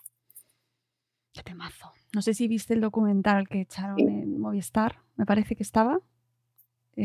Qué 1.33 1.41
temazo. 1.41 1.89
No 2.13 2.21
sé 2.21 2.33
si 2.33 2.49
viste 2.49 2.73
el 2.73 2.81
documental 2.81 3.47
que 3.47 3.61
echaron 3.61 3.97
en 3.97 4.41
Movistar, 4.41 4.97
me 5.15 5.25
parece 5.25 5.55
que 5.55 5.63
estaba. 5.63 6.01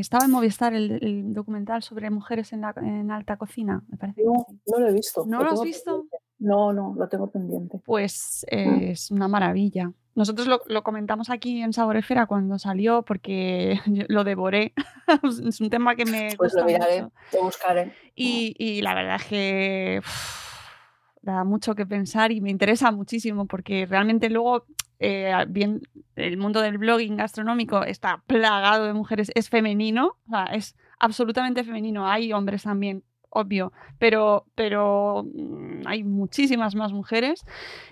Estaba 0.01 0.27
en 0.27 0.31
Movistar 0.31 0.75
el, 0.75 1.33
documental 1.33 1.83
sobre 1.83 2.11
mujeres 2.11 2.53
en, 2.53 2.61
la, 2.61 2.75
en 2.77 3.11
alta 3.11 3.37
cocina, 3.37 3.83
me 3.89 3.97
parece. 3.97 4.23
No, 4.23 4.47
no 4.67 4.79
lo 4.79 4.89
he 4.89 4.93
visto. 4.93 5.25
¿No 5.27 5.43
lo, 5.43 5.51
has 5.51 5.63
visto? 5.63 6.07
No, 6.39 6.73
no, 6.73 6.95
lo 6.97 7.09
tengo 7.09 7.31
pendiente. 7.31 7.81
Pues 7.85 8.45
mm. 8.51 8.83
es 8.83 9.11
una 9.11 9.27
maravilla. 9.29 9.93
Nosotros 10.15 10.49
lo, 10.67 10.83
comentamos 10.83 11.31
aquí 11.31 11.63
en 11.63 11.73
Saboresfera 11.73 12.27
cuando 12.27 12.59
salió 12.59 13.03
porque 13.03 13.81
lo 14.09 14.25
devoré. 14.25 14.75
es 15.47 15.61
un 15.61 15.71
tema 15.71 15.95
que 15.97 16.05
me 16.05 16.35
pues 16.37 16.55
lo 16.55 16.65
miraré, 16.65 17.07
Lo 17.33 17.43
buscaré. 17.43 17.93
Y, 18.15 18.55
y, 18.59 18.83
la 18.83 18.95
verdad 18.95 19.17
es 19.17 19.25
que 19.25 20.01
da 21.23 21.45
mucho 21.45 21.75
que 21.75 21.87
pensar 21.87 22.33
y 22.33 22.41
me 22.41 22.51
interesa 22.51 22.93
muchísimo 22.93 23.47
porque 23.47 23.85
realmente 23.85 24.31
luego 24.31 24.65
eh, 24.99 25.33
bien, 25.49 25.83
el 26.15 26.37
mundo 26.37 26.61
del 26.61 26.79
blogging 26.79 27.17
gastronómico 27.17 27.83
está 27.85 28.23
plagado 28.27 28.87
de 28.87 28.93
mujeres, 28.95 29.31
es 29.35 29.49
femenino, 29.49 30.17
es 30.53 30.77
absolutamente 30.99 31.65
femenino. 31.65 32.09
Hay 32.09 32.33
hombres 32.33 32.63
también, 32.63 33.03
obvio, 33.29 33.73
pero, 33.99 34.47
pero 34.55 35.25
mm, 35.25 35.87
hay 35.87 36.03
muchísimas 36.05 36.75
más 36.75 36.93
mujeres 36.93 37.45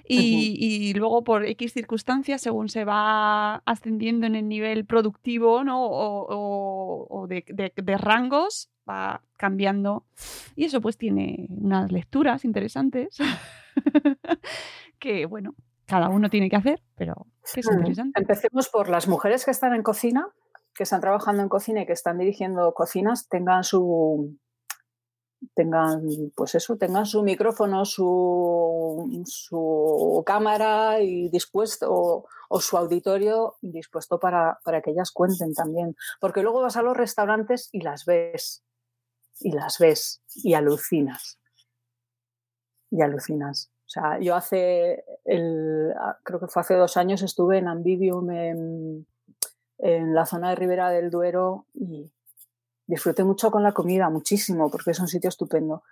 y, 0.08 0.94
luego 0.94 1.24
por 1.24 1.44
X 1.44 1.72
circunstancias, 1.72 2.40
según 2.40 2.68
se 2.68 2.84
va 2.84 3.56
ascendiendo 3.66 4.26
en 4.26 4.36
el 4.36 4.48
nivel 4.48 4.86
productivo 4.86 5.64
¿no? 5.64 5.80
o, 5.82 7.26
de, 7.28 7.44
de, 7.48 7.98
rangos, 7.98 8.70
va 8.88 9.22
cambiando 9.36 10.04
y 10.56 10.64
eso 10.64 10.80
pues 10.80 10.96
tiene 10.96 11.46
unas 11.48 11.90
lecturas 11.90 12.44
interesantes 12.44 13.16
que 14.98 15.24
bueno 15.26 15.54
cada 15.86 16.08
uno 16.08 16.30
tiene 16.30 16.48
que 16.48 16.56
hacer, 16.56 16.82
pero 16.96 17.26
es 17.44 17.66
interesante. 17.66 18.20
Empecemos 18.20 18.68
por 18.68 18.88
las 18.88 19.08
mujeres 19.08 19.44
que 19.44 19.50
están 19.50 19.74
en 19.74 19.82
cocina, 19.82 20.28
que 20.74 20.82
están 20.82 21.00
trabajando 21.00 21.42
en 21.42 21.48
cocina 21.48 21.82
y 21.82 21.86
que 21.86 21.92
están 21.92 22.18
dirigiendo 22.18 22.72
cocinas, 22.74 23.28
tengan 23.28 23.64
su 23.64 24.36
tengan 25.54 26.02
pues 26.34 26.54
eso, 26.54 26.76
tengan 26.76 27.06
su 27.06 27.22
micrófono, 27.22 27.84
su, 27.84 29.22
su 29.26 30.22
cámara 30.24 31.00
y 31.00 31.28
dispuesto 31.28 31.92
o, 31.92 32.26
o 32.48 32.60
su 32.60 32.76
auditorio 32.76 33.56
dispuesto 33.60 34.18
para, 34.18 34.58
para 34.64 34.80
que 34.80 34.92
ellas 34.92 35.10
cuenten 35.10 35.52
también. 35.54 35.96
Porque 36.20 36.42
luego 36.42 36.62
vas 36.62 36.76
a 36.76 36.82
los 36.82 36.96
restaurantes 36.96 37.68
y 37.72 37.80
las 37.80 38.04
ves, 38.04 38.64
y 39.40 39.52
las 39.52 39.78
ves, 39.78 40.22
y 40.34 40.54
alucinas. 40.54 41.38
Y 42.90 43.02
alucinas. 43.02 43.73
Sea, 43.94 44.18
yo 44.18 44.34
hace, 44.34 45.04
ah, 46.00 46.18
creo 46.24 46.40
que 46.40 46.48
fue 46.48 46.62
hace 46.62 46.74
dos 46.74 46.96
años, 46.96 47.22
estuve 47.22 47.58
en 47.58 47.68
Ambivium 47.68 48.28
en, 48.28 49.06
la 49.78 50.26
zona 50.26 50.50
de 50.50 50.56
Ribera 50.56 50.90
del 50.90 51.10
Duero 51.10 51.66
y 51.74 52.10
disfruté 52.86 53.22
mucho 53.22 53.52
con 53.52 53.62
la 53.62 53.72
comida, 53.72 54.10
muchísimo, 54.10 54.68
porque 54.68 54.90
es 54.90 54.98
un 54.98 55.06
sitio 55.06 55.28
estupendo. 55.28 55.84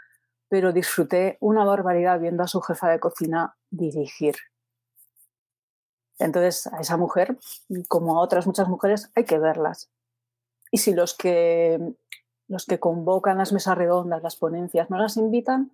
Pero 0.49 0.73
disfruté 0.73 1.37
una 1.41 1.65
barbaridad 1.65 2.19
viendo 2.19 2.43
a 2.43 2.49
su 2.49 2.61
jefa 2.61 2.89
de 2.89 2.99
cocina 2.99 3.57
dirigir. 3.71 4.35
Entonces, 6.19 6.67
a 6.67 6.81
esa 6.81 6.97
mujer, 6.97 7.39
como 7.87 8.19
a 8.19 8.23
otras 8.23 8.49
muchas 8.49 8.69
mujeres, 8.69 9.13
hay 9.15 9.25
que 9.25 9.39
verlas. 9.39 9.91
Y 10.73 10.79
si 10.79 10.93
los 10.93 11.15
que, 11.15 11.79
los 12.49 12.67
que 12.67 12.81
convocan 12.81 13.39
las 13.39 13.53
mesas 13.53 13.79
redondas, 13.79 14.25
las 14.25 14.37
ponencias, 14.37 14.91
no 14.91 14.99
las 14.99 15.17
invitan, 15.17 15.73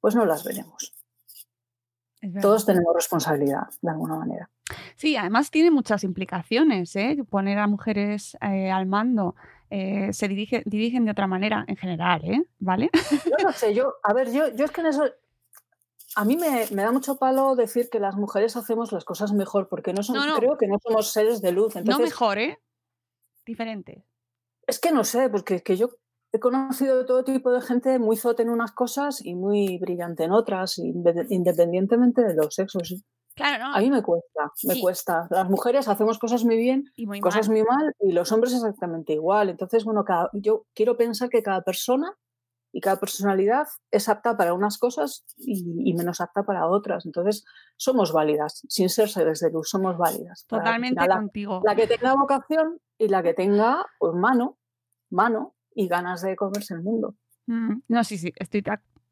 pues 0.00 0.16
no 0.16 0.24
las 0.24 0.42
veremos. 0.42 0.97
Todos 2.40 2.66
tenemos 2.66 2.94
responsabilidad, 2.94 3.68
de 3.80 3.90
alguna 3.90 4.16
manera. 4.16 4.50
Sí, 4.96 5.16
además 5.16 5.50
tiene 5.50 5.70
muchas 5.70 6.02
implicaciones, 6.04 6.94
¿eh? 6.96 7.16
Poner 7.28 7.58
a 7.58 7.66
mujeres 7.66 8.36
eh, 8.40 8.70
al 8.70 8.86
mando. 8.86 9.36
Eh, 9.70 10.12
se 10.12 10.28
dirige, 10.28 10.62
dirigen 10.66 11.04
de 11.04 11.12
otra 11.12 11.26
manera 11.26 11.64
en 11.68 11.76
general, 11.76 12.24
¿eh? 12.24 12.42
¿Vale? 12.58 12.90
Yo 13.24 13.44
no 13.44 13.52
sé, 13.52 13.74
yo, 13.74 13.94
a 14.02 14.12
ver, 14.12 14.32
yo, 14.32 14.48
yo 14.54 14.64
es 14.64 14.70
que 14.70 14.80
en 14.80 14.88
eso. 14.88 15.04
A 16.16 16.24
mí 16.24 16.36
me, 16.36 16.66
da 16.66 16.90
mucho 16.90 17.18
palo 17.18 17.54
decir 17.54 17.90
que 17.90 18.00
las 18.00 18.16
mujeres 18.16 18.56
hacemos 18.56 18.90
las 18.92 19.04
cosas 19.04 19.32
mejor, 19.32 19.68
porque 19.68 19.92
no, 19.92 20.02
son, 20.02 20.16
creo 20.36 20.56
que 20.56 20.66
no 20.66 20.78
somos 20.82 21.12
seres 21.12 21.40
de 21.42 21.52
luz. 21.52 21.76
no 21.76 21.98
mejor, 21.98 22.38
¿eh? 22.38 22.58
Diferente. 23.46 24.04
Es 24.66 24.80
que 24.80 24.90
no 24.90 25.04
sé, 25.04 25.28
porque 25.30 25.62
que 25.62 25.76
yo 25.76 25.90
he 26.32 26.40
conocido 26.40 27.06
todo 27.06 27.24
tipo 27.24 27.50
de 27.50 27.60
gente 27.60 27.98
muy 27.98 28.16
zote 28.16 28.42
en 28.42 28.50
unas 28.50 28.72
cosas 28.72 29.24
y 29.24 29.34
muy 29.34 29.78
brillante 29.78 30.24
en 30.24 30.32
otras, 30.32 30.78
independientemente 30.78 32.22
de 32.22 32.34
los 32.34 32.54
sexos. 32.54 33.02
Claro, 33.34 33.66
A 33.72 33.78
mí 33.78 33.88
me 33.88 34.02
cuesta, 34.02 34.50
me 34.64 34.80
cuesta. 34.80 35.28
Las 35.30 35.48
mujeres 35.48 35.86
hacemos 35.86 36.18
cosas 36.18 36.44
muy 36.44 36.56
bien, 36.56 36.92
y 36.96 37.20
cosas 37.20 37.48
muy 37.48 37.62
mal, 37.62 37.94
y 38.00 38.10
los 38.10 38.32
hombres 38.32 38.52
exactamente 38.52 39.12
igual. 39.12 39.48
Entonces, 39.48 39.84
bueno, 39.84 40.04
yo 40.32 40.66
quiero 40.74 40.96
pensar 40.96 41.28
que 41.28 41.42
cada 41.42 41.62
persona 41.62 42.12
y 42.72 42.80
cada 42.80 42.96
personalidad 42.96 43.66
es 43.92 44.08
apta 44.08 44.36
para 44.36 44.54
unas 44.54 44.76
cosas 44.76 45.24
y, 45.36 45.94
menos 45.94 46.20
apta 46.20 46.42
para 46.42 46.66
otras. 46.66 47.06
Entonces, 47.06 47.44
somos 47.76 48.12
válidas, 48.12 48.64
sin 48.68 48.88
ser 48.88 49.08
seres 49.08 49.38
de 49.38 49.50
luz, 49.50 49.70
somos 49.70 49.96
válidas. 49.96 50.44
Totalmente 50.46 51.06
contigo. 51.06 51.62
La 51.64 51.76
que 51.76 51.86
tenga 51.86 52.14
vocación 52.14 52.80
y 52.98 53.08
la 53.08 53.22
que 53.22 53.34
tenga 53.34 53.86
pues, 54.00 54.14
mano, 54.14 54.58
mano 55.10 55.54
y 55.78 55.86
ganas 55.86 56.22
de 56.22 56.34
comerse 56.34 56.74
el 56.74 56.82
mundo. 56.82 57.14
Mm, 57.46 57.82
no, 57.86 58.02
sí, 58.02 58.18
sí, 58.18 58.32
estoy 58.34 58.62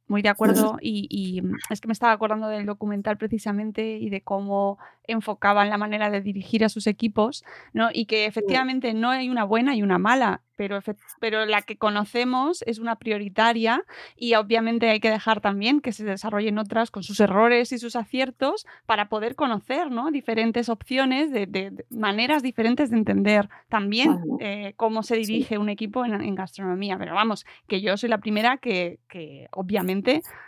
muy 0.09 0.23
de 0.23 0.29
acuerdo 0.29 0.79
y, 0.81 1.41
mm, 1.43 1.57
es 1.71 1.81
que 1.81 1.89
me 1.89 1.93
estaba 1.93 2.13
acordando 2.13 2.49
del 2.49 2.67
documental 2.67 3.17
precisamente 3.17 3.99
y 3.99 4.11
de 4.11 4.21
cómo 4.21 4.79
enfocaban 5.07 5.71
la 5.71 5.79
manera 5.79 6.11
de 6.11 6.21
dirigir 6.21 6.65
a 6.65 6.69
sus 6.69 6.87
equipos, 6.87 7.45
¿no? 7.73 7.89
Y 7.93 8.07
que 8.07 8.27
efectivamente 8.27 8.95
no 8.95 9.11
hay 9.11 9.29
una 9.29 9.45
buena 9.45 9.75
y 9.75 9.83
una 9.83 9.99
mala, 9.99 10.43
pero, 10.57 10.81
pero 11.21 11.45
la 11.47 11.63
que 11.63 11.77
conocemos 11.77 12.63
es 12.63 12.79
una 12.79 12.97
prioritaria 12.97 13.85
y 14.17 14.35
obviamente 14.35 14.89
hay 14.89 15.01
que 15.01 15.11
dejar 15.11 15.41
también 15.41 15.81
que 15.81 15.93
se 15.93 16.05
desarrollen 16.05 16.59
otras 16.59 16.91
con 16.91 17.03
sus 17.03 17.21
errores 17.21 17.73
y 17.73 17.79
sus 17.79 17.95
aciertos 17.95 18.67
para 18.87 19.09
poder 19.09 19.35
conocer 19.35 19.91
¿no? 19.91 20.11
diferentes 20.11 20.69
opciones, 20.69 21.31
de, 21.31 21.85
maneras 21.91 22.43
diferentes 22.43 22.91
de 22.91 22.97
entender 22.97 23.49
también 23.69 24.19
eh, 24.41 24.73
cómo 24.77 25.03
se 25.03 25.17
dirige 25.17 25.59
un 25.59 25.69
equipo 25.69 26.05
en, 26.05 26.35
gastronomía. 26.35 26.99
Pero 26.99 27.15
vamos, 27.15 27.47
que 27.69 27.81
yo 27.81 27.97
soy 27.97 28.09
la 28.09 28.19
primera 28.19 28.57
que, 28.57 28.99
que 29.09 29.49
obviamente 29.53 29.96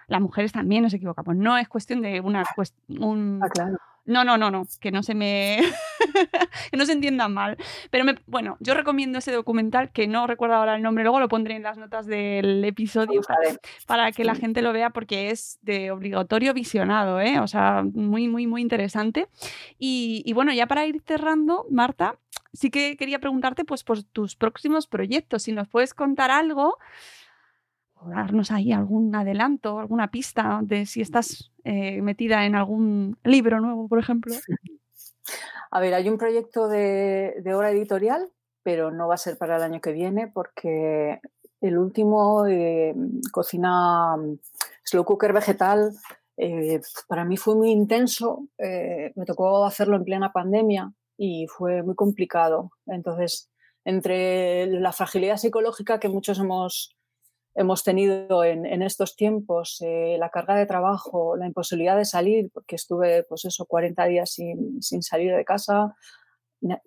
las 0.07 0.21
mujeres 0.21 0.53
también 0.53 0.83
nos 0.83 0.95
equivocamos. 0.95 1.37
No 1.37 1.57
es 1.59 1.69
cuestión 1.69 2.03
de 2.03 2.21
una... 2.21 2.45
Un, 2.89 3.41
ah, 3.43 3.49
claro 3.49 3.79
no, 4.09 4.25
no, 4.25 4.39
no, 4.39 4.51
no, 4.51 4.67
que 4.81 4.91
no 4.91 5.03
se 5.03 5.15
me. 5.15 5.61
que 6.71 6.77
no 6.79 6.87
se 6.87 6.93
entiendan 6.93 7.35
mal. 7.35 7.59
Pero 7.91 8.07
bueno, 8.27 8.57
yo 8.59 8.73
recomiendo 8.73 9.19
ese 9.19 9.33
documental, 9.33 9.93
que 9.93 10.07
no 10.07 10.27
recuerdo 10.27 10.57
ahora 10.57 10.77
el 10.77 10.83
nombre, 10.83 11.05
luego 11.05 11.21
lo 11.21 11.29
pondré 11.29 11.57
en 11.57 11.63
las 11.63 11.77
notas 11.77 12.07
del 12.07 12.65
episodio 12.65 13.21
para, 13.87 14.11
que 14.13 14.25
la 14.25 14.35
gente 14.35 14.63
lo 14.63 14.73
vea, 14.73 14.91
porque 14.91 15.31
es 15.31 15.59
de 15.61 15.91
obligatorio 15.91 16.55
visionado, 16.55 17.21
¿eh? 17.21 17.39
O 17.39 17.47
sea, 17.47 17.85
muy, 17.85 18.29
muy, 18.29 18.47
muy 18.47 18.63
interesante. 18.63 19.29
Y, 19.79 20.33
bueno, 20.33 20.55
ya 20.55 20.67
para 20.67 20.87
ir 20.87 21.03
cerrando, 21.07 21.67
Marta, 21.71 22.19
sí 22.55 22.71
que 22.71 22.97
quería 22.97 23.19
preguntarte, 23.19 23.67
pues, 23.67 23.85
por 23.85 24.03
tus 24.03 24.37
próximos 24.37 24.87
proyectos, 24.87 25.43
si 25.43 25.53
nos 25.53 25.69
puedes 25.69 25.93
contar 25.93 26.31
algo 26.31 26.79
darnos 28.07 28.51
ahí 28.51 28.73
algún 28.73 29.15
adelanto, 29.15 29.79
alguna 29.79 30.11
pista 30.11 30.61
de 30.63 30.87
si 30.87 31.01
estás 31.01 31.51
eh, 31.65 32.01
metida 32.03 32.45
en 32.47 32.55
algún 32.55 33.19
libro 33.25 33.61
nuevo, 33.61 33.89
por 33.89 33.99
ejemplo. 33.99 34.35
A 35.71 35.81
ver, 35.81 35.95
hay 35.95 36.09
un 36.09 36.19
proyecto 36.19 36.69
de, 36.69 37.37
de 37.43 37.55
obra 37.55 37.71
editorial, 37.71 38.31
pero 38.63 38.91
no 38.91 39.09
va 39.09 39.15
a 39.15 39.19
ser 39.19 39.37
para 39.37 39.57
el 39.57 39.63
año 39.63 39.81
que 39.81 39.93
viene 39.93 40.29
porque 40.29 41.21
el 41.61 41.79
último, 41.79 42.47
eh, 42.47 42.95
cocina 43.33 44.17
mm, 44.17 44.39
slow 44.85 45.05
cooker 45.05 45.33
vegetal, 45.33 45.93
eh, 46.37 46.81
para 47.09 47.25
mí 47.25 47.37
fue 47.37 47.55
muy 47.57 47.71
intenso. 47.71 48.49
me 48.59 49.25
tocó 49.27 49.65
hacerlo 49.65 49.97
en 49.97 50.05
plena 50.05 50.33
pandemia 50.33 50.93
y 51.17 51.47
fue 51.49 51.83
muy 51.83 51.97
complicado. 51.97 52.71
Entonces, 52.87 53.51
entre 53.85 54.67
la 54.67 54.93
fragilidad 54.93 55.37
psicológica 55.37 55.99
que 55.99 56.09
muchos 56.09 56.39
hemos, 56.39 56.95
hemos 57.59 57.83
tenido 57.83 58.45
en, 58.45 58.65
en 58.65 58.83
estos 58.83 59.17
tiempos, 59.17 59.79
eh, 59.81 60.17
la 60.19 60.31
carga 60.31 60.55
de 60.55 60.67
trabajo, 60.67 61.37
la 61.37 61.47
imposibilidad 61.47 61.97
de 61.97 62.05
salir, 62.05 62.51
porque 62.53 62.77
estuve, 62.77 63.25
pues 63.25 63.45
eso, 63.45 63.67
40 63.67 64.05
días 64.07 64.31
sin, 64.31 64.81
sin 64.81 65.03
salir 65.03 65.35
de 65.35 65.45
casa, 65.45 65.95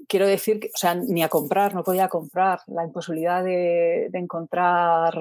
quiero 0.08 0.28
decir, 0.28 0.60
que, 0.62 0.68
o 0.68 0.78
sea, 0.78 0.96
ni 0.96 1.24
a 1.24 1.30
comprar, 1.30 1.76
no 1.76 1.84
podía 1.84 2.08
comprar, 2.08 2.60
la 2.68 2.86
imposibilidad 2.86 3.44
de, 3.44 4.08
de 4.12 4.20
encontrar, 4.20 5.14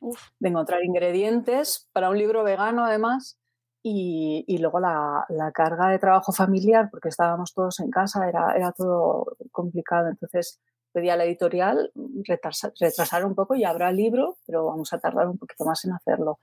Uf, 0.00 0.20
de 0.38 0.48
encontrar 0.48 0.84
ingredientes 0.84 1.88
para 1.92 2.10
un 2.10 2.18
libro 2.18 2.42
vegano 2.42 2.84
además 2.84 3.38
y, 3.84 4.44
y 4.48 4.58
luego 4.58 4.80
la, 4.80 5.24
la 5.28 5.52
carga 5.52 5.88
de 5.88 6.00
trabajo 6.00 6.32
familiar, 6.32 6.88
porque 6.90 7.08
estábamos 7.08 7.54
todos 7.54 7.80
en 7.80 7.90
casa, 7.90 8.28
era, 8.28 8.54
era 8.56 8.72
todo 8.72 9.36
complicado. 9.52 10.08
Entonces 10.08 10.60
pedí 10.92 11.08
a 11.08 11.16
la 11.16 11.24
editorial 11.24 11.90
retrasar, 12.24 12.72
retrasar 12.78 13.24
un 13.24 13.34
poco 13.34 13.54
y 13.54 13.64
habrá 13.64 13.90
libro, 13.92 14.36
pero 14.46 14.66
vamos 14.66 14.92
a 14.92 14.98
tardar 14.98 15.28
un 15.28 15.38
poquito 15.38 15.64
más 15.64 15.84
en 15.84 15.92
hacerlo. 15.92 16.38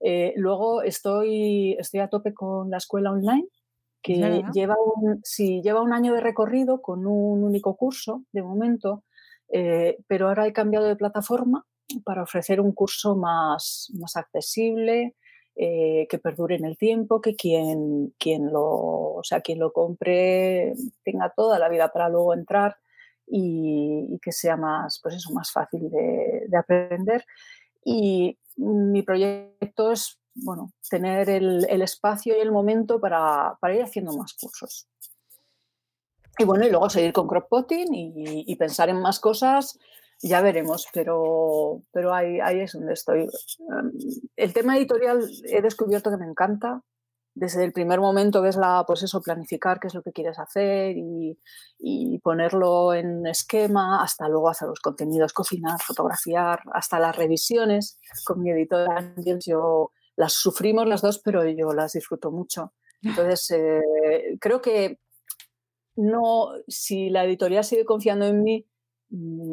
Eh, 0.00 0.32
luego 0.36 0.82
estoy, 0.82 1.76
estoy 1.78 2.00
a 2.00 2.08
tope 2.08 2.34
con 2.34 2.70
la 2.70 2.76
escuela 2.76 3.10
online 3.10 3.48
que 4.02 4.44
lleva 4.52 4.76
un, 4.96 5.20
sí, 5.24 5.62
lleva 5.62 5.80
un 5.80 5.94
año 5.94 6.12
de 6.12 6.20
recorrido 6.20 6.82
con 6.82 7.06
un 7.06 7.42
único 7.42 7.74
curso 7.74 8.22
de 8.32 8.42
momento, 8.42 9.02
eh, 9.48 9.96
pero 10.06 10.28
ahora 10.28 10.46
he 10.46 10.52
cambiado 10.52 10.86
de 10.86 10.94
plataforma 10.94 11.64
para 12.04 12.22
ofrecer 12.22 12.60
un 12.60 12.72
curso 12.72 13.16
más, 13.16 13.90
más 13.94 14.16
accesible, 14.16 15.14
eh, 15.56 16.06
que 16.10 16.18
perdure 16.18 16.56
en 16.56 16.66
el 16.66 16.76
tiempo, 16.76 17.22
que 17.22 17.34
quien, 17.34 18.12
quien, 18.18 18.52
lo, 18.52 18.62
o 18.62 19.22
sea, 19.22 19.40
quien 19.40 19.58
lo 19.58 19.72
compre 19.72 20.74
tenga 21.02 21.32
toda 21.34 21.58
la 21.58 21.70
vida 21.70 21.90
para 21.90 22.10
luego 22.10 22.34
entrar 22.34 22.76
y, 23.26 24.06
y 24.10 24.18
que 24.18 24.32
sea 24.32 24.56
más, 24.56 25.00
pues 25.02 25.16
eso, 25.16 25.32
más 25.32 25.50
fácil 25.50 25.90
de, 25.90 26.44
de 26.48 26.56
aprender. 26.56 27.24
Y 27.84 28.38
mi 28.56 29.02
proyecto 29.02 29.92
es 29.92 30.18
bueno, 30.34 30.72
tener 30.90 31.30
el, 31.30 31.66
el 31.68 31.82
espacio 31.82 32.36
y 32.36 32.40
el 32.40 32.50
momento 32.50 33.00
para, 33.00 33.56
para, 33.60 33.74
ir 33.74 33.82
haciendo 33.82 34.16
más 34.16 34.34
cursos. 34.34 34.88
Y 36.38 36.44
bueno, 36.44 36.66
y 36.66 36.70
luego 36.70 36.90
seguir 36.90 37.12
con 37.12 37.28
crockpotting 37.28 37.94
y, 37.94 38.44
y, 38.46 38.56
pensar 38.56 38.88
en 38.88 39.00
más 39.00 39.20
cosas, 39.20 39.78
ya 40.20 40.40
veremos, 40.40 40.88
pero, 40.92 41.82
pero 41.92 42.12
ahí, 42.12 42.40
ahí 42.40 42.60
es 42.60 42.72
donde 42.72 42.94
estoy. 42.94 43.28
El 44.34 44.52
tema 44.52 44.76
editorial 44.76 45.28
he 45.44 45.62
descubierto 45.62 46.10
que 46.10 46.16
me 46.16 46.26
encanta. 46.26 46.82
Desde 47.34 47.64
el 47.64 47.72
primer 47.72 48.00
momento 48.00 48.42
ves 48.42 48.56
la, 48.56 48.84
pues 48.86 49.02
eso, 49.02 49.20
planificar 49.20 49.80
qué 49.80 49.88
es 49.88 49.94
lo 49.94 50.02
que 50.02 50.12
quieres 50.12 50.38
hacer 50.38 50.96
y, 50.96 51.36
y 51.78 52.18
ponerlo 52.20 52.94
en 52.94 53.26
esquema, 53.26 54.02
hasta 54.02 54.28
luego 54.28 54.48
hacer 54.48 54.68
los 54.68 54.80
contenidos, 54.80 55.32
cocinar, 55.32 55.80
fotografiar, 55.82 56.60
hasta 56.72 57.00
las 57.00 57.16
revisiones. 57.16 57.98
Con 58.24 58.40
mi 58.40 58.50
editora 58.50 59.14
yo 59.44 59.90
las 60.16 60.34
sufrimos 60.34 60.86
las 60.86 61.02
dos, 61.02 61.18
pero 61.18 61.44
yo 61.48 61.72
las 61.72 61.92
disfruto 61.92 62.30
mucho. 62.30 62.72
Entonces, 63.02 63.50
eh, 63.50 64.38
creo 64.40 64.62
que 64.62 64.98
no, 65.96 66.50
si 66.68 67.10
la 67.10 67.24
editorial 67.24 67.64
sigue 67.64 67.84
confiando 67.84 68.26
en 68.26 68.42
mí, 68.42 68.66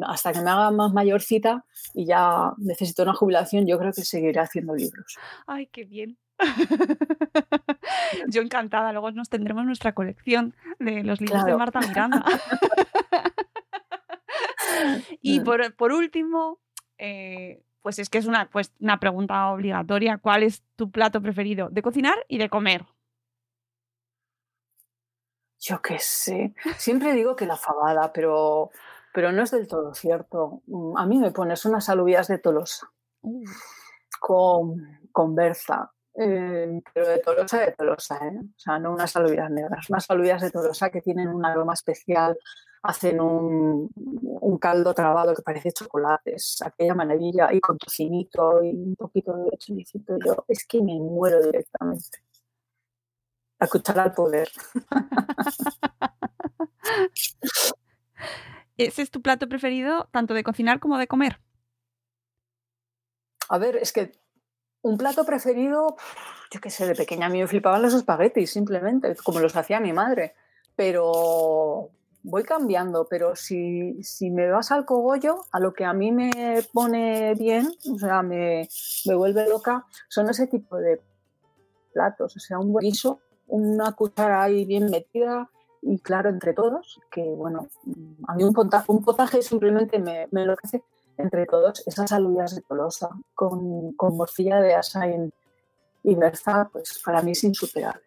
hasta 0.06 0.32
que 0.32 0.40
me 0.40 0.50
haga 0.50 0.70
más 0.70 0.92
mayorcita 0.92 1.64
y 1.94 2.06
ya 2.06 2.52
necesito 2.58 3.02
una 3.02 3.14
jubilación, 3.14 3.66
yo 3.66 3.78
creo 3.78 3.92
que 3.92 4.02
seguiré 4.02 4.40
haciendo 4.40 4.74
libros. 4.74 5.18
Ay, 5.46 5.66
qué 5.66 5.84
bien. 5.84 6.18
Yo 8.28 8.42
encantada, 8.42 8.92
luego 8.92 9.10
nos 9.12 9.28
tendremos 9.28 9.64
nuestra 9.64 9.94
colección 9.94 10.54
de 10.78 11.04
los 11.04 11.20
libros 11.20 11.42
claro. 11.42 11.52
de 11.52 11.58
Marta 11.58 11.80
Miranda. 11.80 12.24
y 15.22 15.40
por, 15.40 15.74
por 15.76 15.92
último, 15.92 16.58
eh, 16.98 17.62
pues 17.82 17.98
es 17.98 18.08
que 18.08 18.18
es 18.18 18.26
una, 18.26 18.48
pues, 18.50 18.72
una 18.80 18.98
pregunta 18.98 19.50
obligatoria. 19.50 20.18
¿Cuál 20.18 20.42
es 20.42 20.62
tu 20.76 20.90
plato 20.90 21.20
preferido 21.20 21.68
de 21.70 21.82
cocinar 21.82 22.24
y 22.28 22.38
de 22.38 22.48
comer? 22.48 22.86
Yo 25.60 25.80
qué 25.80 25.98
sé. 26.00 26.54
Siempre 26.76 27.12
digo 27.12 27.36
que 27.36 27.46
la 27.46 27.56
fabada, 27.56 28.12
pero, 28.12 28.70
pero 29.12 29.32
no 29.32 29.42
es 29.42 29.50
del 29.50 29.68
todo 29.68 29.94
cierto. 29.94 30.62
A 30.96 31.06
mí 31.06 31.18
me 31.18 31.30
pones 31.30 31.64
unas 31.64 31.88
alubias 31.88 32.28
de 32.28 32.38
Tolosa 32.38 32.90
con, 34.20 34.76
con 35.10 35.34
berza. 35.34 35.90
Eh, 36.14 36.80
pero 36.92 37.08
de 37.08 37.18
Tolosa, 37.18 37.60
de 37.60 37.72
Tolosa, 37.72 38.16
¿eh? 38.26 38.38
O 38.38 38.58
sea, 38.58 38.78
no 38.78 38.92
unas 38.92 39.16
alubias 39.16 39.50
negras, 39.50 39.88
unas 39.88 40.10
alubias 40.10 40.42
de 40.42 40.50
Tolosa 40.50 40.90
que 40.90 41.00
tienen 41.00 41.28
un 41.28 41.44
aroma 41.44 41.72
especial, 41.72 42.36
hacen 42.82 43.20
un, 43.20 43.90
un 43.94 44.58
caldo 44.58 44.92
trabado 44.92 45.34
que 45.34 45.42
parece 45.42 45.72
chocolates, 45.72 46.60
aquella 46.62 46.94
maravilla, 46.94 47.52
y 47.52 47.60
con 47.60 47.78
tocinito 47.78 48.62
y 48.62 48.74
un 48.74 48.96
poquito 48.96 49.34
de 49.36 49.56
chilicito. 49.56 50.18
Yo 50.24 50.44
es 50.48 50.66
que 50.66 50.82
me 50.82 50.98
muero 50.98 51.42
directamente. 51.42 52.18
A 53.60 53.66
cuchara 53.68 54.02
al 54.02 54.12
poder. 54.12 54.50
¿Ese 58.86 59.02
es 59.02 59.10
tu 59.10 59.22
plato 59.22 59.48
preferido, 59.48 60.08
tanto 60.10 60.34
de 60.34 60.42
cocinar 60.44 60.80
como 60.80 60.98
de 60.98 61.06
comer? 61.06 61.40
A 63.48 63.58
ver, 63.58 63.76
es 63.76 63.92
que 63.92 64.12
un 64.82 64.98
plato 64.98 65.24
preferido, 65.24 65.96
yo 66.50 66.60
qué 66.60 66.70
sé, 66.70 66.86
de 66.86 66.94
pequeña 66.94 67.26
a 67.26 67.28
mí 67.28 67.40
me 67.40 67.46
flipaban 67.46 67.82
los 67.82 67.94
espaguetis, 67.94 68.50
simplemente, 68.50 69.14
como 69.24 69.40
los 69.40 69.56
hacía 69.56 69.80
mi 69.80 69.92
madre. 69.92 70.34
Pero 70.74 71.90
voy 72.22 72.42
cambiando, 72.44 73.06
pero 73.08 73.36
si, 73.36 74.02
si 74.02 74.30
me 74.30 74.50
vas 74.50 74.72
al 74.72 74.84
cogollo, 74.84 75.44
a 75.50 75.60
lo 75.60 75.72
que 75.72 75.84
a 75.84 75.92
mí 75.92 76.12
me 76.12 76.62
pone 76.72 77.34
bien, 77.34 77.72
o 77.92 77.98
sea, 77.98 78.22
me, 78.22 78.68
me 79.06 79.14
vuelve 79.14 79.48
loca, 79.48 79.86
son 80.08 80.30
ese 80.30 80.46
tipo 80.46 80.76
de 80.76 81.00
platos, 81.92 82.36
o 82.36 82.40
sea, 82.40 82.58
un 82.58 82.72
buen 82.72 82.84
guiso, 82.84 83.20
una 83.48 83.92
cuchara 83.92 84.42
ahí 84.42 84.64
bien 84.64 84.90
metida 84.90 85.50
y 85.82 85.98
claro, 85.98 86.30
entre 86.30 86.54
todos, 86.54 87.00
que 87.10 87.22
bueno, 87.22 87.68
a 88.28 88.34
mí 88.34 88.44
un 88.44 88.54
potaje, 88.54 88.86
un 88.88 89.02
potaje 89.02 89.42
simplemente 89.42 89.98
me, 89.98 90.28
me 90.30 90.42
enloquece 90.42 90.82
entre 91.18 91.44
todos 91.46 91.82
esas 91.86 92.12
alubias 92.12 92.54
de 92.54 92.62
Tolosa 92.62 93.10
con, 93.34 93.92
con 93.94 94.16
morcilla 94.16 94.60
de 94.60 94.74
asa 94.74 95.06
en, 95.06 95.32
y 96.04 96.14
berza, 96.14 96.68
pues 96.72 97.00
para 97.04 97.22
mí 97.22 97.32
es 97.32 97.44
insuperable. 97.44 98.02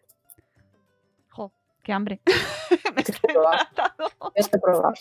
Jo, 1.30 1.52
qué 1.82 1.92
hambre. 1.92 2.20
Me 2.96 3.04
que 3.04 3.12
probar. 3.12 3.68
que 4.34 4.58
probar. 4.58 4.94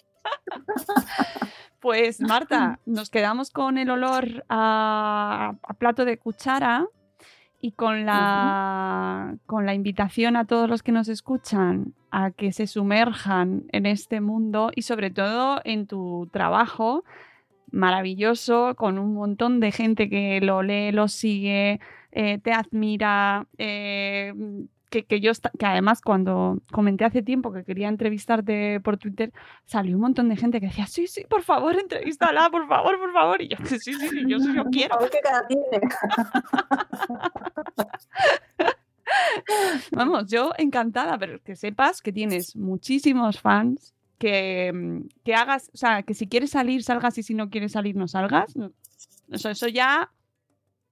Pues 1.79 2.19
Marta, 2.19 2.79
nos 2.85 3.09
quedamos 3.09 3.51
con 3.51 3.77
el 3.77 3.89
olor 3.89 4.43
a, 4.49 5.53
a 5.61 5.73
plato 5.75 6.03
de 6.03 6.17
cuchara 6.17 6.87
y 7.65 7.71
con 7.71 8.05
la, 8.05 9.29
uh 9.31 9.33
-huh. 9.33 9.39
con 9.47 9.65
la 9.65 9.73
invitación 9.73 10.35
a 10.35 10.45
todos 10.45 10.69
los 10.69 10.83
que 10.83 10.91
nos 10.91 11.07
escuchan 11.07 11.95
a 12.11 12.29
que 12.29 12.51
se 12.51 12.67
sumerjan 12.67 13.63
en 13.71 13.87
este 13.87 14.21
mundo 14.21 14.69
y 14.75 14.83
sobre 14.83 15.09
todo 15.09 15.61
en 15.63 15.87
tu 15.87 16.29
trabajo 16.31 17.03
maravilloso, 17.71 18.75
con 18.75 18.99
un 18.99 19.15
montón 19.15 19.59
de 19.59 19.71
gente 19.71 20.09
que 20.09 20.41
lo 20.41 20.61
lee, 20.61 20.91
lo 20.91 21.07
sigue, 21.07 21.79
eh, 22.11 22.37
te 22.37 22.51
admira. 22.53 23.47
Eh, 23.57 24.33
que, 24.95 25.03
que, 25.03 25.19
yo, 25.19 25.33
que 25.59 25.65
además 25.65 25.99
cuando 26.01 26.59
comenté 26.71 27.03
hace 27.03 27.21
tiempo 27.21 27.51
que 27.51 27.65
quería 27.65 27.89
entrevistarte 27.89 28.79
por 28.79 28.97
Twitter, 28.97 29.33
salió 29.65 29.95
un 29.95 30.01
montón 30.01 30.29
de 30.29 30.37
gente 30.37 30.61
que 30.61 30.67
decía, 30.67 30.87
sí, 30.87 31.07
sí, 31.07 31.25
por 31.29 31.41
favor, 31.41 31.77
entrevístala, 31.77 32.49
por 32.49 32.65
favor, 32.69 32.97
por 32.97 33.11
favor. 33.11 33.41
Y 33.41 33.49
yo, 33.49 33.57
sí, 33.65 33.77
sí, 33.79 33.93
sí, 33.93 34.23
yo, 34.25 34.37
yo 34.37 34.63
quiero. 34.71 34.97
Qué 35.11 35.19
cara 35.21 35.45
tiene. 35.47 35.65
Vamos, 39.91 40.27
yo 40.27 40.53
encantada, 40.57 41.17
pero 41.17 41.41
que 41.43 41.57
sepas 41.57 42.01
que 42.01 42.13
tienes 42.13 42.55
muchísimos 42.55 43.41
fans, 43.41 43.93
que, 44.17 45.01
que, 45.25 45.35
hagas, 45.35 45.71
o 45.73 45.77
sea, 45.77 46.03
que 46.03 46.13
si 46.13 46.27
quieres 46.27 46.51
salir, 46.51 46.83
salgas 46.83 47.17
y 47.17 47.23
si 47.23 47.33
no 47.33 47.49
quieres 47.49 47.73
salir, 47.73 47.97
no 47.97 48.07
salgas. 48.07 48.53
Eso, 49.29 49.49
eso 49.49 49.67
ya 49.67 50.09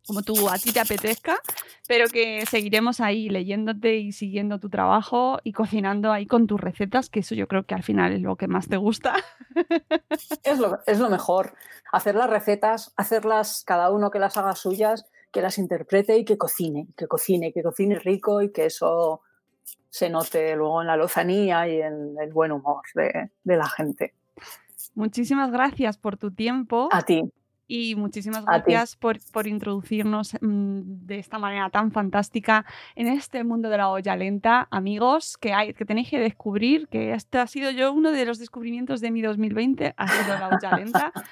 como 0.05 0.21
tú 0.21 0.49
a 0.49 0.57
ti 0.57 0.71
te 0.71 0.79
apetezca, 0.79 1.39
pero 1.87 2.07
que 2.07 2.45
seguiremos 2.45 2.99
ahí 2.99 3.29
leyéndote 3.29 3.97
y 3.97 4.11
siguiendo 4.11 4.59
tu 4.59 4.69
trabajo 4.69 5.39
y 5.43 5.53
cocinando 5.53 6.11
ahí 6.11 6.25
con 6.25 6.47
tus 6.47 6.59
recetas, 6.59 7.09
que 7.09 7.21
eso 7.21 7.35
yo 7.35 7.47
creo 7.47 7.63
que 7.63 7.75
al 7.75 7.83
final 7.83 8.13
es 8.13 8.21
lo 8.21 8.35
que 8.35 8.47
más 8.47 8.67
te 8.67 8.77
gusta. 8.77 9.15
Es 10.43 10.59
lo, 10.59 10.79
es 10.85 10.99
lo 10.99 11.09
mejor, 11.09 11.53
hacer 11.91 12.15
las 12.15 12.29
recetas, 12.29 12.93
hacerlas 12.97 13.63
cada 13.65 13.91
uno 13.91 14.11
que 14.11 14.19
las 14.19 14.35
haga 14.37 14.55
suyas, 14.55 15.05
que 15.31 15.41
las 15.41 15.57
interprete 15.57 16.17
y 16.17 16.25
que 16.25 16.37
cocine, 16.37 16.87
que 16.97 17.07
cocine, 17.07 17.53
que 17.53 17.63
cocine 17.63 17.99
rico 17.99 18.41
y 18.41 18.51
que 18.51 18.65
eso 18.65 19.21
se 19.89 20.09
note 20.09 20.55
luego 20.55 20.81
en 20.81 20.87
la 20.87 20.97
lozanía 20.97 21.67
y 21.67 21.81
en 21.81 22.15
el 22.19 22.31
buen 22.33 22.51
humor 22.51 22.81
de, 22.93 23.31
de 23.43 23.57
la 23.57 23.67
gente. 23.67 24.13
Muchísimas 24.95 25.51
gracias 25.51 25.97
por 25.97 26.17
tu 26.17 26.31
tiempo. 26.31 26.89
A 26.91 27.03
ti. 27.03 27.23
Y 27.67 27.95
muchísimas 27.95 28.45
gracias 28.45 28.95
por, 28.95 29.17
por 29.31 29.47
introducirnos 29.47 30.33
mm, 30.41 31.05
de 31.05 31.19
esta 31.19 31.39
manera 31.39 31.69
tan 31.69 31.91
fantástica 31.91 32.65
en 32.95 33.07
este 33.07 33.43
mundo 33.43 33.69
de 33.69 33.77
la 33.77 33.89
olla 33.89 34.15
lenta. 34.15 34.67
Amigos, 34.69 35.37
que, 35.37 35.53
hay, 35.53 35.73
que 35.73 35.85
tenéis 35.85 36.09
que 36.09 36.19
descubrir 36.19 36.87
que 36.89 37.13
este 37.13 37.39
ha 37.39 37.47
sido 37.47 37.71
yo 37.71 37.93
uno 37.93 38.11
de 38.11 38.25
los 38.25 38.37
descubrimientos 38.37 38.99
de 38.99 39.11
mi 39.11 39.21
2020, 39.21 39.93
ha 39.95 40.07
sido 40.07 40.37
la 40.37 40.49
olla 40.49 40.77
lenta. 40.77 41.13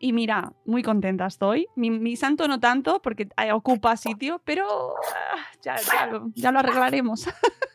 Y 0.00 0.12
mira, 0.12 0.52
muy 0.66 0.82
contenta 0.82 1.24
estoy. 1.24 1.66
Mi, 1.76 1.88
mi 1.88 2.14
santo 2.16 2.46
no 2.46 2.60
tanto, 2.60 3.00
porque 3.00 3.28
eh, 3.42 3.52
ocupa 3.52 3.96
sitio, 3.96 4.38
pero 4.44 4.66
ah, 4.68 5.38
ya, 5.62 5.76
ya 5.76 6.06
lo, 6.06 6.30
ya 6.34 6.52
lo 6.52 6.58
arreglaremos. 6.58 7.26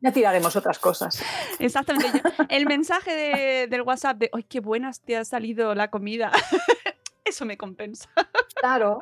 Ya 0.00 0.12
tiraremos 0.12 0.54
otras 0.54 0.78
cosas. 0.78 1.22
Exactamente. 1.58 2.22
Yo- 2.24 2.44
el 2.48 2.66
mensaje 2.66 3.14
de- 3.14 3.66
del 3.68 3.82
WhatsApp 3.82 4.16
de, 4.18 4.30
¡ay, 4.32 4.44
qué 4.44 4.60
buenas 4.60 5.00
te 5.00 5.16
ha 5.16 5.24
salido 5.24 5.74
la 5.74 5.90
comida! 5.90 6.30
Eso 7.24 7.44
me 7.44 7.56
compensa. 7.58 8.08
Claro, 8.54 9.00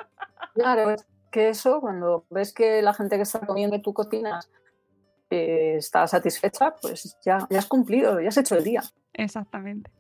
claro, 0.55 0.91
es 0.91 1.07
que 1.31 1.49
eso, 1.51 1.81
cuando 1.81 2.25
ves 2.31 2.53
que 2.53 2.83
la 2.83 2.93
gente 2.93 3.17
que 3.17 3.23
está 3.23 3.39
comiendo 3.41 3.81
tú 3.83 3.95
cocinas 3.95 4.51
eh, 5.31 5.75
está 5.77 6.07
satisfecha, 6.09 6.75
pues 6.83 7.17
ya, 7.25 7.47
ya 7.51 7.59
has 7.61 7.67
cumplido, 7.67 8.21
ya 8.21 8.29
has 8.31 8.37
hecho 8.37 8.57
el 8.57 8.65
día. 8.65 8.83
Exactamente. 9.13 9.91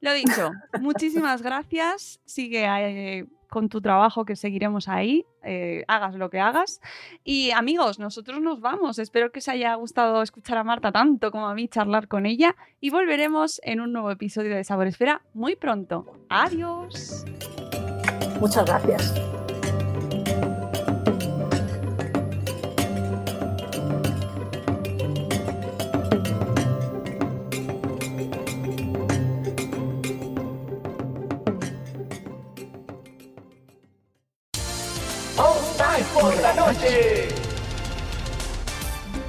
Lo 0.00 0.12
dicho, 0.14 0.52
muchísimas 0.80 1.42
gracias. 1.42 2.20
Sigue 2.24 2.64
eh, 2.66 3.26
con 3.48 3.68
tu 3.68 3.80
trabajo, 3.80 4.24
que 4.24 4.36
seguiremos 4.36 4.88
ahí. 4.88 5.24
eh, 5.42 5.84
hagas 5.86 6.14
lo 6.16 6.28
que 6.28 6.40
hagas. 6.40 6.80
Y 7.22 7.52
amigos, 7.52 7.98
nosotros 8.00 8.40
nos 8.40 8.60
vamos. 8.60 8.98
Espero 8.98 9.30
que 9.30 9.38
os 9.38 9.48
haya 9.48 9.74
gustado 9.76 10.22
escuchar 10.22 10.58
a 10.58 10.64
Marta 10.64 10.90
tanto 10.90 11.30
como 11.30 11.46
a 11.48 11.54
mí 11.54 11.68
charlar 11.68 12.08
con 12.08 12.26
ella. 12.26 12.56
Y 12.80 12.90
volveremos 12.90 13.60
en 13.62 13.80
un 13.80 13.92
nuevo 13.92 14.10
episodio 14.10 14.56
de 14.56 14.64
Sabor 14.64 14.88
Esfera 14.88 15.22
muy 15.34 15.54
pronto. 15.54 16.04
Adiós. 16.28 17.24
Muchas 18.40 18.66
gracias. 18.66 19.35